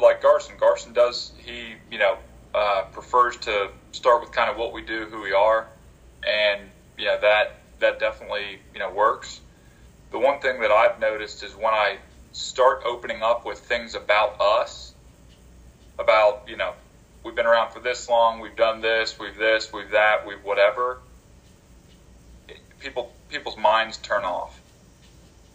like 0.00 0.22
Garson. 0.22 0.56
Garson 0.58 0.92
does 0.92 1.32
he 1.44 1.74
you 1.90 1.98
know 1.98 2.16
uh, 2.54 2.82
prefers 2.92 3.36
to 3.38 3.70
start 3.92 4.20
with 4.20 4.32
kind 4.32 4.50
of 4.50 4.56
what 4.56 4.72
we 4.72 4.82
do, 4.82 5.06
who 5.06 5.22
we 5.22 5.32
are, 5.32 5.68
and 6.26 6.60
yeah, 6.98 7.16
that 7.20 7.60
that 7.80 8.00
definitely 8.00 8.60
you 8.72 8.80
know 8.80 8.90
works. 8.90 9.40
The 10.10 10.18
one 10.18 10.40
thing 10.40 10.60
that 10.60 10.70
I've 10.70 10.98
noticed 10.98 11.44
is 11.44 11.54
when 11.54 11.72
I 11.72 11.98
start 12.32 12.82
opening 12.84 13.22
up 13.22 13.46
with 13.46 13.58
things 13.58 13.94
about 13.94 14.40
us, 14.40 14.89
about 16.00 16.44
you 16.48 16.56
know 16.56 16.72
we've 17.22 17.34
been 17.36 17.46
around 17.46 17.72
for 17.72 17.80
this 17.80 18.08
long, 18.08 18.40
we've 18.40 18.56
done 18.56 18.80
this, 18.80 19.18
we've 19.18 19.36
this, 19.36 19.72
we've 19.72 19.90
that, 19.90 20.26
we've 20.26 20.42
whatever. 20.42 20.98
People 22.80 23.12
people's 23.28 23.58
minds 23.58 23.98
turn 23.98 24.24
off. 24.24 24.58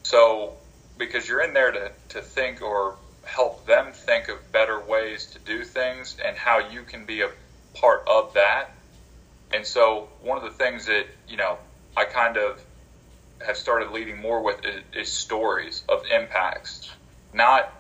So 0.04 0.54
because 0.98 1.28
you're 1.28 1.42
in 1.42 1.54
there 1.54 1.72
to, 1.72 1.92
to 2.10 2.22
think 2.22 2.62
or 2.62 2.96
help 3.26 3.66
them 3.66 3.92
think 3.92 4.30
of 4.30 4.52
better 4.52 4.80
ways 4.80 5.26
to 5.28 5.40
do 5.40 5.64
things 5.64 6.18
and 6.24 6.38
how 6.38 6.60
you 6.60 6.84
can 6.84 7.06
be 7.06 7.22
a 7.22 7.30
part 7.74 8.08
of 8.08 8.34
that. 8.34 8.72
And 9.54 9.66
so, 9.66 10.10
one 10.22 10.38
of 10.38 10.44
the 10.44 10.58
things 10.58 10.86
that, 10.86 11.06
you 11.28 11.38
know, 11.38 11.58
I 11.96 12.06
kind 12.06 12.38
of 12.38 12.62
have 13.46 13.58
started 13.58 13.92
leading 13.92 14.20
more 14.20 14.42
with 14.42 14.64
is, 14.66 14.82
is 14.94 15.12
stories 15.12 15.84
of 15.90 16.04
impacts. 16.08 16.90
Not, 17.34 17.72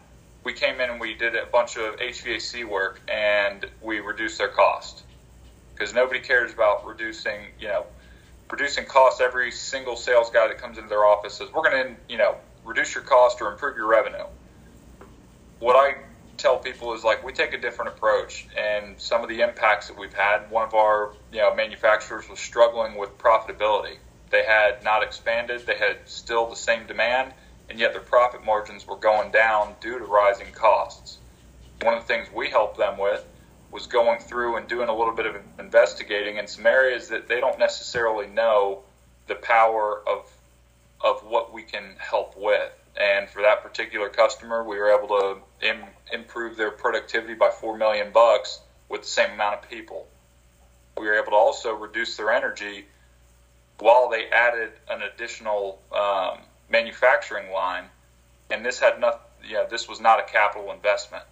we 0.45 0.53
came 0.53 0.79
in 0.79 0.91
and 0.91 1.01
we 1.01 1.15
did 1.15 1.35
a 1.35 1.47
bunch 1.47 1.75
of 1.75 1.97
HVAC 1.97 2.69
work 2.69 3.01
and 3.09 3.65
we 3.81 3.99
reduced 3.99 4.37
their 4.37 4.47
cost. 4.47 5.03
Because 5.73 5.93
nobody 5.93 6.19
cares 6.21 6.53
about 6.53 6.85
reducing, 6.85 7.47
you 7.59 7.67
know, 7.67 7.85
reducing 8.49 8.85
costs. 8.85 9.19
Every 9.19 9.51
single 9.51 9.97
sales 9.97 10.29
guy 10.29 10.47
that 10.47 10.59
comes 10.59 10.77
into 10.77 10.87
their 10.87 11.03
office 11.03 11.33
says, 11.33 11.49
we're 11.53 11.69
going 11.69 11.83
to, 11.83 11.95
you 12.07 12.17
know, 12.17 12.35
reduce 12.63 12.93
your 12.93 13.03
cost 13.03 13.41
or 13.41 13.51
improve 13.51 13.75
your 13.75 13.87
revenue. 13.87 14.23
What 15.59 15.75
I 15.75 15.95
tell 16.37 16.57
people 16.57 16.93
is 16.93 17.03
like 17.03 17.25
we 17.25 17.33
take 17.33 17.53
a 17.53 17.59
different 17.59 17.95
approach 17.95 18.47
and 18.57 18.99
some 18.99 19.23
of 19.23 19.29
the 19.29 19.41
impacts 19.41 19.87
that 19.87 19.97
we've 19.97 20.13
had. 20.13 20.49
One 20.51 20.67
of 20.67 20.73
our 20.73 21.13
you 21.31 21.39
know 21.39 21.55
manufacturers 21.55 22.29
was 22.29 22.39
struggling 22.39 22.97
with 22.97 23.17
profitability. 23.17 23.97
They 24.31 24.43
had 24.43 24.83
not 24.83 25.01
expanded. 25.01 25.65
They 25.65 25.77
had 25.77 25.99
still 26.05 26.49
the 26.49 26.55
same 26.55 26.87
demand 26.87 27.33
and 27.69 27.79
yet 27.79 27.93
their 27.93 28.01
profit 28.01 28.43
margins 28.45 28.87
were 28.87 28.97
going 28.97 29.31
down 29.31 29.75
due 29.81 29.99
to 29.99 30.05
rising 30.05 30.51
costs 30.53 31.19
one 31.81 31.93
of 31.93 32.01
the 32.01 32.07
things 32.07 32.27
we 32.33 32.49
helped 32.49 32.77
them 32.77 32.97
with 32.97 33.25
was 33.71 33.87
going 33.87 34.19
through 34.19 34.55
and 34.55 34.67
doing 34.67 34.87
a 34.87 34.95
little 34.95 35.13
bit 35.13 35.25
of 35.25 35.35
investigating 35.59 36.37
in 36.37 36.47
some 36.47 36.65
areas 36.65 37.09
that 37.09 37.27
they 37.27 37.39
don't 37.39 37.59
necessarily 37.59 38.27
know 38.27 38.83
the 39.27 39.35
power 39.35 40.01
of 40.07 40.31
of 41.01 41.19
what 41.23 41.53
we 41.53 41.61
can 41.61 41.95
help 41.99 42.35
with 42.37 42.71
and 42.97 43.29
for 43.29 43.41
that 43.41 43.61
particular 43.61 44.09
customer, 44.09 44.63
we 44.63 44.77
were 44.77 44.89
able 44.89 45.07
to 45.09 45.67
Im- 45.67 45.83
improve 46.13 46.55
their 46.55 46.71
productivity 46.71 47.33
by 47.33 47.49
four 47.49 47.77
million 47.77 48.11
bucks 48.11 48.61
with 48.89 49.01
the 49.01 49.07
same 49.07 49.31
amount 49.31 49.55
of 49.55 49.69
people. 49.69 50.07
We 50.97 51.05
were 51.05 51.15
able 51.15 51.31
to 51.31 51.37
also 51.37 51.73
reduce 51.73 52.15
their 52.15 52.31
energy 52.31 52.85
while 53.79 54.09
they 54.09 54.29
added 54.29 54.71
an 54.89 55.01
additional 55.01 55.81
um, 55.91 56.39
manufacturing 56.69 57.51
line, 57.51 57.85
and 58.49 58.65
this 58.65 58.79
had 58.79 58.99
nothing. 58.99 59.21
Yeah, 59.47 59.65
this 59.69 59.87
was 59.87 59.99
not 59.99 60.19
a 60.19 60.23
capital 60.23 60.71
investment. 60.71 61.23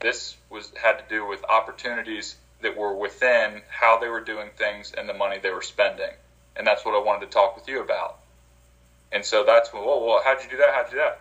This 0.00 0.36
was 0.50 0.72
had 0.80 0.98
to 0.98 1.04
do 1.08 1.26
with 1.26 1.44
opportunities 1.44 2.36
that 2.62 2.76
were 2.76 2.94
within 2.94 3.62
how 3.68 3.98
they 3.98 4.08
were 4.08 4.20
doing 4.20 4.50
things 4.56 4.92
and 4.96 5.08
the 5.08 5.14
money 5.14 5.38
they 5.38 5.50
were 5.50 5.62
spending, 5.62 6.10
and 6.56 6.66
that's 6.66 6.84
what 6.84 6.94
I 6.94 7.04
wanted 7.04 7.26
to 7.26 7.32
talk 7.32 7.56
with 7.56 7.68
you 7.68 7.80
about. 7.80 8.18
And 9.10 9.24
so 9.24 9.44
that's 9.44 9.72
well, 9.72 10.04
well, 10.06 10.22
how'd 10.24 10.42
you 10.42 10.50
do 10.50 10.58
that? 10.58 10.74
How'd 10.74 10.86
you 10.86 10.98
do 10.98 10.98
that? 10.98 11.20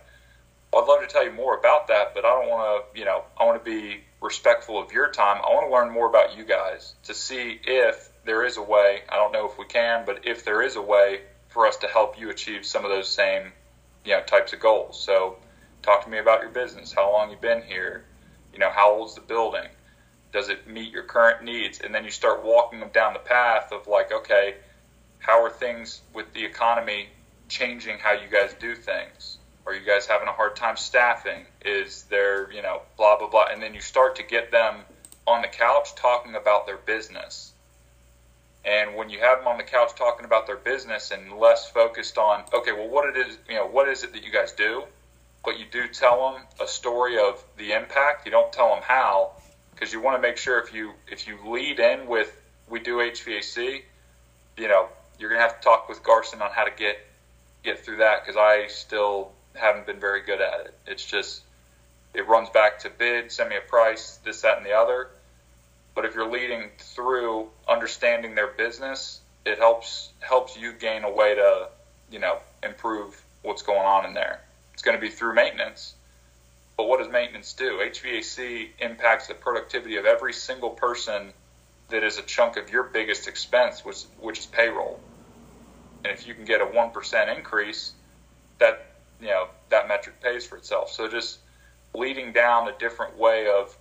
Well, 0.71 0.83
I'd 0.83 0.87
love 0.87 1.01
to 1.01 1.07
tell 1.07 1.23
you 1.23 1.31
more 1.31 1.57
about 1.57 1.87
that, 1.87 2.13
but 2.13 2.25
I 2.25 2.29
don't 2.29 2.49
want 2.49 2.83
to, 2.93 2.99
you 2.99 3.05
know, 3.05 3.23
I 3.37 3.45
want 3.45 3.63
to 3.63 3.69
be 3.69 4.01
respectful 4.21 4.81
of 4.81 4.91
your 4.91 5.09
time. 5.09 5.37
I 5.37 5.49
want 5.53 5.67
to 5.67 5.73
learn 5.73 5.93
more 5.93 6.07
about 6.07 6.37
you 6.37 6.43
guys 6.43 6.93
to 7.03 7.13
see 7.13 7.59
if 7.63 8.09
there 8.25 8.45
is 8.45 8.57
a 8.57 8.61
way. 8.61 8.99
I 9.07 9.15
don't 9.15 9.31
know 9.31 9.49
if 9.49 9.57
we 9.57 9.65
can, 9.65 10.05
but 10.05 10.25
if 10.25 10.43
there 10.43 10.61
is 10.61 10.75
a 10.75 10.81
way 10.81 11.21
for 11.57 11.65
us 11.65 11.77
to 11.77 11.87
help 11.87 12.19
you 12.19 12.29
achieve 12.29 12.63
some 12.63 12.85
of 12.85 12.91
those 12.91 13.09
same, 13.09 13.51
you 14.05 14.11
know, 14.11 14.21
types 14.21 14.53
of 14.53 14.59
goals. 14.59 15.03
So, 15.03 15.37
talk 15.81 16.03
to 16.03 16.09
me 16.11 16.19
about 16.19 16.41
your 16.41 16.51
business. 16.51 16.93
How 16.93 17.11
long 17.11 17.31
you've 17.31 17.41
been 17.41 17.63
here? 17.63 18.05
You 18.53 18.59
know, 18.59 18.69
how 18.69 18.93
old's 18.93 19.15
the 19.15 19.21
building? 19.21 19.67
Does 20.31 20.49
it 20.49 20.67
meet 20.67 20.91
your 20.91 21.01
current 21.01 21.43
needs? 21.43 21.79
And 21.79 21.95
then 21.95 22.03
you 22.03 22.11
start 22.11 22.43
walking 22.43 22.79
them 22.79 22.89
down 22.93 23.13
the 23.13 23.19
path 23.19 23.71
of 23.71 23.87
like, 23.87 24.11
okay, 24.11 24.57
how 25.17 25.43
are 25.43 25.49
things 25.49 26.03
with 26.13 26.31
the 26.33 26.45
economy 26.45 27.09
changing 27.49 27.97
how 27.97 28.11
you 28.11 28.27
guys 28.31 28.53
do 28.59 28.75
things? 28.75 29.39
Are 29.65 29.73
you 29.73 29.83
guys 29.83 30.05
having 30.05 30.27
a 30.27 30.33
hard 30.33 30.55
time 30.55 30.77
staffing? 30.77 31.47
Is 31.65 32.03
there, 32.03 32.51
you 32.51 32.61
know, 32.61 32.83
blah, 32.97 33.17
blah, 33.17 33.29
blah. 33.29 33.45
And 33.51 33.63
then 33.63 33.73
you 33.73 33.81
start 33.81 34.17
to 34.17 34.23
get 34.23 34.51
them 34.51 34.75
on 35.25 35.41
the 35.41 35.47
couch 35.47 35.95
talking 35.95 36.35
about 36.35 36.67
their 36.67 36.77
business. 36.77 37.53
And 38.67 38.95
when 38.95 39.09
you 39.09 39.19
have 39.19 39.39
them 39.39 39.47
on 39.47 39.57
the 39.57 39.63
couch 39.63 39.95
talking 39.95 40.25
about 40.25 40.45
their 40.45 40.57
business 40.57 41.11
and 41.11 41.31
less 41.39 41.69
focused 41.69 42.17
on, 42.17 42.43
okay, 42.53 42.73
well, 42.73 42.89
what 42.89 43.07
it 43.07 43.15
is, 43.15 43.37
you 43.47 43.55
know, 43.55 43.65
what 43.65 43.87
is 43.87 44.03
it 44.03 44.11
that 44.11 44.25
you 44.25 44.31
guys 44.31 44.51
do? 44.51 44.83
But 45.45 45.57
you 45.57 45.65
do 45.71 45.87
tell 45.87 46.33
them 46.33 46.41
a 46.61 46.67
story 46.67 47.17
of 47.17 47.41
the 47.57 47.71
impact. 47.71 48.25
You 48.25 48.31
don't 48.31 48.51
tell 48.51 48.67
them 48.69 48.83
how, 48.83 49.31
because 49.71 49.93
you 49.93 50.01
want 50.01 50.17
to 50.17 50.21
make 50.21 50.35
sure 50.35 50.59
if 50.59 50.73
you 50.73 50.91
if 51.09 51.27
you 51.29 51.37
lead 51.45 51.79
in 51.79 52.07
with 52.07 52.29
we 52.69 52.81
do 52.81 52.97
HVAC, 52.97 53.83
you 54.57 54.67
know, 54.67 54.89
you're 55.17 55.29
gonna 55.29 55.41
have 55.41 55.61
to 55.61 55.63
talk 55.63 55.87
with 55.87 56.03
Garson 56.03 56.41
on 56.41 56.51
how 56.51 56.65
to 56.65 56.71
get 56.71 56.97
get 57.63 57.85
through 57.85 57.97
that 57.97 58.25
because 58.25 58.35
I 58.35 58.67
still 58.67 59.31
haven't 59.53 59.85
been 59.85 60.01
very 60.01 60.23
good 60.23 60.41
at 60.41 60.65
it. 60.65 60.73
It's 60.85 61.05
just 61.05 61.43
it 62.13 62.27
runs 62.27 62.49
back 62.49 62.79
to 62.79 62.89
bid, 62.89 63.31
send 63.31 63.49
me 63.49 63.55
a 63.55 63.61
price, 63.61 64.19
this, 64.25 64.41
that, 64.41 64.57
and 64.57 64.65
the 64.65 64.73
other. 64.73 65.07
But 65.97 66.05
if 66.05 66.13
you're 66.13 66.29
leading 66.29 66.69
through 66.77 67.49
understanding 67.67 68.35
their 68.35 68.49
business, 68.49 69.21
it 69.47 69.57
helps 69.57 70.11
helps 70.19 70.55
you 70.55 70.73
gain 70.73 71.03
a 71.03 71.09
way 71.11 71.33
to, 71.33 71.69
you 72.11 72.19
know, 72.19 72.37
improve 72.61 73.19
what's 73.41 73.63
going 73.63 73.81
on 73.81 74.05
in 74.05 74.13
there. 74.13 74.41
It's 74.75 74.83
going 74.83 74.95
to 74.95 75.01
be 75.01 75.09
through 75.09 75.33
maintenance. 75.33 75.95
But 76.77 76.87
what 76.87 76.99
does 76.99 77.11
maintenance 77.11 77.51
do? 77.53 77.79
HVAC 77.79 78.69
impacts 78.77 79.25
the 79.25 79.33
productivity 79.33 79.95
of 79.95 80.05
every 80.05 80.33
single 80.33 80.69
person 80.69 81.33
that 81.89 82.03
is 82.03 82.19
a 82.19 82.21
chunk 82.21 82.57
of 82.57 82.69
your 82.69 82.83
biggest 82.83 83.27
expense, 83.27 83.83
which 83.83 84.03
which 84.19 84.37
is 84.37 84.45
payroll. 84.45 84.99
And 86.03 86.13
if 86.13 86.27
you 86.27 86.35
can 86.35 86.45
get 86.45 86.61
a 86.61 86.65
one 86.65 86.91
percent 86.91 87.35
increase, 87.35 87.93
that 88.59 88.85
you 89.19 89.29
know 89.29 89.47
that 89.69 89.87
metric 89.87 90.21
pays 90.21 90.45
for 90.45 90.57
itself. 90.57 90.91
So 90.91 91.07
just 91.07 91.39
leading 91.95 92.33
down 92.33 92.67
a 92.67 92.77
different 92.77 93.17
way 93.17 93.47
of 93.47 93.75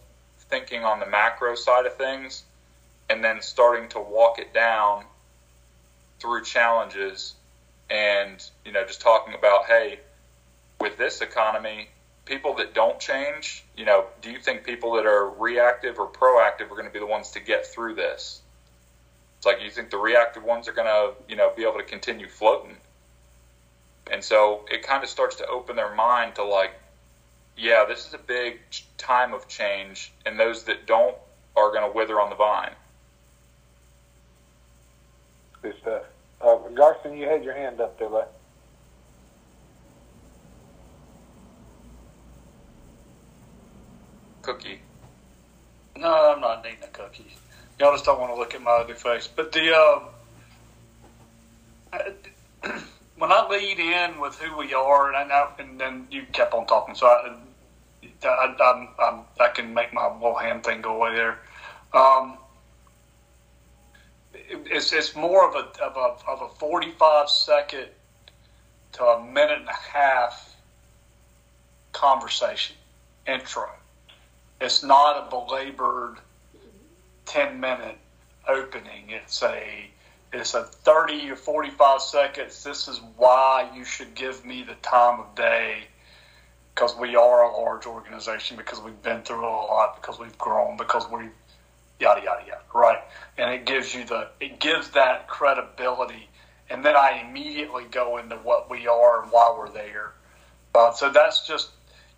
thinking 0.49 0.84
on 0.84 1.01
the 1.01 1.07
macro 1.07 1.55
side 1.55 1.86
of 1.86 1.97
things 1.97 2.44
and 3.09 3.22
then 3.22 3.40
starting 3.40 3.88
to 3.88 4.01
walk 4.01 4.38
it 4.38 4.53
down 4.53 5.05
through 6.18 6.42
challenges 6.42 7.34
and 7.90 8.51
you 8.64 8.72
know 8.72 8.84
just 8.84 9.01
talking 9.01 9.34
about 9.34 9.66
hey 9.66 10.01
with 10.80 10.97
this 10.97 11.20
economy 11.20 11.88
people 12.24 12.55
that 12.55 12.74
don't 12.74 12.99
change 12.99 13.64
you 13.76 13.84
know 13.84 14.07
do 14.20 14.30
you 14.30 14.38
think 14.38 14.64
people 14.64 14.92
that 14.94 15.07
are 15.07 15.30
reactive 15.30 15.99
or 15.99 16.09
proactive 16.09 16.70
are 16.70 16.74
going 16.74 16.86
to 16.86 16.92
be 16.92 16.99
the 16.99 17.07
ones 17.07 17.30
to 17.30 17.40
get 17.40 17.66
through 17.66 17.94
this? 17.94 18.42
It's 19.38 19.47
like 19.47 19.62
you 19.62 19.70
think 19.70 19.90
the 19.90 19.99
reactive 19.99 20.42
ones 20.42 20.68
are 20.68 20.72
going 20.72 20.88
to 20.88 21.12
you 21.28 21.36
know 21.36 21.53
be 21.57 21.62
able 21.62 21.78
to 21.78 21.84
continue 21.84 22.28
floating? 22.28 22.76
And 24.11 24.22
so 24.22 24.64
it 24.70 24.82
kind 24.82 25.03
of 25.03 25.11
starts 25.11 25.36
to 25.36 25.47
open 25.47 25.76
their 25.76 25.94
mind 25.94 26.36
to 26.36 26.44
like 26.44 26.72
yeah, 27.57 27.84
this 27.88 28.07
is 28.07 28.14
a 28.14 28.18
big 28.18 28.61
time 28.98 29.32
of 29.32 29.48
change, 29.48 30.12
and 30.24 30.38
those 30.38 30.64
that 30.64 30.86
don't 30.86 31.16
are 31.57 31.72
going 31.72 31.90
to 31.90 31.96
wither 31.96 32.20
on 32.20 32.30
the 32.30 32.36
vine. 32.36 32.72
Good 35.62 35.74
stuff. 35.80 36.02
Uh, 36.40 36.57
Garson, 36.74 37.16
you 37.16 37.26
had 37.26 37.42
your 37.42 37.54
hand 37.54 37.80
up 37.80 37.98
there, 37.98 38.11
bud. 38.11 38.28
Cookie. 44.42 44.80
No, 45.96 46.34
I'm 46.34 46.40
not 46.40 46.62
needing 46.62 46.84
a 46.84 46.88
cookie. 46.88 47.34
Y'all 47.80 47.92
just 47.92 48.04
don't 48.04 48.20
want 48.20 48.32
to 48.32 48.38
look 48.38 48.54
at 48.54 48.62
my 48.62 48.70
ugly 48.70 48.94
face. 48.94 49.26
But 49.26 49.50
the 49.52 49.74
uh, 49.74 50.00
when 53.18 53.32
I 53.32 53.48
lead 53.48 53.78
in 53.78 54.20
with 54.20 54.36
who 54.36 54.57
we 54.57 54.74
are, 54.74 55.09
and 55.09 55.16
I, 55.16 55.24
know, 55.26 55.48
and 55.59 55.80
then 55.80 56.07
you 56.11 56.24
kept 56.32 56.54
on 56.54 56.66
talking, 56.66 56.94
so 56.94 57.07
I, 57.07 57.34
I, 58.24 58.54
I'm, 58.61 58.88
I'm, 58.98 59.20
i 59.40 59.48
can 59.48 59.72
make 59.74 59.92
my 59.92 60.12
little 60.14 60.34
hand 60.34 60.64
thing 60.64 60.80
go 60.80 60.96
away 60.96 61.14
there. 61.14 61.38
Um, 61.92 62.38
it, 64.34 64.66
it's, 64.66 64.92
it's 64.92 65.14
more 65.14 65.48
of 65.48 65.54
a, 65.54 65.82
of 65.82 65.96
a, 65.96 66.30
of 66.30 66.42
a 66.42 66.48
45 66.59 67.28
second 67.28 67.86
to 68.92 69.04
a 69.04 69.24
minute 69.24 69.59
and 69.59 69.68
a 69.68 69.72
half 69.72 70.57
conversation 71.92 72.76
intro. 73.26 73.68
It's 74.61 74.82
not 74.82 75.26
a 75.26 75.30
belabored 75.30 76.18
10 77.26 77.61
minute 77.61 77.98
opening. 78.48 79.09
It's 79.09 79.42
a, 79.42 79.90
it's 80.32 80.54
a 80.54 80.64
30 80.64 81.30
or 81.30 81.36
45 81.36 82.00
seconds. 82.00 82.64
This 82.64 82.88
is 82.88 83.00
why 83.16 83.70
you 83.74 83.84
should 83.84 84.14
give 84.14 84.44
me 84.44 84.62
the 84.62 84.74
time 84.76 85.20
of 85.20 85.34
day 85.34 85.84
because 86.77 86.95
we 86.95 87.16
are 87.16 87.45
a 87.45 87.57
large 87.57 87.87
organization, 87.87 88.59
because 88.59 88.81
we've 88.81 89.03
been 89.03 89.22
through 89.22 89.41
a 89.41 89.49
lot, 89.49 89.97
because 89.99 90.18
we've 90.18 90.37
grown, 90.37 90.77
because 90.77 91.11
we 91.11 91.20
yada 91.99 92.22
yada 92.22 92.45
yada, 92.47 92.61
right? 92.74 92.99
And 93.39 93.51
it 93.55 93.64
gives 93.64 93.95
you 93.95 94.05
the 94.05 94.29
it 94.41 94.61
gives 94.61 94.91
that 94.91 95.27
credibility, 95.27 96.29
and 96.68 96.85
then 96.85 96.95
I 96.95 97.24
immediately 97.27 97.85
go 97.91 98.18
into 98.18 98.37
what 98.37 98.70
we 98.70 98.87
are 98.87 99.22
and 99.22 99.33
why 99.33 99.55
we're 99.59 99.70
there. 99.70 100.12
So 100.95 101.09
that's 101.09 101.47
just 101.47 101.70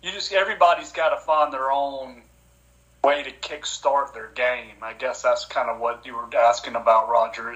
you 0.03 0.11
just 0.11 0.33
everybody's 0.33 0.91
got 0.91 1.09
to 1.09 1.21
find 1.21 1.53
their 1.53 1.71
own 1.71 2.21
way 3.01 3.23
to 3.23 3.31
kickstart 3.31 4.13
their 4.13 4.27
game. 4.35 4.75
I 4.81 4.91
guess 4.91 5.21
that's 5.21 5.45
kind 5.45 5.69
of 5.69 5.79
what 5.79 6.05
you 6.05 6.15
were 6.15 6.27
asking 6.35 6.75
about, 6.75 7.07
Roger. 7.07 7.55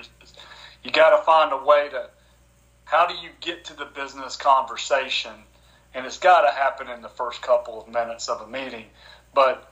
You 0.85 0.91
got 0.91 1.17
to 1.17 1.23
find 1.23 1.51
a 1.51 1.61
way 1.65 1.89
to 1.89 2.09
how 2.85 3.07
do 3.07 3.15
you 3.15 3.29
get 3.41 3.65
to 3.65 3.75
the 3.75 3.85
business 3.85 4.37
conversation 4.37 5.33
and 5.93 6.05
it's 6.05 6.17
got 6.17 6.41
to 6.41 6.51
happen 6.51 6.89
in 6.89 7.01
the 7.01 7.09
first 7.09 7.41
couple 7.41 7.81
of 7.81 7.87
minutes 7.87 8.29
of 8.29 8.41
a 8.41 8.47
meeting. 8.47 8.85
But 9.33 9.71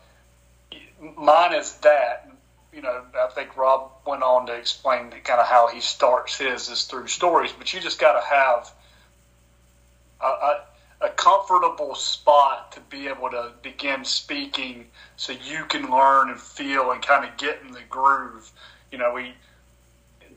mine 1.17 1.53
is 1.53 1.74
that. 1.78 2.30
You 2.74 2.82
know, 2.82 3.03
I 3.19 3.28
think 3.36 3.57
Rob 3.57 3.91
went 4.07 4.24
on 4.24 4.45
to 4.47 4.53
explain 4.53 5.11
kind 5.11 5.41
of 5.41 5.47
how 5.47 5.67
he 5.67 5.82
starts 5.82 6.38
his 6.38 6.69
is 6.69 6.86
through 6.86 7.07
stories, 7.07 7.51
but 7.51 7.74
you 7.74 7.82
just 7.82 7.99
got 7.99 8.13
to 8.13 8.26
have 8.26 8.72
a, 10.22 10.26
a, 10.26 10.63
a 11.01 11.09
comfortable 11.09 11.95
spot 11.95 12.72
to 12.72 12.80
be 12.80 13.09
able 13.09 13.30
to 13.32 13.51
begin 13.61 14.05
speaking, 14.05 14.88
so 15.17 15.34
you 15.34 15.65
can 15.65 15.91
learn 15.91 16.30
and 16.30 16.39
feel 16.39 16.91
and 16.91 17.01
kind 17.01 17.28
of 17.30 17.36
get 17.38 17.61
in 17.65 17.74
the 17.74 17.82
groove. 17.89 18.49
You 18.89 18.99
know, 18.99 19.13
we 19.13 19.34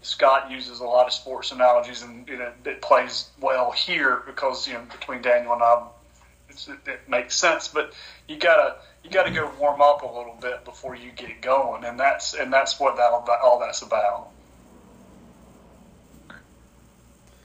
Scott 0.05 0.51
uses 0.51 0.81
a 0.81 0.85
lot 0.85 1.07
of 1.07 1.13
sports 1.13 1.51
analogies, 1.51 2.03
and 2.03 2.29
you 2.29 2.37
know, 2.37 2.53
it 2.67 2.83
plays 2.83 3.31
well 3.41 3.73
here 3.73 4.23
because 4.27 4.69
you 4.69 4.75
know 4.75 4.83
between 4.91 5.23
Daniel 5.23 5.55
and 5.55 5.63
I, 5.63 5.87
it 6.87 7.09
makes 7.09 7.37
sense. 7.37 7.69
But 7.69 7.95
you 8.29 8.37
gotta 8.37 8.77
you 9.03 9.11
gotta 9.11 9.31
go 9.31 9.51
warm 9.59 9.81
up 9.81 10.03
a 10.03 10.07
little 10.07 10.37
bit 10.41 10.65
before 10.65 10.95
you 10.95 11.11
get 11.17 11.41
going, 11.41 11.85
and 11.85 11.99
that's 11.99 12.35
and 12.35 12.53
that's 12.53 12.79
what 12.79 12.97
that 12.97 13.13
all 13.43 13.59
that's 13.59 13.81
about. 13.81 14.29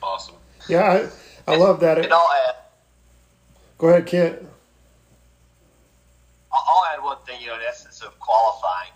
Awesome. 0.04 0.36
Yeah, 0.68 1.10
I, 1.48 1.54
I 1.54 1.56
love 1.56 1.80
that. 1.80 1.98
And 1.98 2.12
I'll 2.12 2.30
add. 2.48 2.56
Go 3.78 3.88
ahead, 3.88 4.06
Kent. 4.06 4.40
I'll 6.52 6.86
add 6.94 7.02
one 7.02 7.18
thing. 7.26 7.40
You 7.42 7.48
know, 7.48 7.56
in 7.56 7.62
essence 7.62 8.02
of 8.02 8.20
qualifying 8.20 8.92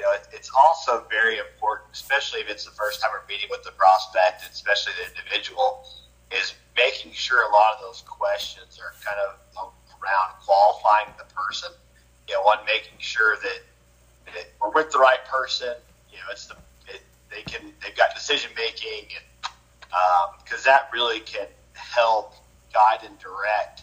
you 0.00 0.06
know, 0.06 0.12
it, 0.12 0.26
it's 0.32 0.50
also 0.56 1.04
very 1.10 1.36
important, 1.36 1.92
especially 1.92 2.40
if 2.40 2.48
it's 2.48 2.64
the 2.64 2.70
first 2.70 3.02
time 3.02 3.10
we're 3.12 3.26
meeting 3.28 3.50
with 3.50 3.62
the 3.64 3.72
prospect, 3.72 4.42
and 4.42 4.50
especially 4.50 4.94
the 4.96 5.12
individual, 5.12 5.84
is 6.32 6.54
making 6.74 7.12
sure 7.12 7.42
a 7.42 7.52
lot 7.52 7.76
of 7.76 7.82
those 7.82 8.00
questions 8.08 8.80
are 8.80 8.94
kind 9.04 9.20
of 9.28 9.36
around 10.00 10.40
qualifying 10.40 11.12
the 11.18 11.28
person. 11.34 11.68
You 12.26 12.36
know, 12.36 12.42
one 12.44 12.64
making 12.64 12.96
sure 12.96 13.36
that, 13.42 13.60
that 14.32 14.46
we're 14.58 14.70
with 14.70 14.90
the 14.90 14.98
right 14.98 15.22
person. 15.26 15.74
You 16.10 16.16
know, 16.16 16.32
it's 16.32 16.46
the 16.46 16.56
it, 16.88 17.02
they 17.30 17.42
can 17.42 17.74
they've 17.84 17.94
got 17.94 18.14
decision 18.14 18.50
making, 18.56 19.04
because 20.40 20.64
um, 20.64 20.64
that 20.64 20.88
really 20.94 21.20
can 21.20 21.46
help 21.74 22.32
guide 22.72 23.04
and 23.04 23.18
direct 23.18 23.82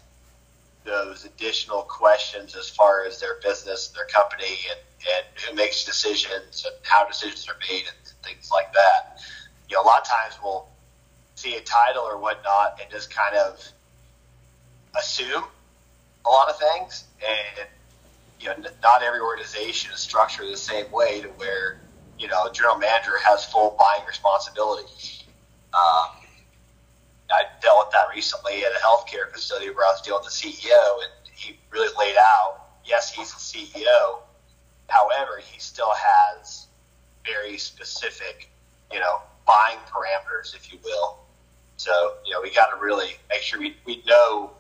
those 0.88 1.26
additional 1.26 1.82
questions 1.84 2.56
as 2.56 2.70
far 2.70 3.06
as 3.06 3.20
their 3.20 3.40
business, 3.44 3.90
their 3.90 4.06
company, 4.06 4.58
and 4.70 4.80
and 5.16 5.26
who 5.46 5.56
makes 5.56 5.86
decisions 5.86 6.66
and 6.66 6.76
how 6.84 7.06
decisions 7.08 7.48
are 7.48 7.58
made 7.70 7.84
and 7.88 8.14
things 8.24 8.50
like 8.52 8.74
that. 8.74 9.20
You 9.70 9.76
know, 9.76 9.84
a 9.84 9.86
lot 9.86 10.02
of 10.02 10.08
times 10.08 10.34
we'll 10.44 10.68
see 11.36 11.56
a 11.56 11.62
title 11.62 12.02
or 12.04 12.18
whatnot 12.18 12.80
and 12.82 12.90
just 12.90 13.14
kind 13.14 13.36
of 13.36 13.64
assume 14.98 15.44
a 16.26 16.30
lot 16.30 16.50
of 16.50 16.58
things, 16.58 17.04
and 17.22 17.68
you 18.40 18.48
know, 18.48 18.56
not 18.82 19.04
every 19.04 19.20
organization 19.20 19.92
is 19.94 20.00
structured 20.00 20.48
the 20.48 20.58
same 20.58 20.92
way 20.92 21.22
to 21.22 21.28
where 21.30 21.80
you 22.20 22.28
know, 22.28 22.46
a 22.46 22.52
general 22.52 22.78
manager 22.78 23.18
has 23.24 23.46
full 23.46 23.78
buying 23.78 24.06
responsibility. 24.08 24.88
Um, 25.74 26.10
I 27.30 27.44
dealt 27.62 27.86
with 27.88 27.92
that 27.92 28.07
recently 28.18 28.66
at 28.66 28.72
a 28.72 28.82
healthcare 28.84 29.32
facility 29.32 29.70
where 29.70 29.86
I 29.86 29.92
was 29.92 30.02
dealing 30.02 30.24
with 30.24 30.34
the 30.34 30.50
CEO, 30.50 31.04
and 31.04 31.12
he 31.36 31.60
really 31.70 31.94
laid 32.00 32.18
out. 32.18 32.62
Yes, 32.84 33.14
he's 33.14 33.32
the 33.32 33.40
CEO, 33.40 34.22
However, 34.88 35.40
he 35.44 35.60
still 35.60 35.92
has 35.94 36.68
very 37.26 37.58
specific, 37.58 38.50
you 38.92 39.00
know, 39.00 39.22
buying 39.46 39.78
parameters, 39.86 40.56
if 40.56 40.72
you 40.72 40.80
will. 40.84 41.20
So, 41.76 42.14
you 42.26 42.34
know, 42.34 42.42
we 42.42 42.54
got 42.56 42.68
to 42.68 42.82
really 42.82 43.18
make 43.30 43.42
sure 43.42 43.60
we, 43.60 43.76
we 43.86 44.02
know 44.08 44.52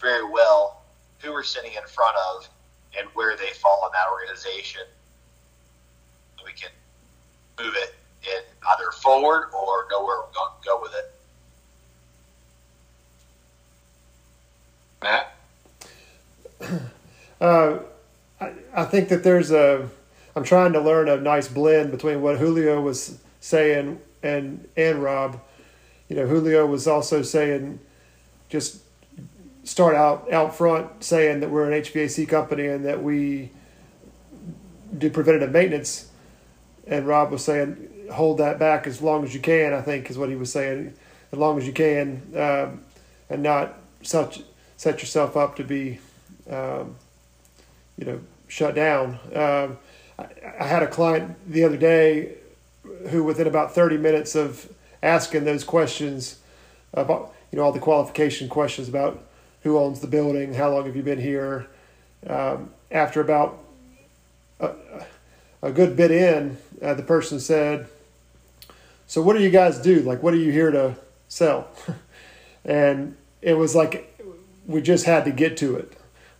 very 0.00 0.28
well 0.28 0.82
who 1.20 1.32
we're 1.32 1.44
sitting 1.44 1.72
in 1.72 1.86
front 1.86 2.16
of 2.16 2.48
and 2.98 3.08
where 3.14 3.36
they 3.36 3.50
fall 3.50 3.86
in 3.86 3.92
that 3.92 4.10
organization. 4.12 4.82
We 6.44 6.52
can 6.52 6.70
move 7.58 7.74
it 7.76 7.94
it 8.22 8.48
either 8.72 8.90
forward 8.90 9.50
or 9.54 9.86
know 9.90 10.04
where 10.04 10.18
we're 10.18 10.34
going 10.34 10.50
to 10.60 10.68
go 10.68 10.80
with 10.82 10.92
it. 10.94 11.15
Matt? 15.06 15.32
Uh, 17.38 17.80
I, 18.40 18.52
I 18.74 18.84
think 18.86 19.10
that 19.10 19.22
there's 19.22 19.50
a. 19.50 19.90
I'm 20.34 20.42
trying 20.42 20.72
to 20.72 20.80
learn 20.80 21.06
a 21.06 21.18
nice 21.18 21.48
blend 21.48 21.90
between 21.90 22.22
what 22.22 22.38
Julio 22.38 22.80
was 22.80 23.18
saying 23.40 24.00
and 24.22 24.66
and 24.74 25.02
Rob. 25.02 25.38
You 26.08 26.16
know, 26.16 26.26
Julio 26.26 26.64
was 26.64 26.88
also 26.88 27.20
saying 27.20 27.78
just 28.48 28.80
start 29.64 29.96
out 29.96 30.32
out 30.32 30.56
front 30.56 31.04
saying 31.04 31.40
that 31.40 31.50
we're 31.50 31.70
an 31.70 31.82
HVAC 31.82 32.26
company 32.26 32.68
and 32.68 32.86
that 32.86 33.02
we 33.02 33.50
do 34.96 35.10
preventative 35.10 35.52
maintenance, 35.52 36.10
and 36.86 37.06
Rob 37.06 37.32
was 37.32 37.44
saying 37.44 38.08
hold 38.12 38.38
that 38.38 38.58
back 38.58 38.86
as 38.86 39.02
long 39.02 39.24
as 39.24 39.34
you 39.34 39.40
can. 39.40 39.74
I 39.74 39.82
think 39.82 40.08
is 40.08 40.16
what 40.16 40.30
he 40.30 40.36
was 40.36 40.50
saying, 40.50 40.94
as 41.32 41.38
long 41.38 41.58
as 41.58 41.66
you 41.66 41.74
can, 41.74 42.22
um, 42.34 42.80
and 43.28 43.42
not 43.42 43.74
such 44.00 44.40
set 44.76 45.00
yourself 45.00 45.36
up 45.36 45.56
to 45.56 45.64
be, 45.64 45.98
um, 46.50 46.96
you 47.98 48.06
know, 48.06 48.20
shut 48.48 48.74
down. 48.74 49.18
Um, 49.34 49.78
I, 50.18 50.26
I 50.60 50.66
had 50.66 50.82
a 50.82 50.88
client 50.88 51.36
the 51.50 51.64
other 51.64 51.76
day 51.76 52.34
who, 53.10 53.24
within 53.24 53.46
about 53.46 53.74
thirty 53.74 53.96
minutes 53.96 54.34
of 54.34 54.72
asking 55.02 55.44
those 55.44 55.64
questions 55.64 56.38
about, 56.92 57.34
you 57.50 57.58
know, 57.58 57.64
all 57.64 57.72
the 57.72 57.78
qualification 57.78 58.48
questions 58.48 58.88
about 58.88 59.22
who 59.62 59.78
owns 59.78 60.00
the 60.00 60.06
building, 60.06 60.54
how 60.54 60.72
long 60.72 60.86
have 60.86 60.96
you 60.96 61.02
been 61.02 61.20
here, 61.20 61.66
um, 62.28 62.70
after 62.90 63.20
about 63.20 63.58
a, 64.60 64.72
a 65.62 65.72
good 65.72 65.96
bit 65.96 66.10
in, 66.10 66.56
uh, 66.80 66.94
the 66.94 67.02
person 67.02 67.40
said, 67.40 67.88
"So 69.06 69.22
what 69.22 69.36
do 69.36 69.42
you 69.42 69.50
guys 69.50 69.78
do? 69.78 70.00
Like, 70.00 70.22
what 70.22 70.34
are 70.34 70.38
you 70.38 70.52
here 70.52 70.70
to 70.70 70.96
sell?" 71.28 71.68
and 72.64 73.16
it 73.42 73.54
was 73.54 73.74
like 73.74 74.15
we 74.66 74.82
just 74.82 75.06
had 75.06 75.24
to 75.24 75.30
get 75.30 75.56
to 75.58 75.76
it. 75.76 75.92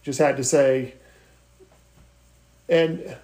Just 0.03 0.19
had 0.19 0.37
to 0.37 0.45
say, 0.45 0.95
and 2.69 3.17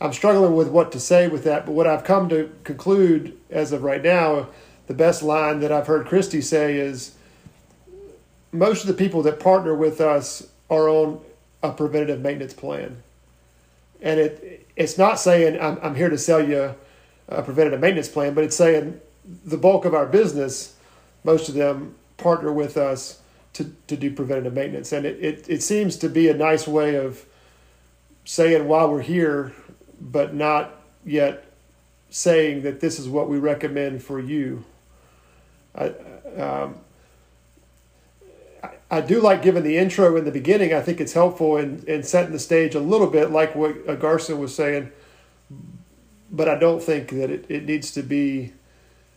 I'm 0.00 0.12
struggling 0.12 0.54
with 0.54 0.68
what 0.68 0.92
to 0.92 1.00
say 1.00 1.28
with 1.28 1.44
that. 1.44 1.66
But 1.66 1.72
what 1.72 1.86
I've 1.86 2.04
come 2.04 2.28
to 2.30 2.50
conclude 2.64 3.38
as 3.50 3.72
of 3.72 3.82
right 3.82 4.02
now, 4.02 4.48
the 4.86 4.94
best 4.94 5.22
line 5.22 5.60
that 5.60 5.70
I've 5.72 5.86
heard 5.86 6.06
Christy 6.06 6.40
say 6.40 6.76
is, 6.76 7.14
most 8.52 8.82
of 8.82 8.88
the 8.88 8.94
people 8.94 9.22
that 9.22 9.38
partner 9.38 9.74
with 9.74 10.00
us 10.00 10.48
are 10.68 10.88
on 10.88 11.20
a 11.62 11.70
preventative 11.70 12.20
maintenance 12.20 12.54
plan, 12.54 13.02
and 14.00 14.18
it 14.18 14.66
it's 14.76 14.98
not 14.98 15.20
saying 15.20 15.60
I'm 15.60 15.78
I'm 15.82 15.94
here 15.94 16.08
to 16.08 16.18
sell 16.18 16.44
you 16.44 16.74
a 17.28 17.42
preventative 17.42 17.80
maintenance 17.80 18.08
plan, 18.08 18.34
but 18.34 18.42
it's 18.42 18.56
saying 18.56 19.00
the 19.44 19.56
bulk 19.56 19.84
of 19.84 19.94
our 19.94 20.06
business, 20.06 20.74
most 21.22 21.48
of 21.48 21.54
them 21.54 21.94
partner 22.16 22.52
with 22.52 22.76
us 22.76 23.19
to, 23.54 23.72
to 23.86 23.96
do 23.96 24.10
preventative 24.10 24.54
maintenance. 24.54 24.92
And 24.92 25.04
it, 25.04 25.22
it, 25.22 25.48
it 25.48 25.62
seems 25.62 25.96
to 25.98 26.08
be 26.08 26.28
a 26.28 26.34
nice 26.34 26.66
way 26.66 26.94
of 26.96 27.24
saying 28.24 28.68
while 28.68 28.90
we're 28.90 29.02
here, 29.02 29.52
but 30.00 30.34
not 30.34 30.76
yet 31.04 31.44
saying 32.10 32.62
that 32.62 32.80
this 32.80 32.98
is 32.98 33.08
what 33.08 33.28
we 33.28 33.38
recommend 33.38 34.02
for 34.02 34.20
you. 34.20 34.64
I, 35.74 35.88
um, 36.36 36.76
I, 38.62 38.70
I 38.90 39.00
do 39.00 39.20
like 39.20 39.42
giving 39.42 39.62
the 39.62 39.78
intro 39.78 40.16
in 40.16 40.24
the 40.24 40.32
beginning. 40.32 40.74
I 40.74 40.80
think 40.80 41.00
it's 41.00 41.12
helpful 41.12 41.56
in, 41.56 41.84
in 41.86 42.02
setting 42.02 42.32
the 42.32 42.38
stage 42.38 42.74
a 42.74 42.80
little 42.80 43.06
bit, 43.06 43.30
like 43.30 43.54
what 43.54 44.00
Garson 44.00 44.38
was 44.38 44.54
saying. 44.54 44.90
But 46.30 46.48
I 46.48 46.56
don't 46.56 46.82
think 46.82 47.10
that 47.10 47.30
it, 47.30 47.46
it 47.48 47.64
needs 47.64 47.90
to 47.92 48.02
be 48.02 48.52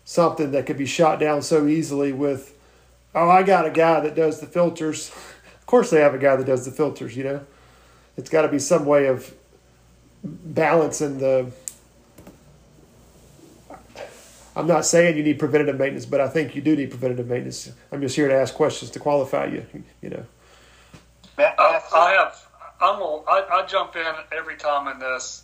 something 0.06 0.52
that 0.52 0.66
could 0.66 0.78
be 0.78 0.86
shot 0.86 1.20
down 1.20 1.42
so 1.42 1.68
easily 1.68 2.12
with, 2.12 2.56
oh, 3.16 3.30
I 3.30 3.44
got 3.44 3.66
a 3.66 3.72
guy 3.72 4.00
that 4.00 4.16
does 4.16 4.40
the 4.40 4.48
filters. 4.48 5.10
of 5.60 5.66
course, 5.66 5.90
they 5.90 6.02
have 6.02 6.14
a 6.14 6.18
guy 6.18 6.36
that 6.36 6.46
does 6.46 6.66
the 6.66 6.72
filters, 6.72 7.16
you 7.16 7.24
know? 7.24 7.46
It's 8.18 8.30
got 8.30 8.44
to 8.44 8.48
be 8.48 8.60
some 8.60 8.86
way 8.86 9.08
of 9.08 9.34
balancing 10.24 11.18
the. 11.18 11.52
I'm 14.56 14.68
not 14.68 14.86
saying 14.86 15.18
you 15.18 15.24
need 15.24 15.40
preventative 15.40 15.80
maintenance, 15.80 16.06
but 16.06 16.22
I 16.22 16.28
think 16.28 16.56
you 16.56 16.62
do 16.62 16.76
need 16.76 16.92
preventative 16.92 17.28
maintenance. 17.28 17.72
I'm 17.92 18.02
just 18.02 18.16
here 18.16 18.28
to 18.28 18.36
ask 18.36 18.54
questions 18.54 18.92
to 18.92 19.00
qualify 19.00 19.46
you, 19.46 19.66
you 20.02 20.10
know. 20.10 20.26
Matt, 21.38 21.56
I, 21.58 21.82
I 21.94 22.12
have. 22.12 22.48
I'm. 22.80 23.02
A, 23.02 23.24
I, 23.28 23.62
I 23.62 23.66
jump 23.66 23.96
in 23.96 24.14
every 24.32 24.56
time 24.58 24.88
in 24.88 25.00
this, 25.00 25.44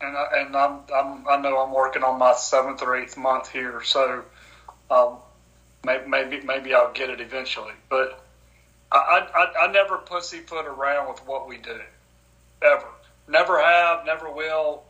and 0.00 0.16
I, 0.16 0.26
and 0.36 0.56
I'm, 0.56 0.80
I'm. 0.94 1.28
I 1.28 1.36
know 1.36 1.58
I'm 1.58 1.74
working 1.74 2.02
on 2.02 2.18
my 2.18 2.32
seventh 2.34 2.80
or 2.80 2.96
eighth 2.96 3.18
month 3.18 3.50
here, 3.50 3.82
so 3.82 4.24
um, 4.90 5.18
maybe 5.84 6.08
maybe 6.08 6.40
maybe 6.40 6.74
I'll 6.74 6.92
get 6.92 7.10
it 7.10 7.20
eventually. 7.20 7.72
But 7.88 8.24
I 8.90 9.26
I, 9.34 9.64
I 9.64 9.72
never 9.72 9.98
pussyfoot 9.98 10.66
around 10.66 11.08
with 11.08 11.26
what 11.26 11.48
we 11.48 11.58
do, 11.58 11.80
ever. 12.62 12.88
Never 13.28 13.60
have. 13.60 14.04
Never 14.04 14.30
will. 14.30 14.82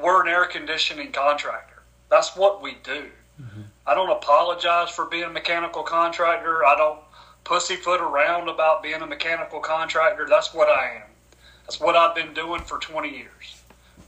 We're 0.00 0.22
an 0.22 0.28
air 0.28 0.46
conditioning 0.46 1.12
contractor. 1.12 1.82
That's 2.10 2.36
what 2.36 2.62
we 2.62 2.76
do. 2.82 3.10
Mm-hmm. 3.40 3.62
I 3.86 3.94
don't 3.94 4.10
apologize 4.10 4.90
for 4.90 5.06
being 5.06 5.24
a 5.24 5.30
mechanical 5.30 5.82
contractor. 5.82 6.64
I 6.64 6.76
don't 6.76 7.00
pussyfoot 7.44 8.00
around 8.00 8.48
about 8.48 8.82
being 8.82 9.02
a 9.02 9.06
mechanical 9.06 9.60
contractor. 9.60 10.26
That's 10.28 10.54
what 10.54 10.68
I 10.68 10.96
am. 10.96 11.38
That's 11.64 11.80
what 11.80 11.96
I've 11.96 12.14
been 12.14 12.34
doing 12.34 12.62
for 12.62 12.78
20 12.78 13.10
years. 13.10 13.62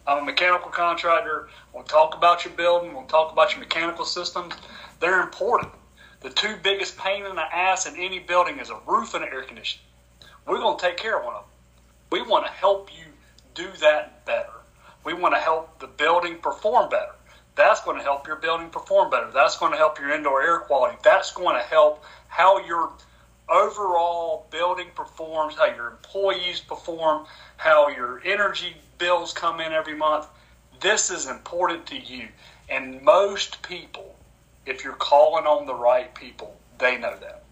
I'm 0.07 0.18
a 0.18 0.24
mechanical 0.24 0.70
contractor. 0.70 1.49
We'll 1.72 1.84
talk 1.84 2.16
about 2.16 2.45
your 2.45 2.55
building. 2.55 2.95
We'll 2.95 3.05
talk 3.05 3.32
about 3.32 3.51
your 3.53 3.61
mechanical 3.61 4.05
systems. 4.05 4.55
They're 5.01 5.20
important. 5.20 5.72
The 6.21 6.31
two 6.31 6.57
biggest 6.62 6.97
pain 6.97 7.27
in 7.27 7.37
the 7.37 7.43
ass 7.43 7.87
in 7.87 7.97
any 7.97 8.19
building 8.19 8.59
is 8.59 8.71
a 8.71 8.81
roof 8.87 9.14
and 9.14 9.25
an 9.25 9.33
air 9.33 9.43
conditioning. 9.43 9.85
We're 10.47 10.59
going 10.59 10.79
to 10.79 10.83
take 10.83 10.97
care 10.97 11.19
of 11.19 11.25
one 11.25 11.35
of 11.35 11.43
them. 11.43 11.51
We 12.11 12.23
want 12.23 12.47
to 12.47 12.53
help 12.53 12.91
you 12.97 13.05
do 13.55 13.69
that 13.81 14.25
better. 14.25 14.53
We 15.05 15.12
want 15.12 15.35
to 15.35 15.41
help 15.41 15.79
the 15.79 15.87
building 15.87 16.39
perform 16.39 16.89
better. 16.89 17.12
That's 17.55 17.81
going 17.83 17.97
to 17.97 18.03
help 18.03 18.27
your 18.27 18.37
building 18.37 18.71
perform 18.71 19.11
better. 19.11 19.31
That's 19.33 19.57
going 19.57 19.73
to 19.73 19.79
help 19.79 19.99
your 19.99 20.11
indoor 20.11 20.43
air 20.43 20.61
quality. 20.61 20.99
That's 21.03 21.33
going 21.33 21.57
to 21.57 21.62
help 21.62 22.05
how 22.29 22.64
your 22.67 22.93
overall 23.49 24.47
building 24.51 24.89
performs, 24.95 25.55
how 25.55 25.67
your 25.67 25.89
employees 25.89 26.61
perform, 26.61 27.27
how 27.57 27.89
your 27.89 28.21
energy 28.25 28.77
bills 28.99 29.33
come 29.33 29.61
in 29.61 29.73
every 29.73 29.97
month. 29.97 30.27
This 30.81 31.11
is 31.11 31.29
important 31.29 31.87
to 31.87 31.97
you. 31.99 32.29
And 32.69 33.01
most 33.03 33.62
people, 33.62 34.16
if 34.67 34.85
you're 34.85 34.95
calling 34.95 35.47
on 35.47 35.67
the 35.67 35.75
right 35.75 36.14
people, 36.14 36.55
they 36.79 36.99
know 36.99 37.17
that. 37.21 37.45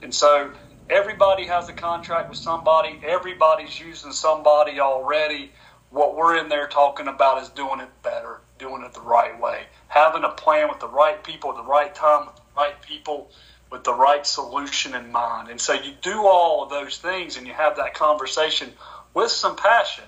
And 0.00 0.14
so 0.14 0.52
everybody 0.88 1.46
has 1.46 1.68
a 1.68 1.72
contract 1.72 2.30
with 2.30 2.38
somebody, 2.38 2.98
everybody's 3.04 3.78
using 3.78 4.12
somebody 4.12 4.80
already. 4.80 5.52
What 5.90 6.16
we're 6.16 6.36
in 6.36 6.48
there 6.48 6.68
talking 6.68 7.08
about 7.08 7.42
is 7.42 7.48
doing 7.48 7.80
it 7.80 7.88
better, 8.02 8.40
doing 8.58 8.84
it 8.84 8.92
the 8.92 9.00
right 9.00 9.38
way, 9.40 9.62
having 9.88 10.22
a 10.22 10.30
plan 10.30 10.68
with 10.68 10.80
the 10.80 10.88
right 10.88 11.22
people 11.24 11.50
at 11.50 11.56
the 11.56 11.62
right 11.62 11.94
time, 11.94 12.26
with 12.26 12.36
the 12.36 12.42
right 12.56 12.80
people, 12.82 13.30
with 13.70 13.84
the 13.84 13.94
right 13.94 14.26
solution 14.26 14.94
in 14.94 15.10
mind. 15.10 15.48
And 15.48 15.60
so 15.60 15.72
you 15.72 15.92
do 16.02 16.26
all 16.26 16.62
of 16.62 16.70
those 16.70 16.98
things 16.98 17.36
and 17.36 17.46
you 17.46 17.54
have 17.54 17.76
that 17.76 17.94
conversation 17.94 18.72
with 19.14 19.30
some 19.30 19.56
passion, 19.56 20.04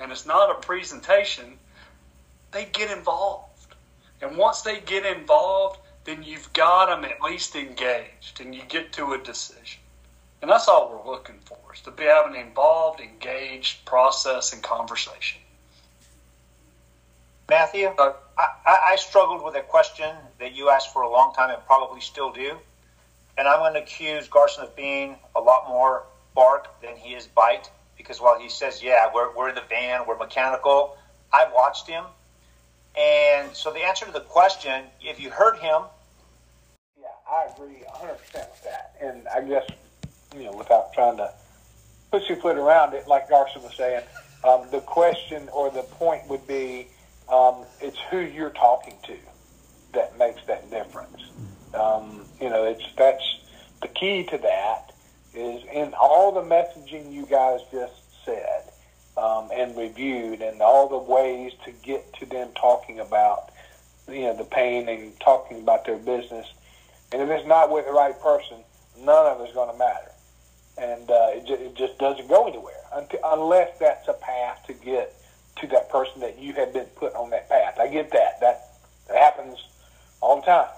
and 0.00 0.10
it's 0.10 0.26
not 0.26 0.50
a 0.50 0.54
presentation, 0.54 1.58
they 2.50 2.64
get 2.72 2.90
involved. 2.90 3.53
And 4.24 4.38
once 4.38 4.62
they 4.62 4.80
get 4.80 5.04
involved, 5.04 5.80
then 6.04 6.22
you've 6.22 6.50
got 6.54 6.86
them 6.86 7.04
at 7.04 7.20
least 7.20 7.54
engaged 7.54 8.40
and 8.40 8.54
you 8.54 8.62
get 8.66 8.90
to 8.94 9.12
a 9.12 9.18
decision. 9.18 9.82
And 10.40 10.50
that's 10.50 10.66
all 10.66 10.90
we're 10.90 11.12
looking 11.12 11.38
for 11.44 11.58
is 11.74 11.80
to 11.82 11.90
be 11.90 12.04
having 12.04 12.34
an 12.34 12.46
involved, 12.46 13.00
engaged 13.00 13.84
process 13.84 14.54
and 14.54 14.62
conversation. 14.62 15.42
Matthew, 17.50 17.88
Uh, 17.98 18.12
I, 18.38 18.92
I 18.92 18.96
struggled 18.96 19.44
with 19.44 19.56
a 19.56 19.60
question 19.60 20.10
that 20.40 20.54
you 20.54 20.70
asked 20.70 20.94
for 20.94 21.02
a 21.02 21.10
long 21.10 21.34
time 21.34 21.50
and 21.50 21.64
probably 21.66 22.00
still 22.00 22.32
do. 22.32 22.56
And 23.36 23.46
I'm 23.46 23.58
going 23.58 23.74
to 23.74 23.80
accuse 23.80 24.26
Garson 24.26 24.64
of 24.64 24.74
being 24.74 25.16
a 25.36 25.40
lot 25.40 25.68
more 25.68 26.04
bark 26.34 26.80
than 26.80 26.96
he 26.96 27.14
is 27.14 27.26
bite 27.26 27.70
because 27.98 28.22
while 28.22 28.38
he 28.40 28.48
says, 28.48 28.82
yeah, 28.82 29.10
we're, 29.14 29.36
we're 29.36 29.50
in 29.50 29.54
the 29.54 29.68
van, 29.68 30.06
we're 30.06 30.16
mechanical, 30.16 30.96
I've 31.30 31.52
watched 31.52 31.86
him. 31.86 32.04
And 32.98 33.54
so 33.54 33.72
the 33.72 33.80
answer 33.80 34.06
to 34.06 34.12
the 34.12 34.20
question, 34.20 34.84
if 35.00 35.20
you 35.20 35.30
heard 35.30 35.58
him, 35.58 35.82
Yeah, 36.98 37.06
I 37.28 37.46
agree 37.54 37.82
100% 37.92 38.10
with 38.10 38.62
that. 38.64 38.94
And 39.00 39.26
I 39.28 39.40
guess, 39.40 39.68
you 40.36 40.44
know, 40.44 40.52
without 40.52 40.92
trying 40.92 41.16
to 41.16 41.30
pussyfoot 42.12 42.56
around 42.56 42.94
it, 42.94 43.08
like 43.08 43.28
Garson 43.28 43.62
was 43.62 43.74
saying, 43.76 44.02
um, 44.44 44.68
the 44.70 44.80
question 44.80 45.48
or 45.52 45.70
the 45.70 45.82
point 45.82 46.28
would 46.28 46.46
be 46.46 46.86
um, 47.28 47.64
it's 47.80 47.98
who 48.10 48.18
you're 48.18 48.50
talking 48.50 48.94
to 49.04 49.16
that 49.94 50.16
makes 50.18 50.42
that 50.46 50.70
difference. 50.70 51.22
Um, 51.72 52.24
you 52.40 52.50
know, 52.50 52.64
it's 52.64 52.84
that's 52.96 53.24
the 53.82 53.88
key 53.88 54.24
to 54.24 54.38
that 54.38 54.92
is 55.34 55.62
in 55.72 55.94
all 55.94 56.30
the 56.30 56.42
messaging 56.42 57.12
you 57.12 57.26
guys 57.26 57.60
just 57.72 57.94
said 58.24 58.70
and 59.64 59.76
reviewed, 59.76 60.42
and 60.42 60.60
all 60.62 60.88
the 60.88 60.98
ways 60.98 61.52
to 61.64 61.72
get 61.72 62.12
to 62.14 62.26
them 62.26 62.48
talking 62.54 63.00
about 63.00 63.50
you 64.08 64.20
know 64.22 64.36
the 64.36 64.44
pain 64.44 64.88
and 64.88 65.18
talking 65.20 65.58
about 65.58 65.84
their 65.86 65.96
business. 65.98 66.46
And 67.12 67.22
if 67.22 67.28
it's 67.30 67.46
not 67.46 67.70
with 67.70 67.86
the 67.86 67.92
right 67.92 68.18
person, 68.20 68.58
none 68.98 69.26
of 69.26 69.40
it's 69.40 69.54
going 69.54 69.70
to 69.72 69.78
matter, 69.78 70.10
and 70.78 71.10
uh, 71.10 71.28
it, 71.30 71.46
ju- 71.46 71.54
it 71.54 71.74
just 71.74 71.98
doesn't 71.98 72.28
go 72.28 72.46
anywhere 72.46 72.74
until, 72.94 73.20
unless 73.24 73.70
that's 73.78 74.08
a 74.08 74.12
path 74.14 74.58
to 74.66 74.72
get 74.72 75.14
to 75.60 75.66
that 75.68 75.88
person 75.90 76.20
that 76.20 76.38
you 76.38 76.52
have 76.54 76.72
been 76.72 76.86
put 76.96 77.14
on 77.14 77.30
that 77.30 77.48
path. 77.48 77.78
I 77.78 77.86
get 77.88 78.10
that. 78.12 78.40
That, 78.40 78.68
that 79.08 79.16
happens 79.16 79.58
all 80.20 80.36
the 80.40 80.46
time, 80.46 80.68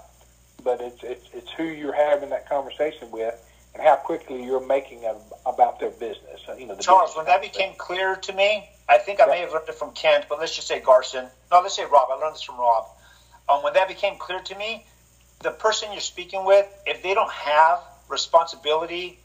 but 0.63 0.81
it's 0.81 1.03
it's 1.03 1.27
it's 1.33 1.51
who 1.51 1.63
you're 1.63 1.93
having 1.93 2.29
that 2.29 2.47
conversation 2.47 3.09
with 3.11 3.35
and 3.73 3.83
how 3.83 3.95
quickly 3.95 4.43
you're 4.43 4.65
making 4.65 5.03
it 5.03 5.15
about 5.45 5.79
their 5.79 5.91
business. 5.91 6.41
Uh, 6.47 6.53
You 6.53 6.67
know, 6.67 6.75
the 6.75 6.83
Charles, 6.83 7.15
when 7.15 7.25
that 7.25 7.41
became 7.41 7.73
clear 7.77 8.15
to 8.15 8.33
me, 8.33 8.67
I 8.89 8.97
think 8.97 9.21
I 9.21 9.25
may 9.25 9.39
have 9.41 9.51
learned 9.51 9.67
it 9.67 9.75
from 9.75 9.91
Kent, 9.91 10.25
but 10.29 10.39
let's 10.39 10.55
just 10.55 10.67
say 10.67 10.79
Garson. 10.79 11.29
No, 11.51 11.59
let's 11.59 11.75
say 11.75 11.85
Rob. 11.85 12.09
I 12.09 12.15
learned 12.15 12.35
this 12.35 12.43
from 12.43 12.57
Rob. 12.57 12.85
Um, 13.49 13.63
when 13.63 13.73
that 13.73 13.87
became 13.87 14.17
clear 14.17 14.39
to 14.41 14.55
me, 14.55 14.85
the 15.41 15.51
person 15.51 15.91
you're 15.91 16.01
speaking 16.01 16.45
with, 16.45 16.67
if 16.85 17.01
they 17.01 17.13
don't 17.13 17.31
have 17.31 17.79
responsibility 18.09 19.19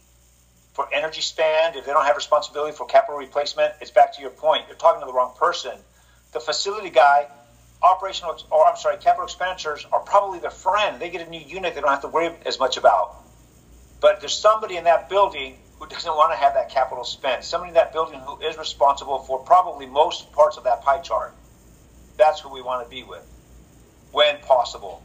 for 0.75 0.87
energy 0.93 1.21
spend, 1.21 1.77
if 1.77 1.85
they 1.85 1.93
don't 1.93 2.07
have 2.07 2.17
responsibility 2.17 2.77
for 2.77 2.87
capital 2.87 3.19
replacement, 3.19 3.75
it's 3.81 3.91
back 3.91 4.13
to 4.15 4.21
your 4.21 4.31
point. 4.31 4.65
You're 4.67 4.77
talking 4.77 5.01
to 5.01 5.07
the 5.07 5.13
wrong 5.13 5.33
person. 5.39 5.79
The 6.33 6.41
facility 6.41 6.91
guy, 6.91 7.29
operational, 7.83 8.37
or 8.51 8.67
I'm 8.67 8.77
sorry, 8.77 8.97
capital 8.97 9.25
expenditures 9.25 9.87
are 9.93 10.01
probably 10.01 10.39
their 10.41 10.51
friend. 10.51 11.01
They 11.01 11.11
get 11.11 11.27
a 11.27 11.31
new 11.31 11.41
unit 11.41 11.75
they 11.75 11.81
don't 11.81 11.91
have 11.91 12.01
to 12.03 12.09
worry 12.09 12.31
as 12.47 12.59
much 12.59 12.77
about. 12.77 13.11
But 14.01 14.21
there's 14.21 14.35
somebody 14.35 14.77
in 14.77 14.85
that 14.85 15.09
building 15.09 15.62
who 15.83 15.89
doesn't 15.89 16.15
want 16.15 16.33
to 16.33 16.37
have 16.37 16.55
that 16.55 16.69
capital 16.69 17.03
spent. 17.03 17.43
Somebody 17.43 17.71
in 17.71 17.75
that 17.75 17.93
building 17.93 18.21
who 18.21 18.39
is 18.41 18.57
responsible 18.57 19.19
for 19.19 19.41
probably 19.41 19.85
most 19.85 20.31
parts 20.33 20.57
of 20.57 20.63
that 20.63 20.83
pie 20.83 21.01
chart. 21.01 21.35
That's 22.17 22.39
who 22.39 22.51
we 22.51 22.63
want 22.63 22.89
to 22.89 22.91
be 22.95 23.03
with, 23.03 23.27
when 24.13 24.39
possible. 24.39 25.03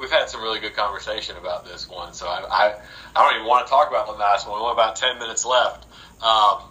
We've 0.00 0.10
had 0.10 0.30
some 0.30 0.40
really 0.40 0.60
good 0.60 0.74
conversation 0.74 1.36
about 1.36 1.66
this 1.66 1.90
one, 1.90 2.14
so 2.14 2.26
I, 2.26 2.44
I, 2.48 2.74
I 3.14 3.22
don't 3.22 3.34
even 3.34 3.46
want 3.46 3.66
to 3.66 3.70
talk 3.70 3.88
about 3.90 4.06
the 4.06 4.12
last 4.12 4.48
one. 4.48 4.58
We 4.58 4.62
only 4.62 4.72
about 4.72 4.96
ten 4.96 5.18
minutes 5.18 5.44
left, 5.44 5.84
um, 6.22 6.62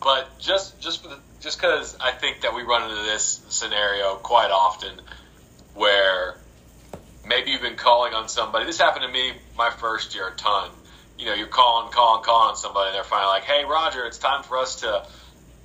but 0.00 0.28
just 0.38 0.80
just 0.80 1.02
for 1.02 1.08
the, 1.08 1.18
just 1.40 1.60
because 1.60 1.96
I 2.00 2.12
think 2.12 2.40
that 2.42 2.54
we 2.54 2.62
run 2.62 2.88
into 2.88 3.02
this 3.02 3.42
scenario 3.48 4.14
quite 4.16 4.50
often, 4.50 5.00
where 5.74 6.36
maybe 7.26 7.50
you've 7.50 7.62
been 7.62 7.76
calling 7.76 8.14
on 8.14 8.28
somebody. 8.28 8.66
This 8.66 8.78
happened 8.78 9.04
to 9.04 9.12
me 9.12 9.32
my 9.56 9.70
first 9.70 10.14
year 10.14 10.28
a 10.28 10.36
ton. 10.36 10.70
You 11.18 11.26
know, 11.26 11.34
you're 11.34 11.46
calling, 11.46 11.92
calling, 11.92 12.24
calling 12.24 12.56
somebody, 12.56 12.88
and 12.88 12.96
they're 12.96 13.04
finally 13.04 13.34
like, 13.34 13.44
"Hey, 13.44 13.64
Roger, 13.64 14.04
it's 14.06 14.18
time 14.18 14.42
for 14.42 14.58
us 14.58 14.80
to." 14.80 15.06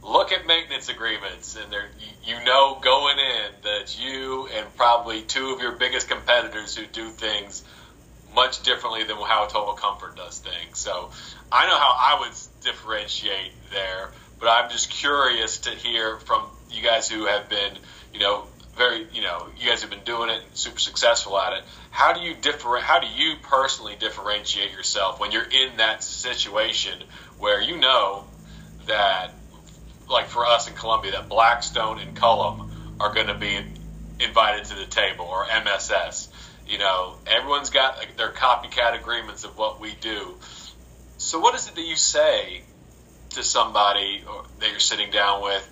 look 0.01 0.31
at 0.31 0.45
maintenance 0.47 0.89
agreements 0.89 1.55
and 1.55 1.71
there 1.71 1.89
you, 1.99 2.35
you 2.35 2.45
know 2.45 2.79
going 2.81 3.17
in 3.19 3.51
that 3.63 3.99
you 3.99 4.47
and 4.55 4.73
probably 4.75 5.21
two 5.21 5.49
of 5.49 5.59
your 5.59 5.73
biggest 5.73 6.07
competitors 6.07 6.75
who 6.75 6.85
do 6.85 7.09
things 7.09 7.63
much 8.33 8.63
differently 8.63 9.03
than 9.03 9.17
how 9.17 9.45
total 9.45 9.73
comfort 9.73 10.15
does 10.15 10.39
things 10.39 10.79
so 10.79 11.09
i 11.51 11.65
know 11.67 11.75
how 11.77 11.93
i 11.97 12.17
would 12.21 12.31
differentiate 12.63 13.51
there 13.71 14.11
but 14.39 14.47
i'm 14.47 14.69
just 14.69 14.89
curious 14.89 15.59
to 15.59 15.71
hear 15.71 16.17
from 16.19 16.43
you 16.71 16.81
guys 16.81 17.09
who 17.09 17.25
have 17.25 17.49
been 17.49 17.77
you 18.13 18.19
know 18.19 18.45
very 18.79 19.05
you 19.13 19.21
know 19.21 19.47
you 19.59 19.69
guys 19.69 19.81
have 19.81 19.91
been 19.91 20.03
doing 20.05 20.29
it 20.29 20.41
and 20.41 20.57
super 20.57 20.79
successful 20.79 21.37
at 21.37 21.53
it 21.53 21.63
how 21.91 22.13
do 22.13 22.21
you 22.21 22.33
differ 22.33 22.77
how 22.77 22.99
do 22.99 23.07
you 23.07 23.35
personally 23.43 23.95
differentiate 23.99 24.71
yourself 24.71 25.19
when 25.19 25.31
you're 25.31 25.43
in 25.43 25.77
that 25.77 26.03
situation 26.03 26.93
where 27.37 27.61
you 27.61 27.77
know 27.77 28.23
that 28.87 29.35
like 30.09 30.27
for 30.27 30.45
us 30.45 30.67
in 30.67 30.75
Columbia, 30.75 31.11
that 31.11 31.29
Blackstone 31.29 31.99
and 31.99 32.15
Cullum 32.15 32.69
are 32.99 33.13
going 33.13 33.27
to 33.27 33.37
be 33.37 33.57
invited 34.19 34.65
to 34.65 34.75
the 34.75 34.85
table, 34.85 35.25
or 35.25 35.45
MSS. 35.45 36.29
You 36.67 36.77
know, 36.77 37.15
everyone's 37.25 37.69
got 37.69 37.97
like, 37.97 38.17
their 38.17 38.31
copycat 38.31 38.99
agreements 38.99 39.43
of 39.43 39.57
what 39.57 39.79
we 39.79 39.93
do. 40.01 40.35
So, 41.17 41.39
what 41.39 41.55
is 41.55 41.67
it 41.67 41.75
that 41.75 41.85
you 41.85 41.95
say 41.95 42.63
to 43.31 43.43
somebody 43.43 44.23
that 44.59 44.69
you're 44.71 44.79
sitting 44.79 45.11
down 45.11 45.41
with? 45.43 45.67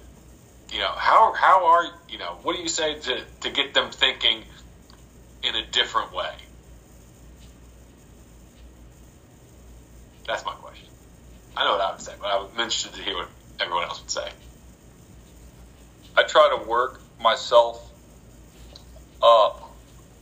You 0.71 0.79
know, 0.79 0.91
how 0.95 1.33
how 1.33 1.65
are 1.67 1.85
you 2.09 2.17
know 2.17 2.39
what 2.43 2.55
do 2.55 2.61
you 2.61 2.67
say 2.67 2.99
to 2.99 3.23
to 3.41 3.49
get 3.49 3.73
them 3.73 3.91
thinking 3.91 4.43
in 5.43 5.55
a 5.55 5.65
different 5.71 6.13
way? 6.13 6.33
That's 10.27 10.43
my 10.45 10.53
question. 10.53 10.89
I 11.55 11.63
know 11.63 11.71
what 11.71 11.81
I 11.81 11.91
would 11.91 12.01
say, 12.01 12.13
but 12.19 12.27
I'm 12.27 12.47
interested 12.59 12.93
to 12.95 13.01
hear 13.01 13.15
what 13.15 13.29
everyone 13.59 13.85
else 13.85 14.01
would 14.01 14.11
say. 14.11 14.29
I 16.17 16.23
try 16.23 16.55
to 16.57 16.69
work 16.69 17.01
myself 17.19 17.91
up 19.21 19.77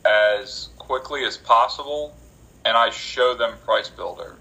as 0.05 0.69
quickly 0.77 1.25
as 1.25 1.37
possible, 1.37 2.15
and 2.63 2.77
I 2.77 2.89
show 2.91 3.35
them 3.35 3.57
Price 3.65 3.89
Builder. 3.89 4.35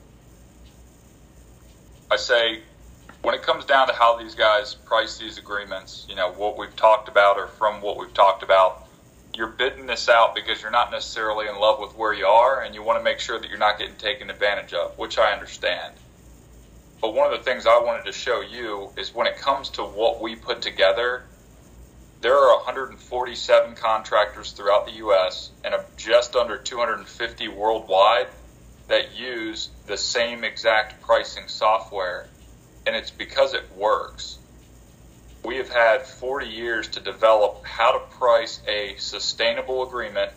I 2.11 2.17
say, 2.17 2.61
when 3.25 3.35
it 3.35 3.43
comes 3.43 3.65
down 3.65 3.89
to 3.89 3.95
how 3.95 4.19
these 4.19 4.35
guys 4.35 4.75
price 4.75 5.17
these 5.17 5.39
agreements, 5.39 6.05
you 6.11 6.15
know, 6.15 6.31
what 6.33 6.59
we've 6.59 6.77
talked 6.77 7.09
about 7.09 7.39
or 7.39 7.47
from 7.47 7.81
what 7.81 7.97
we've 7.97 8.13
talked 8.13 8.43
about, 8.43 8.87
you're 9.35 9.49
bidding 9.49 9.87
this 9.87 10.11
out 10.11 10.35
because 10.35 10.61
you're 10.61 10.71
not 10.71 10.91
necessarily 10.91 11.49
in 11.49 11.59
love 11.59 11.81
with 11.81 11.97
where 11.97 12.13
you 12.13 12.27
are 12.27 12.63
and 12.63 12.75
you 12.75 12.83
want 12.83 12.99
to 12.99 13.03
make 13.03 13.19
sure 13.19 13.41
that 13.41 13.49
you're 13.49 13.59
not 13.59 13.79
getting 13.79 13.97
taken 13.97 14.29
advantage 14.29 14.75
of, 14.75 14.99
which 14.99 15.17
I 15.17 15.33
understand. 15.33 15.95
But 17.01 17.15
one 17.15 17.33
of 17.33 17.39
the 17.39 17.43
things 17.43 17.67
I 17.67 17.81
wanted 17.83 18.05
to 18.05 18.13
show 18.13 18.43
you 18.43 18.91
is 18.99 19.15
when 19.15 19.27
it 19.27 19.39
comes 19.39 19.71
to 19.71 19.83
what 19.83 20.21
we 20.21 20.37
put 20.37 20.61
together, 20.61 21.23
there 22.21 22.37
are 22.37 22.57
147 22.59 23.75
contractors 23.75 24.53
throughout 24.53 24.85
the 24.85 24.97
U.S. 24.97 25.51
and 25.65 25.75
just 25.97 26.37
under 26.37 26.59
250 26.59 27.49
worldwide 27.49 28.29
that 28.89 29.17
use 29.17 29.71
the 29.87 29.97
same 29.97 30.45
exact 30.45 31.01
pricing 31.01 31.49
software, 31.49 32.27
and 32.87 32.95
it's 32.97 33.11
because 33.11 33.55
it 33.55 33.65
works. 33.77 34.39
We 35.45 35.57
have 35.57 35.69
had 35.69 36.03
40 36.03 36.47
years 36.47 36.89
to 36.89 37.01
develop 37.01 37.65
how 37.65 37.93
to 37.93 38.17
price 38.17 38.61
a 38.67 38.97
sustainable 38.99 39.87
agreement 39.87 40.31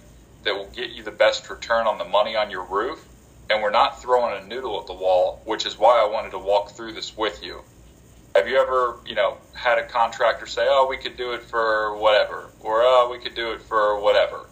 that 0.43 0.56
will 0.56 0.70
get 0.76 0.91
you 0.91 1.04
the 1.04 1.12
best 1.12 1.50
return 1.50 1.88
on 1.88 1.98
the 1.98 2.06
money 2.06 2.36
on 2.36 2.52
your 2.52 2.64
roof 2.64 3.06
and 3.50 3.62
we're 3.62 3.70
not 3.70 4.02
throwing 4.02 4.43
a 4.43 4.48
noodle 4.48 4.80
at 4.80 4.88
the 4.88 4.93
wall, 4.93 5.41
which 5.45 5.66
is 5.66 5.78
why 5.78 6.02
I 6.02 6.12
wanted 6.12 6.32
to 6.32 6.39
walk 6.39 6.72
through 6.72 6.93
this 6.93 7.16
with 7.16 7.41
you. 7.43 7.62
Have 8.36 8.48
you 8.48 8.58
ever, 8.58 8.98
you 9.06 9.16
know, 9.16 9.38
had 9.54 9.78
a 9.80 9.88
contractor 9.88 10.45
say, 10.45 10.66
"Oh, 10.70 10.86
we 10.89 10.98
could 10.98 11.18
do 11.18 11.34
it 11.34 11.43
for 11.43 11.95
whatever," 11.98 12.52
or 12.60 12.82
"Oh, 12.84 13.10
we 13.10 13.20
could 13.20 13.36
do 13.36 13.54
it 13.54 13.62
for 13.62 14.00
whatever"? 14.00 14.50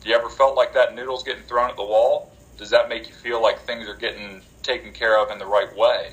Do 0.00 0.10
you 0.10 0.14
ever 0.14 0.28
felt 0.28 0.54
like 0.54 0.74
that 0.74 0.94
noodle's 0.94 1.22
getting 1.24 1.42
thrown 1.44 1.70
at 1.70 1.76
the 1.76 1.84
wall? 1.84 2.30
Does 2.58 2.70
that 2.70 2.88
make 2.88 3.08
you 3.08 3.14
feel 3.14 3.42
like 3.42 3.60
things 3.60 3.88
are 3.88 3.96
getting 3.96 4.42
taken 4.62 4.92
care 4.92 5.18
of 5.18 5.30
in 5.30 5.38
the 5.38 5.46
right 5.46 5.74
way? 5.76 6.12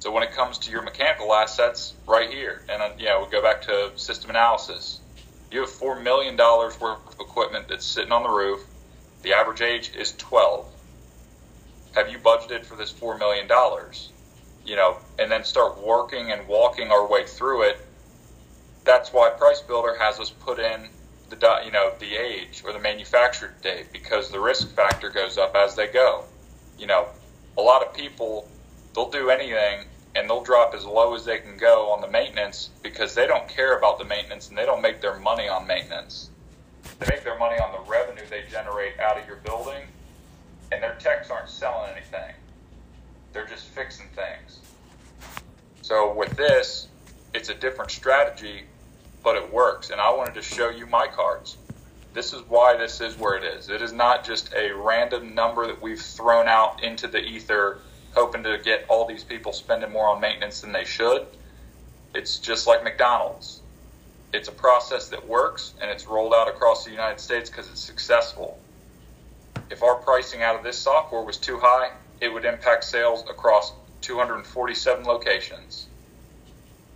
So 0.00 0.12
when 0.12 0.22
it 0.22 0.32
comes 0.32 0.58
to 0.58 0.70
your 0.70 0.82
mechanical 0.82 1.32
assets, 1.34 1.94
right 2.06 2.30
here, 2.30 2.62
and 2.68 2.82
uh, 2.82 2.90
yeah, 2.98 3.20
we 3.22 3.30
go 3.30 3.42
back 3.42 3.62
to 3.62 3.92
system 3.96 4.30
analysis. 4.30 5.00
You 5.50 5.60
have 5.60 5.70
four 5.70 6.00
million 6.00 6.36
dollars 6.36 6.78
worth 6.80 6.98
of 7.06 7.20
equipment 7.20 7.68
that's 7.68 7.86
sitting 7.86 8.12
on 8.12 8.22
the 8.22 8.28
roof 8.28 8.60
the 9.26 9.34
average 9.34 9.60
age 9.60 9.90
is 9.98 10.12
12. 10.12 10.66
Have 11.94 12.08
you 12.10 12.18
budgeted 12.18 12.64
for 12.64 12.76
this 12.76 12.92
$4 12.92 13.18
million? 13.18 13.48
You 14.64 14.76
know, 14.76 14.98
and 15.18 15.30
then 15.30 15.42
start 15.42 15.84
working 15.84 16.30
and 16.30 16.46
walking 16.46 16.92
our 16.92 17.08
way 17.08 17.26
through 17.26 17.62
it. 17.68 17.76
That's 18.84 19.12
why 19.12 19.30
Price 19.30 19.60
Builder 19.60 19.96
has 19.98 20.20
us 20.20 20.30
put 20.30 20.60
in 20.60 20.88
the, 21.28 21.60
you 21.64 21.72
know, 21.72 21.92
the 21.98 22.14
age 22.14 22.62
or 22.64 22.72
the 22.72 22.78
manufactured 22.78 23.60
date 23.62 23.86
because 23.92 24.30
the 24.30 24.38
risk 24.38 24.74
factor 24.76 25.10
goes 25.10 25.38
up 25.38 25.56
as 25.56 25.74
they 25.74 25.88
go. 25.88 26.24
You 26.78 26.86
know, 26.86 27.08
a 27.58 27.62
lot 27.62 27.82
of 27.82 27.94
people, 27.94 28.48
they'll 28.96 29.10
do 29.10 29.30
anything 29.30 29.86
and 30.16 30.28
they'll 30.28 30.42
drop 30.42 30.74
as 30.74 30.84
low 30.84 31.14
as 31.14 31.24
they 31.24 31.38
can 31.38 31.56
go 31.58 31.90
on 31.90 32.00
the 32.00 32.08
maintenance 32.08 32.70
because 32.82 33.14
they 33.14 33.26
don't 33.26 33.46
care 33.46 33.76
about 33.76 33.98
the 33.98 34.04
maintenance 34.04 34.48
and 34.48 34.56
they 34.56 34.64
don't 34.64 34.80
make 34.80 35.00
their 35.02 35.18
money 35.20 35.46
on 35.46 35.66
maintenance. 35.66 36.30
They 36.98 37.06
make 37.10 37.22
their 37.22 37.38
money 37.38 37.60
on 37.60 37.72
the 37.72 37.90
revenue 37.90 38.22
they 38.30 38.44
generate 38.50 38.98
out 38.98 39.18
of 39.18 39.26
your 39.26 39.36
building, 39.36 39.82
and 40.72 40.82
their 40.82 40.96
techs 40.98 41.30
aren't 41.30 41.50
selling 41.50 41.90
anything. 41.92 42.34
They're 43.34 43.46
just 43.46 43.66
fixing 43.66 44.06
things. 44.14 44.60
So 45.82 46.14
with 46.14 46.34
this, 46.36 46.88
it's 47.34 47.50
a 47.50 47.54
different 47.54 47.90
strategy, 47.90 48.62
but 49.22 49.36
it 49.36 49.52
works. 49.52 49.90
And 49.90 50.00
I 50.00 50.10
wanted 50.10 50.34
to 50.34 50.42
show 50.42 50.70
you 50.70 50.86
my 50.86 51.06
cards. 51.06 51.58
This 52.14 52.32
is 52.32 52.40
why 52.48 52.78
this 52.78 53.02
is 53.02 53.18
where 53.18 53.36
it 53.36 53.44
is. 53.44 53.68
It 53.68 53.82
is 53.82 53.92
not 53.92 54.24
just 54.24 54.54
a 54.54 54.72
random 54.72 55.34
number 55.34 55.66
that 55.66 55.82
we've 55.82 56.00
thrown 56.00 56.48
out 56.48 56.82
into 56.82 57.08
the 57.08 57.22
ether, 57.22 57.80
hoping 58.16 58.42
to 58.42 58.58
get 58.58 58.86
all 58.88 59.06
these 59.06 59.22
people 59.22 59.52
spending 59.52 59.92
more 59.92 60.08
on 60.08 60.20
maintenance 60.20 60.62
than 60.62 60.72
they 60.72 60.84
should. 60.84 61.26
It's 62.14 62.38
just 62.38 62.66
like 62.66 62.82
McDonald's 62.82 63.60
it's 64.32 64.48
a 64.48 64.52
process 64.52 65.08
that 65.08 65.26
works 65.26 65.74
and 65.80 65.90
it's 65.90 66.06
rolled 66.06 66.34
out 66.34 66.48
across 66.48 66.84
the 66.84 66.90
United 66.90 67.20
States 67.20 67.48
because 67.48 67.68
it's 67.70 67.80
successful. 67.80 68.58
If 69.70 69.82
our 69.82 69.96
pricing 69.96 70.42
out 70.42 70.56
of 70.56 70.62
this 70.62 70.78
software 70.78 71.22
was 71.22 71.38
too 71.38 71.58
high, 71.58 71.90
it 72.20 72.32
would 72.32 72.44
impact 72.44 72.84
sales 72.84 73.24
across 73.28 73.72
247 74.02 75.04
locations. 75.04 75.86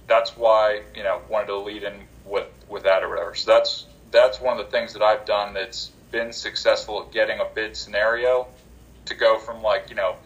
that's 0.06 0.36
why 0.36 0.82
you 0.94 1.04
know 1.04 1.20
wanted 1.28 1.46
to 1.46 1.56
lead 1.56 1.84
in 1.84 1.94
with 2.24 2.48
with 2.68 2.82
that 2.82 3.02
or 3.02 3.08
whatever. 3.08 3.34
So 3.34 3.52
that's 3.52 3.86
that's 4.10 4.40
one 4.40 4.58
of 4.58 4.64
the 4.66 4.70
things 4.70 4.92
that 4.92 5.02
I've 5.02 5.24
done 5.24 5.54
that's 5.54 5.92
been 6.10 6.32
successful 6.32 7.02
at 7.02 7.12
getting 7.12 7.38
a 7.40 7.44
bid 7.44 7.76
scenario 7.76 8.48
to 9.06 9.14
go 9.14 9.38
from 9.38 9.62
like 9.62 9.88
you 9.88 9.96
know 9.96 10.16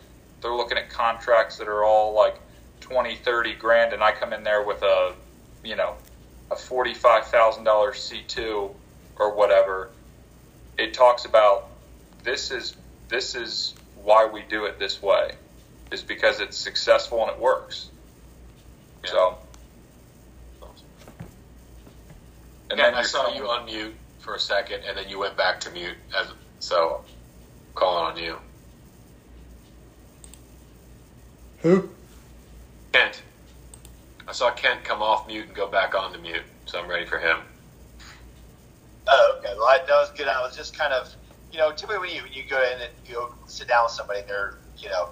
they're 0.45 0.55
looking 0.55 0.79
at 0.79 0.91
contracts 0.91 1.57
that 1.59 1.69
are 1.69 1.85
all 1.85 2.15
like 2.15 2.41
20 2.81 3.17
30 3.17 3.55
grand 3.55 3.93
and 3.95 4.05
i 4.05 4.13
come 4.13 4.33
in 4.33 4.45
there 4.45 4.63
with 4.65 4.83
a 4.83 5.15
you 5.65 5.75
know 5.75 5.95
a 6.53 6.55
$45000 6.55 7.65
c2 7.65 8.71
or 9.17 9.35
whatever 9.37 9.91
it 10.79 10.95
talks 10.95 11.25
about 11.25 11.71
this 12.25 12.51
is 12.53 12.77
this 13.09 13.35
is 13.35 13.75
why 13.95 14.27
we 14.27 14.43
do 14.51 14.67
it 14.67 14.79
this 14.79 15.03
way 15.03 15.31
is 15.91 16.03
because 16.03 16.41
it's 16.41 16.59
successful 16.59 17.23
and 17.23 17.31
it 17.33 17.41
works 17.41 17.91
Yeah. 19.05 19.11
so 19.13 19.39
And 22.71 22.79
then 22.79 22.95
I 22.95 23.03
saw 23.03 23.33
you 23.35 23.43
unmute 23.45 23.95
for 24.19 24.35
a 24.35 24.41
second, 24.41 24.81
and 24.89 24.97
then 24.99 25.09
you 25.09 25.19
went 25.19 25.37
back 25.37 25.61
to 25.61 25.71
mute. 25.71 25.97
As, 26.19 26.27
so, 26.59 27.03
calling 27.75 28.05
on 28.17 28.17
you, 28.23 28.39
Who? 31.65 31.89
Kent. 32.93 33.23
I 34.29 34.33
saw 34.33 34.51
Kent 34.51 34.85
come 34.85 35.01
off 35.01 35.27
mute 35.27 35.47
and 35.47 35.55
go 35.55 35.67
back 35.67 35.95
on 35.95 36.13
to 36.13 36.19
mute, 36.19 36.43
so 36.67 36.79
I'm 36.79 36.87
ready 36.87 37.07
for 37.07 37.19
him. 37.19 37.39
Oh, 39.09 39.37
okay. 39.39 39.55
Well, 39.57 39.65
I, 39.65 39.79
that 39.79 39.89
was 39.89 40.11
good. 40.11 40.29
I 40.29 40.43
was 40.43 40.55
just 40.55 40.77
kind 40.77 40.93
of, 40.93 41.11
you 41.51 41.59
know, 41.59 41.73
typically 41.73 42.01
when 42.01 42.11
you 42.11 42.23
when 42.23 42.33
you 42.35 42.43
go 42.49 42.63
in 42.63 42.83
and 42.83 42.93
you 43.07 43.15
go 43.15 43.35
sit 43.47 43.67
down 43.67 43.85
with 43.85 43.93
somebody, 43.93 44.21
they're, 44.29 44.59
you 44.77 44.91
know, 44.91 45.09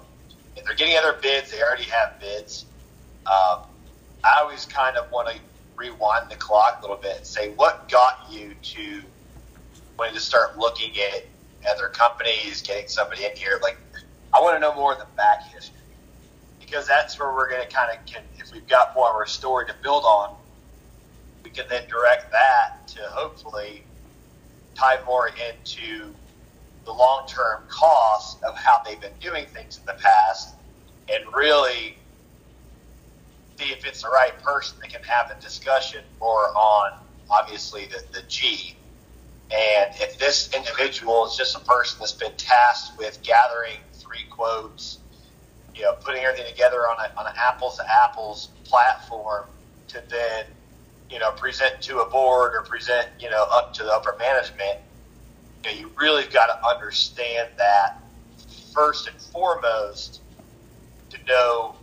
if 0.55 0.63
they're 0.63 0.75
getting 0.75 0.95
other 0.95 1.17
bids, 1.19 1.49
they 1.49 1.59
already 1.59 1.85
have 1.85 2.19
bids. 2.19 2.65
Um, 3.25 3.61
I 4.23 4.37
always 4.37 4.67
kind 4.67 4.95
of 4.95 5.11
want 5.11 5.29
to 5.29 5.39
rewind 5.75 6.29
the 6.29 6.35
clock 6.35 6.77
a 6.77 6.81
little 6.81 6.97
bit 6.97 7.17
and 7.17 7.25
say, 7.25 7.49
what 7.55 7.89
got 7.89 8.27
you 8.29 8.53
to 8.61 9.01
wanting 9.97 10.13
to 10.13 10.21
start 10.21 10.59
looking 10.59 10.91
at 10.99 11.25
other 11.67 11.87
companies, 11.87 12.61
getting 12.61 12.87
somebody 12.87 13.25
in 13.25 13.35
here? 13.35 13.59
Like, 13.63 13.77
I 14.35 14.39
want 14.39 14.55
to 14.55 14.59
know 14.59 14.75
more 14.75 14.93
of 14.93 14.99
the 14.99 15.07
back 15.17 15.47
history 15.51 15.73
because 16.73 16.87
that's 16.87 17.19
where 17.19 17.31
we're 17.31 17.47
going 17.47 17.61
to 17.61 17.71
kind 17.71 17.95
of 17.95 18.03
can, 18.07 18.23
if 18.39 18.51
we've 18.51 18.67
got 18.67 18.95
more 18.95 19.21
of 19.21 19.27
a 19.27 19.29
story 19.29 19.63
to 19.67 19.75
build 19.83 20.03
on, 20.05 20.35
we 21.43 21.51
can 21.51 21.65
then 21.69 21.83
direct 21.87 22.31
that 22.31 22.87
to 22.87 22.99
hopefully 23.11 23.83
tie 24.73 24.97
more 25.05 25.27
into 25.27 26.11
the 26.85 26.91
long 26.91 27.27
term 27.27 27.61
cost 27.69 28.41
of 28.41 28.57
how 28.57 28.81
they've 28.83 28.99
been 28.99 29.13
doing 29.19 29.45
things 29.53 29.77
in 29.77 29.85
the 29.85 29.93
past 30.01 30.55
and 31.13 31.23
really 31.35 31.95
see 33.59 33.65
if 33.65 33.85
it's 33.85 34.01
the 34.01 34.09
right 34.09 34.33
person 34.41 34.75
that 34.81 34.89
can 34.89 35.03
have 35.03 35.29
a 35.29 35.39
discussion 35.39 36.01
more 36.19 36.57
on 36.57 36.93
obviously 37.29 37.85
the, 37.85 38.01
the 38.19 38.25
G. 38.27 38.75
And 39.51 39.93
if 40.01 40.17
this 40.17 40.49
individual 40.55 41.27
is 41.27 41.35
just 41.37 41.55
a 41.55 41.59
person 41.59 41.99
that's 41.99 42.13
been 42.13 42.35
tasked 42.35 42.97
with 42.97 43.21
gathering 43.21 43.77
three 43.93 44.25
quotes, 44.31 44.97
you 45.75 45.83
know, 45.83 45.93
putting 45.93 46.23
everything 46.23 46.49
together 46.51 46.79
on 46.87 46.97
a, 46.99 47.19
on 47.19 47.27
an 47.27 47.33
apples 47.37 47.77
to 47.77 47.83
apples 47.91 48.49
platform 48.63 49.45
to 49.87 50.01
then, 50.09 50.45
you 51.09 51.19
know, 51.19 51.31
present 51.31 51.81
to 51.81 51.99
a 51.99 52.09
board 52.09 52.53
or 52.55 52.61
present, 52.61 53.07
you 53.19 53.29
know, 53.29 53.45
up 53.51 53.73
to 53.73 53.83
the 53.83 53.91
upper 53.91 54.15
management, 54.17 54.79
you 55.63 55.71
know, 55.71 55.77
you 55.77 55.91
really 55.99 56.25
got 56.25 56.47
to 56.47 56.67
understand 56.67 57.49
that 57.57 58.01
first 58.73 59.07
and 59.07 59.19
foremost 59.19 60.21
to 61.09 61.17
know, 61.25 61.75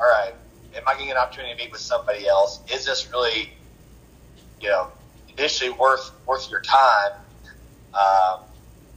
all 0.00 0.06
right, 0.06 0.34
am 0.74 0.82
I 0.86 0.94
getting 0.94 1.10
an 1.10 1.16
opportunity 1.16 1.54
to 1.54 1.64
meet 1.64 1.72
with 1.72 1.80
somebody 1.80 2.26
else? 2.26 2.60
Is 2.72 2.84
this 2.84 3.10
really, 3.10 3.50
you 4.60 4.68
know, 4.68 4.88
initially 5.36 5.70
worth 5.70 6.12
worth 6.26 6.50
your 6.50 6.60
time? 6.60 7.12
Um, 7.92 8.40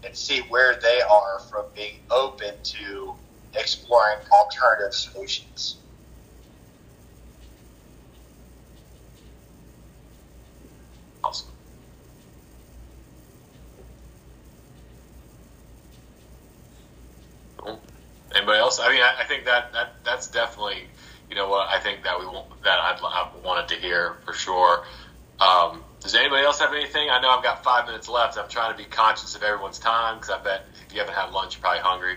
and 0.05 0.15
see 0.15 0.41
where 0.41 0.75
they 0.81 1.01
are 1.01 1.39
from 1.49 1.65
being 1.75 1.95
open 2.11 2.53
to 2.63 3.15
exploring 3.55 4.19
alternative 4.31 4.93
solutions. 4.93 5.77
Anybody 18.35 18.57
else? 18.59 18.79
I 18.79 18.89
mean, 18.89 19.01
I, 19.01 19.15
I 19.21 19.23
think 19.25 19.45
that, 19.45 19.71
that 19.73 19.93
that's 20.03 20.27
definitely, 20.27 20.87
you 21.29 21.35
know 21.35 21.47
what, 21.49 21.69
I 21.69 21.79
think 21.79 22.03
that 22.03 22.19
we 22.19 22.25
want, 22.25 22.47
that 22.63 22.79
I'd, 22.79 22.99
I 23.01 23.29
wanted 23.45 23.67
to 23.75 23.81
hear 23.81 24.17
for 24.25 24.33
sure. 24.33 24.83
Um, 25.39 25.83
does 26.01 26.15
anybody 26.15 26.43
else 26.43 26.59
have 26.59 26.73
anything? 26.73 27.09
I 27.09 27.21
know 27.21 27.29
I've 27.29 27.43
got 27.43 27.63
five 27.63 27.85
minutes 27.85 28.09
left. 28.09 28.37
I'm 28.37 28.49
trying 28.49 28.71
to 28.71 28.77
be 28.77 28.89
conscious 28.89 29.35
of 29.35 29.43
everyone's 29.43 29.79
time 29.79 30.17
because 30.17 30.31
I 30.31 30.43
bet 30.43 30.65
if 30.85 30.93
you 30.93 30.99
haven't 30.99 31.15
had 31.15 31.31
lunch, 31.31 31.55
you're 31.55 31.61
probably 31.61 31.81
hungry. 31.81 32.15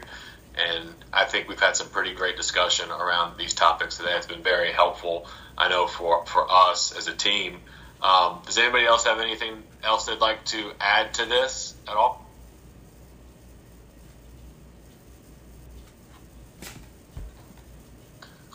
And 0.57 0.88
I 1.12 1.24
think 1.24 1.48
we've 1.48 1.61
had 1.61 1.76
some 1.76 1.88
pretty 1.88 2.14
great 2.14 2.36
discussion 2.36 2.90
around 2.90 3.36
these 3.36 3.52
topics 3.52 3.98
today. 3.98 4.12
It's 4.16 4.26
been 4.26 4.42
very 4.42 4.72
helpful. 4.72 5.26
I 5.59 5.68
know 5.68 5.86
for 5.86 6.24
for 6.26 6.46
us 6.50 6.96
as 6.96 7.09
a 7.09 7.14
team. 7.14 7.61
Um, 8.02 8.40
does 8.44 8.59
anybody 8.59 8.86
else 8.86 9.04
have 9.04 9.20
anything 9.20 9.62
else 9.82 10.07
they'd 10.07 10.18
like 10.18 10.44
to 10.46 10.72
add 10.80 11.14
to 11.14 11.26
this 11.26 11.74
at 11.88 11.94
all? 11.94 12.26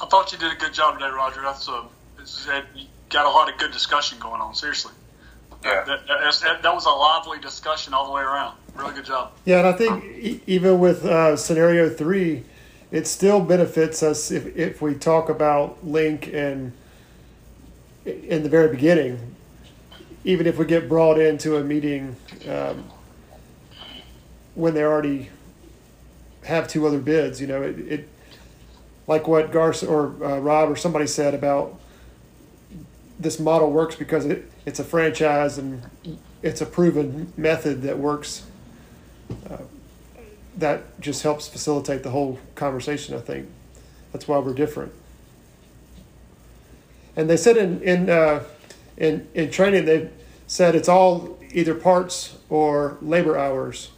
I 0.02 0.06
thought 0.08 0.32
you 0.32 0.38
did 0.38 0.52
a 0.52 0.56
good 0.56 0.74
job 0.74 1.00
today, 1.00 1.12
Roger. 1.12 1.42
That's 1.42 1.68
a 1.68 1.86
it's, 2.20 2.48
it, 2.48 2.66
you 2.76 2.88
got 3.10 3.26
a 3.26 3.30
lot 3.30 3.52
of 3.52 3.60
good 3.60 3.72
discussion 3.72 4.18
going 4.20 4.42
on. 4.42 4.56
Seriously, 4.56 4.94
Yeah. 5.64 5.84
that, 5.84 6.08
that, 6.08 6.64
that, 6.64 6.74
was 6.74 6.86
a 6.86 6.90
lively 6.90 7.40
discussion 7.40 7.94
all 7.94 8.06
the 8.06 8.12
way 8.12 8.22
around. 8.22 8.58
Really 8.76 8.96
good 8.96 9.06
job. 9.06 9.34
Yeah, 9.46 9.60
and 9.60 9.68
I 9.68 9.74
think 9.74 10.42
even 10.48 10.80
with 10.80 11.06
uh, 11.06 11.38
scenario 11.38 11.90
three, 11.90 12.44
it 12.92 13.08
still 13.08 13.40
benefits 13.40 14.04
us 14.04 14.32
if, 14.32 14.56
if 14.58 14.82
we 14.82 14.96
talk 14.96 15.30
about 15.30 15.86
link 15.86 16.28
and 16.34 16.74
in 18.06 18.44
the 18.44 18.50
very 18.50 18.70
beginning, 18.70 19.36
even 20.24 20.48
if 20.48 20.58
we 20.58 20.66
get 20.66 20.90
brought 20.90 21.20
into 21.20 21.58
a 21.58 21.64
meeting 21.64 22.16
um, 22.50 22.84
when 24.56 24.74
they 24.74 24.84
already 24.84 25.30
have 26.44 26.68
two 26.68 26.86
other 26.88 27.00
bids, 27.00 27.40
you 27.40 27.48
know, 27.48 27.62
it, 27.62 27.80
it 27.80 28.10
like 29.08 29.28
what 29.28 29.52
Garce 29.52 29.84
or 29.84 30.08
uh, 30.24 30.40
Rob 30.40 30.70
or 30.70 30.76
somebody 30.76 31.08
said 31.08 31.34
about 31.34 31.80
this 33.20 33.40
model 33.40 33.72
works 33.72 33.96
because 33.96 34.26
it, 34.26 34.51
it's 34.66 34.80
a 34.80 34.84
franchise 34.84 35.58
and 35.58 35.84
it's 36.42 36.62
a 36.62 36.66
proven 36.66 37.34
method 37.38 37.82
that 37.84 37.98
works 37.98 38.46
that 40.58 41.00
just 41.00 41.24
helps 41.24 41.48
facilitate 41.48 42.04
the 42.04 42.12
whole 42.12 42.40
conversation. 42.56 43.16
I 43.16 43.20
think 43.20 43.48
that's 44.12 44.28
why 44.28 44.38
we're 44.40 44.54
different. 44.54 44.94
And 47.16 47.30
they 47.30 47.38
said 47.38 47.58
in 47.58 47.82
in 47.82 48.10
uh, 48.10 48.44
in 48.98 49.28
in 49.34 49.52
training 49.52 49.86
they 49.86 50.10
said 50.48 50.76
it's 50.76 50.90
all 50.90 51.38
either 51.54 51.76
parts 51.76 52.38
or 52.50 52.98
labor 53.02 53.38
hours. 53.38 53.92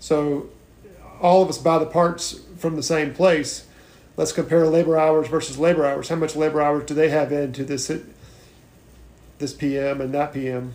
So 0.00 0.48
all 1.20 1.42
of 1.42 1.48
us 1.48 1.58
buy 1.58 1.78
the 1.78 1.86
parts 1.86 2.40
from 2.56 2.76
the 2.76 2.82
same 2.82 3.14
place. 3.14 3.66
Let's 4.16 4.32
compare 4.32 4.66
labor 4.66 4.98
hours 4.98 5.28
versus 5.28 5.58
labor 5.58 5.86
hours. 5.86 6.08
How 6.08 6.16
much 6.16 6.34
labor 6.34 6.60
hours 6.60 6.86
do 6.86 6.94
they 6.94 7.08
have 7.10 7.30
into 7.32 7.64
this 7.64 7.90
this 9.38 9.52
PM 9.52 10.00
and 10.00 10.12
that 10.14 10.32
PM? 10.32 10.74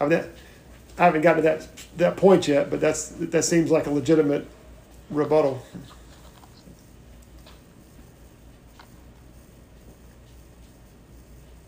I 0.00 0.04
mean, 0.04 0.10
that, 0.10 0.28
I 0.98 1.04
haven't 1.04 1.22
gotten 1.22 1.42
to 1.42 1.48
that 1.48 1.68
that 1.96 2.16
point 2.16 2.48
yet, 2.48 2.70
but 2.70 2.80
that's 2.80 3.08
that 3.08 3.44
seems 3.44 3.70
like 3.70 3.86
a 3.86 3.90
legitimate 3.90 4.46
rebuttal. 5.10 5.62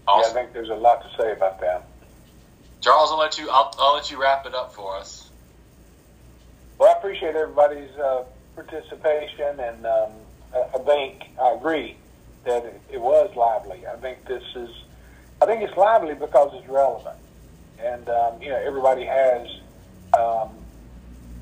Yeah, 0.09 0.31
I 0.31 0.33
think 0.33 0.53
there's 0.53 0.71
a 0.71 0.75
lot 0.75 1.03
to 1.03 1.23
say 1.23 1.33
about 1.33 1.61
that. 1.61 1.87
Charles, 2.81 3.11
I'll 3.13 3.19
let 3.19 3.39
you. 3.39 3.49
I'll, 3.51 3.73
I'll 3.79 3.95
let 3.95 4.11
you 4.11 4.21
wrap 4.21 4.47
it 4.47 4.55
up 4.55 4.73
for 4.73 4.97
us. 4.97 5.31
Well, 6.79 6.89
I 6.95 6.99
appreciate 6.99 7.35
everybody's 7.35 7.91
uh, 7.97 8.25
participation, 8.55 9.61
and 9.61 9.87
um, 9.87 10.11
I 10.55 10.59
I 10.75 10.79
think 10.79 11.25
I 11.41 11.53
agree 11.53 11.97
that 12.45 12.65
it, 12.65 12.81
it 12.93 13.01
was 13.01 13.35
lively. 13.37 13.87
I 13.87 13.97
think 13.97 14.25
this 14.27 14.43
is, 14.57 14.71
I 15.41 15.47
think 15.47 15.63
it's 15.63 15.77
lively 15.77 16.15
because 16.15 16.51
it's 16.55 16.69
relevant, 16.69 17.17
and 17.79 18.09
um, 18.09 18.43
you 18.43 18.49
know 18.49 18.57
everybody 18.57 19.05
has, 19.05 19.47
um, 20.19 20.51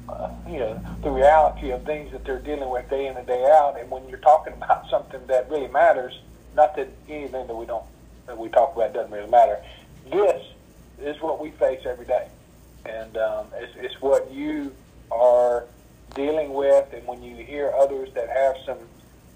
uh, 0.08 0.30
you 0.46 0.58
know, 0.58 0.80
the 1.02 1.10
reality 1.10 1.70
of 1.70 1.82
things 1.84 2.12
that 2.12 2.24
they're 2.24 2.38
dealing 2.38 2.68
with 2.68 2.90
day 2.90 3.06
in 3.06 3.16
and 3.16 3.26
day 3.26 3.44
out. 3.44 3.76
And 3.80 3.90
when 3.90 4.06
you're 4.08 4.18
talking 4.18 4.52
about 4.62 4.90
something 4.90 5.20
that 5.28 5.50
really 5.50 5.68
matters, 5.68 6.20
not 6.54 6.76
that 6.76 6.88
anything 7.08 7.46
that 7.46 7.54
we 7.54 7.64
don't 7.64 7.84
that 8.26 8.36
we 8.36 8.48
talk 8.50 8.76
about 8.76 8.92
doesn't 8.92 9.12
really 9.12 9.30
matter. 9.30 9.62
This 10.10 10.42
is 11.00 11.20
what 11.22 11.40
we 11.40 11.50
face 11.52 11.80
every 11.86 12.06
day, 12.06 12.28
and 12.84 13.16
um, 13.16 13.46
it's, 13.54 13.72
it's 13.76 14.02
what 14.02 14.30
you 14.30 14.74
are 15.10 15.64
dealing 16.14 16.52
with. 16.52 16.92
And 16.92 17.06
when 17.06 17.22
you 17.22 17.36
hear 17.36 17.72
others 17.72 18.12
that 18.12 18.28
have 18.28 18.56
some 18.66 18.78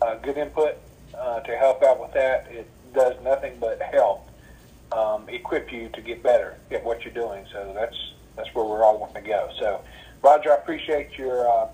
uh, 0.02 0.16
good 0.16 0.36
input 0.36 0.76
uh, 1.16 1.40
to 1.40 1.56
help 1.56 1.82
out 1.82 1.98
with 1.98 2.12
that, 2.12 2.46
it 2.50 2.68
does 2.92 3.14
nothing 3.22 3.56
but 3.58 3.80
help 3.80 4.29
um, 4.92 5.28
equip 5.28 5.72
you 5.72 5.88
to 5.90 6.00
get 6.00 6.22
better 6.22 6.56
at 6.70 6.84
what 6.84 7.04
you're 7.04 7.14
doing. 7.14 7.44
So 7.52 7.72
that's 7.74 7.96
that's 8.36 8.54
where 8.54 8.64
we're 8.64 8.82
all 8.82 8.98
wanting 8.98 9.22
to 9.22 9.28
go. 9.28 9.50
So, 9.58 9.82
Roger, 10.22 10.52
I 10.52 10.56
appreciate 10.56 11.18
your 11.18 11.48
uh, 11.48 11.68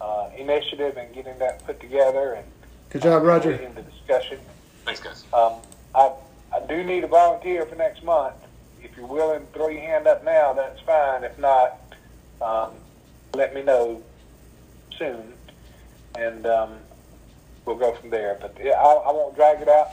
uh, 0.00 0.30
initiative 0.36 0.96
and 0.96 1.14
getting 1.14 1.38
that 1.38 1.64
put 1.66 1.80
together 1.80 2.34
and 2.34 2.46
Good 2.90 3.02
job, 3.02 3.22
Roger. 3.24 3.50
leading 3.52 3.74
the 3.74 3.82
discussion. 3.82 4.38
Thanks, 4.84 5.00
guys. 5.00 5.24
Um, 5.32 5.54
I, 5.94 6.12
I 6.54 6.60
do 6.68 6.84
need 6.84 7.02
a 7.04 7.08
volunteer 7.08 7.66
for 7.66 7.74
next 7.74 8.04
month. 8.04 8.36
If 8.82 8.96
you're 8.96 9.06
willing 9.06 9.40
to 9.40 9.46
throw 9.52 9.68
your 9.68 9.80
hand 9.80 10.06
up 10.06 10.24
now, 10.24 10.52
that's 10.52 10.80
fine. 10.82 11.24
If 11.24 11.36
not, 11.38 11.80
um, 12.40 12.70
let 13.34 13.52
me 13.54 13.62
know 13.62 14.02
soon, 14.96 15.32
and 16.16 16.46
um, 16.46 16.74
we'll 17.64 17.76
go 17.76 17.94
from 17.94 18.10
there. 18.10 18.38
But 18.40 18.56
yeah, 18.62 18.72
I, 18.72 18.92
I 18.92 19.12
won't 19.12 19.34
drag 19.34 19.60
it 19.60 19.68
out. 19.68 19.88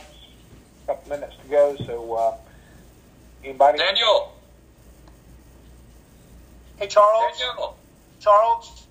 A 0.84 0.88
couple 0.88 1.10
minutes 1.10 1.36
to 1.44 1.48
go, 1.50 1.76
so 1.86 2.14
uh, 2.16 2.36
anybody? 3.44 3.78
Daniel, 3.78 4.32
Hey, 6.78 6.88
Charles. 6.88 7.38
Daniel, 7.38 7.78
Charles. 8.20 8.88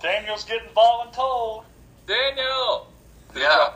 Daniel's 0.00 0.44
getting 0.44 0.70
voluntold. 0.74 1.64
Daniel. 2.06 2.86
Yeah. 3.34 3.68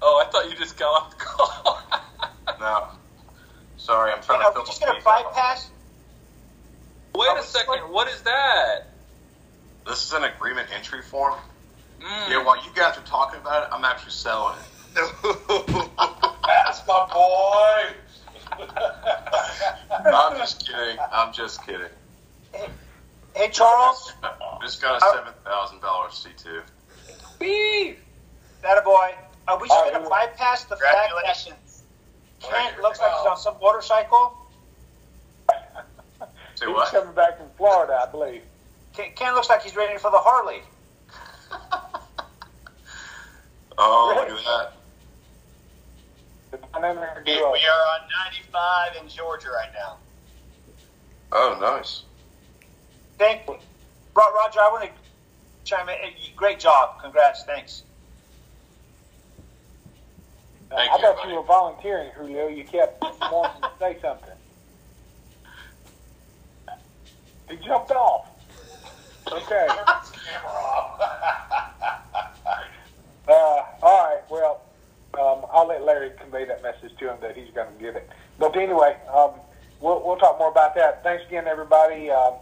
Oh, 0.00 0.22
I 0.24 0.30
thought 0.30 0.48
you 0.48 0.56
just 0.56 0.78
got 0.78 0.86
off 1.02 1.10
the 1.10 1.24
call. 1.24 1.80
No. 2.60 2.88
Sorry, 3.76 4.10
I'm 4.10 4.18
Hey, 4.18 4.24
trying 4.26 4.40
are 4.42 4.52
to 4.52 4.58
we 4.60 4.64
fill 4.64 4.64
just 4.66 4.80
going 4.84 4.98
to 4.98 5.04
bypass? 5.04 5.70
Wait 7.14 7.28
a 7.38 7.42
second. 7.42 7.92
What 7.92 8.08
is 8.08 8.20
that? 8.22 8.78
This 9.86 10.04
is 10.06 10.12
an 10.12 10.24
agreement 10.24 10.68
entry 10.74 11.02
form. 11.02 11.34
Mm. 12.00 12.30
Yeah, 12.30 12.44
while 12.44 12.56
you 12.56 12.70
guys 12.74 12.96
are 12.98 13.02
talking 13.02 13.40
about 13.40 13.62
it, 13.64 13.68
I'm 13.72 13.84
actually 13.84 14.10
selling 14.12 14.56
it. 14.96 15.90
That's 16.68 16.86
my 16.86 17.08
boy. 17.10 18.66
I'm 20.04 20.36
just 20.36 20.68
kidding. 20.68 20.98
I'm 21.10 21.32
just 21.32 21.64
kidding. 21.64 21.88
Hey, 23.34 23.48
Charles. 23.50 24.12
Just 24.60 24.82
got 24.82 25.02
a 25.02 25.16
seven 25.16 25.32
thousand 25.46 25.80
dollar 25.80 26.10
C 26.10 26.28
two. 26.36 26.60
Beef. 27.38 27.96
That 28.60 28.76
a 28.76 28.82
boy. 28.82 29.14
Are 29.48 29.58
we 29.58 29.66
just 29.66 29.78
All 29.80 29.90
going 29.90 30.02
to 30.02 30.10
right. 30.10 30.28
bypass 30.36 30.64
the 30.64 30.76
fact 30.76 31.10
that 31.24 31.46
Kent 32.40 32.82
looks 32.82 33.00
like 33.00 33.12
he's 33.12 33.26
on 33.26 33.38
some 33.38 33.54
motorcycle? 33.62 34.36
Say 36.54 36.66
He's 36.66 36.74
what? 36.74 36.92
coming 36.92 37.14
back 37.14 37.38
from 37.38 37.46
Florida, 37.56 37.98
I 38.06 38.10
believe. 38.10 38.42
Ken, 38.92 39.06
Ken 39.16 39.34
looks 39.34 39.48
like 39.48 39.62
he's 39.62 39.74
ready 39.74 39.96
for 39.96 40.10
the 40.10 40.18
Harley. 40.18 40.60
Oh, 43.80 44.12
look 44.16 44.28
at 44.28 44.44
that. 44.44 44.77
We, 46.52 46.58
duo. 47.24 47.50
are 47.50 47.52
on 47.52 48.08
95 48.92 49.02
in 49.02 49.08
Georgia 49.08 49.48
right 49.48 49.70
now. 49.74 49.96
Oh, 51.32 51.58
nice. 51.60 52.04
Thank 53.18 53.42
you. 53.48 53.54
Ro- 54.16 54.34
Roger, 54.34 54.60
I 54.60 54.68
want 54.72 54.84
to 54.84 54.90
chime 55.64 55.88
in. 55.88 55.96
Great 56.36 56.58
job. 56.58 57.00
Congrats. 57.02 57.44
Thanks. 57.44 57.82
Thank 60.70 60.90
I 60.90 60.96
you, 60.96 61.02
thought 61.02 61.16
buddy. 61.16 61.30
you 61.30 61.36
were 61.36 61.42
volunteering, 61.46 62.10
Julio. 62.16 62.48
You 62.48 62.64
kept 62.64 63.02
wanting 63.02 63.62
to 63.62 63.70
say 63.78 63.98
something. 64.00 64.34
He 67.50 67.56
jumped 67.56 67.90
off. 67.90 68.26
Okay. 69.30 69.66
Uh, 73.28 73.62
all 73.82 74.08
right. 74.08 74.20
Well, 74.30 74.62
um, 75.14 75.44
I'll 75.52 75.66
let 75.66 75.84
Larry 75.84 76.10
convey 76.20 76.44
that 76.46 76.62
message 76.62 76.96
to 76.98 77.10
him 77.10 77.16
that 77.22 77.36
he's 77.36 77.50
going 77.54 77.72
to 77.72 77.80
get 77.82 77.96
it. 77.96 78.08
But 78.38 78.56
anyway, 78.56 78.96
um, 79.12 79.30
we'll, 79.80 80.02
we'll 80.04 80.16
talk 80.16 80.38
more 80.38 80.50
about 80.50 80.74
that. 80.76 81.02
Thanks 81.02 81.24
again, 81.26 81.46
everybody. 81.48 82.10
Um, 82.10 82.34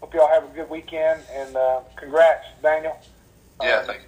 hope 0.00 0.14
y'all 0.14 0.28
have 0.28 0.44
a 0.44 0.54
good 0.54 0.70
weekend, 0.70 1.20
and 1.32 1.56
uh, 1.56 1.80
congrats, 1.96 2.46
Daniel, 2.62 2.96
Yeah, 3.62 3.78
Um, 3.80 3.86
thank 3.86 4.00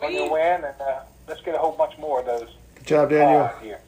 you. 0.00 0.06
on 0.06 0.12
your 0.14 0.30
win. 0.30 0.64
And 0.64 0.80
uh, 0.80 1.00
let's 1.28 1.40
get 1.42 1.54
a 1.54 1.58
whole 1.58 1.72
bunch 1.72 1.96
more 1.98 2.20
of 2.20 2.26
those 2.26 2.48
Good 2.76 2.86
job, 2.86 3.10
Daniel. 3.10 3.42
uh, 3.42 3.58
here. 3.60 3.80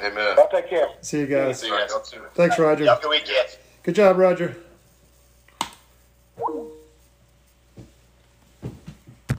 Amen. 0.00 0.36
Y'all 0.36 0.48
take 0.48 0.68
care. 0.68 0.88
See 1.00 1.20
you 1.20 1.26
guys. 1.26 1.60
See 1.60 1.68
you 1.68 1.78
guys. 1.78 1.92
Thanks, 2.34 2.58
Roger. 2.58 2.86
Have 2.86 2.98
a 2.98 3.02
good 3.02 3.10
weekend. 3.10 3.56
Good 3.84 3.94
job, 3.94 4.16
Roger. 4.18 4.56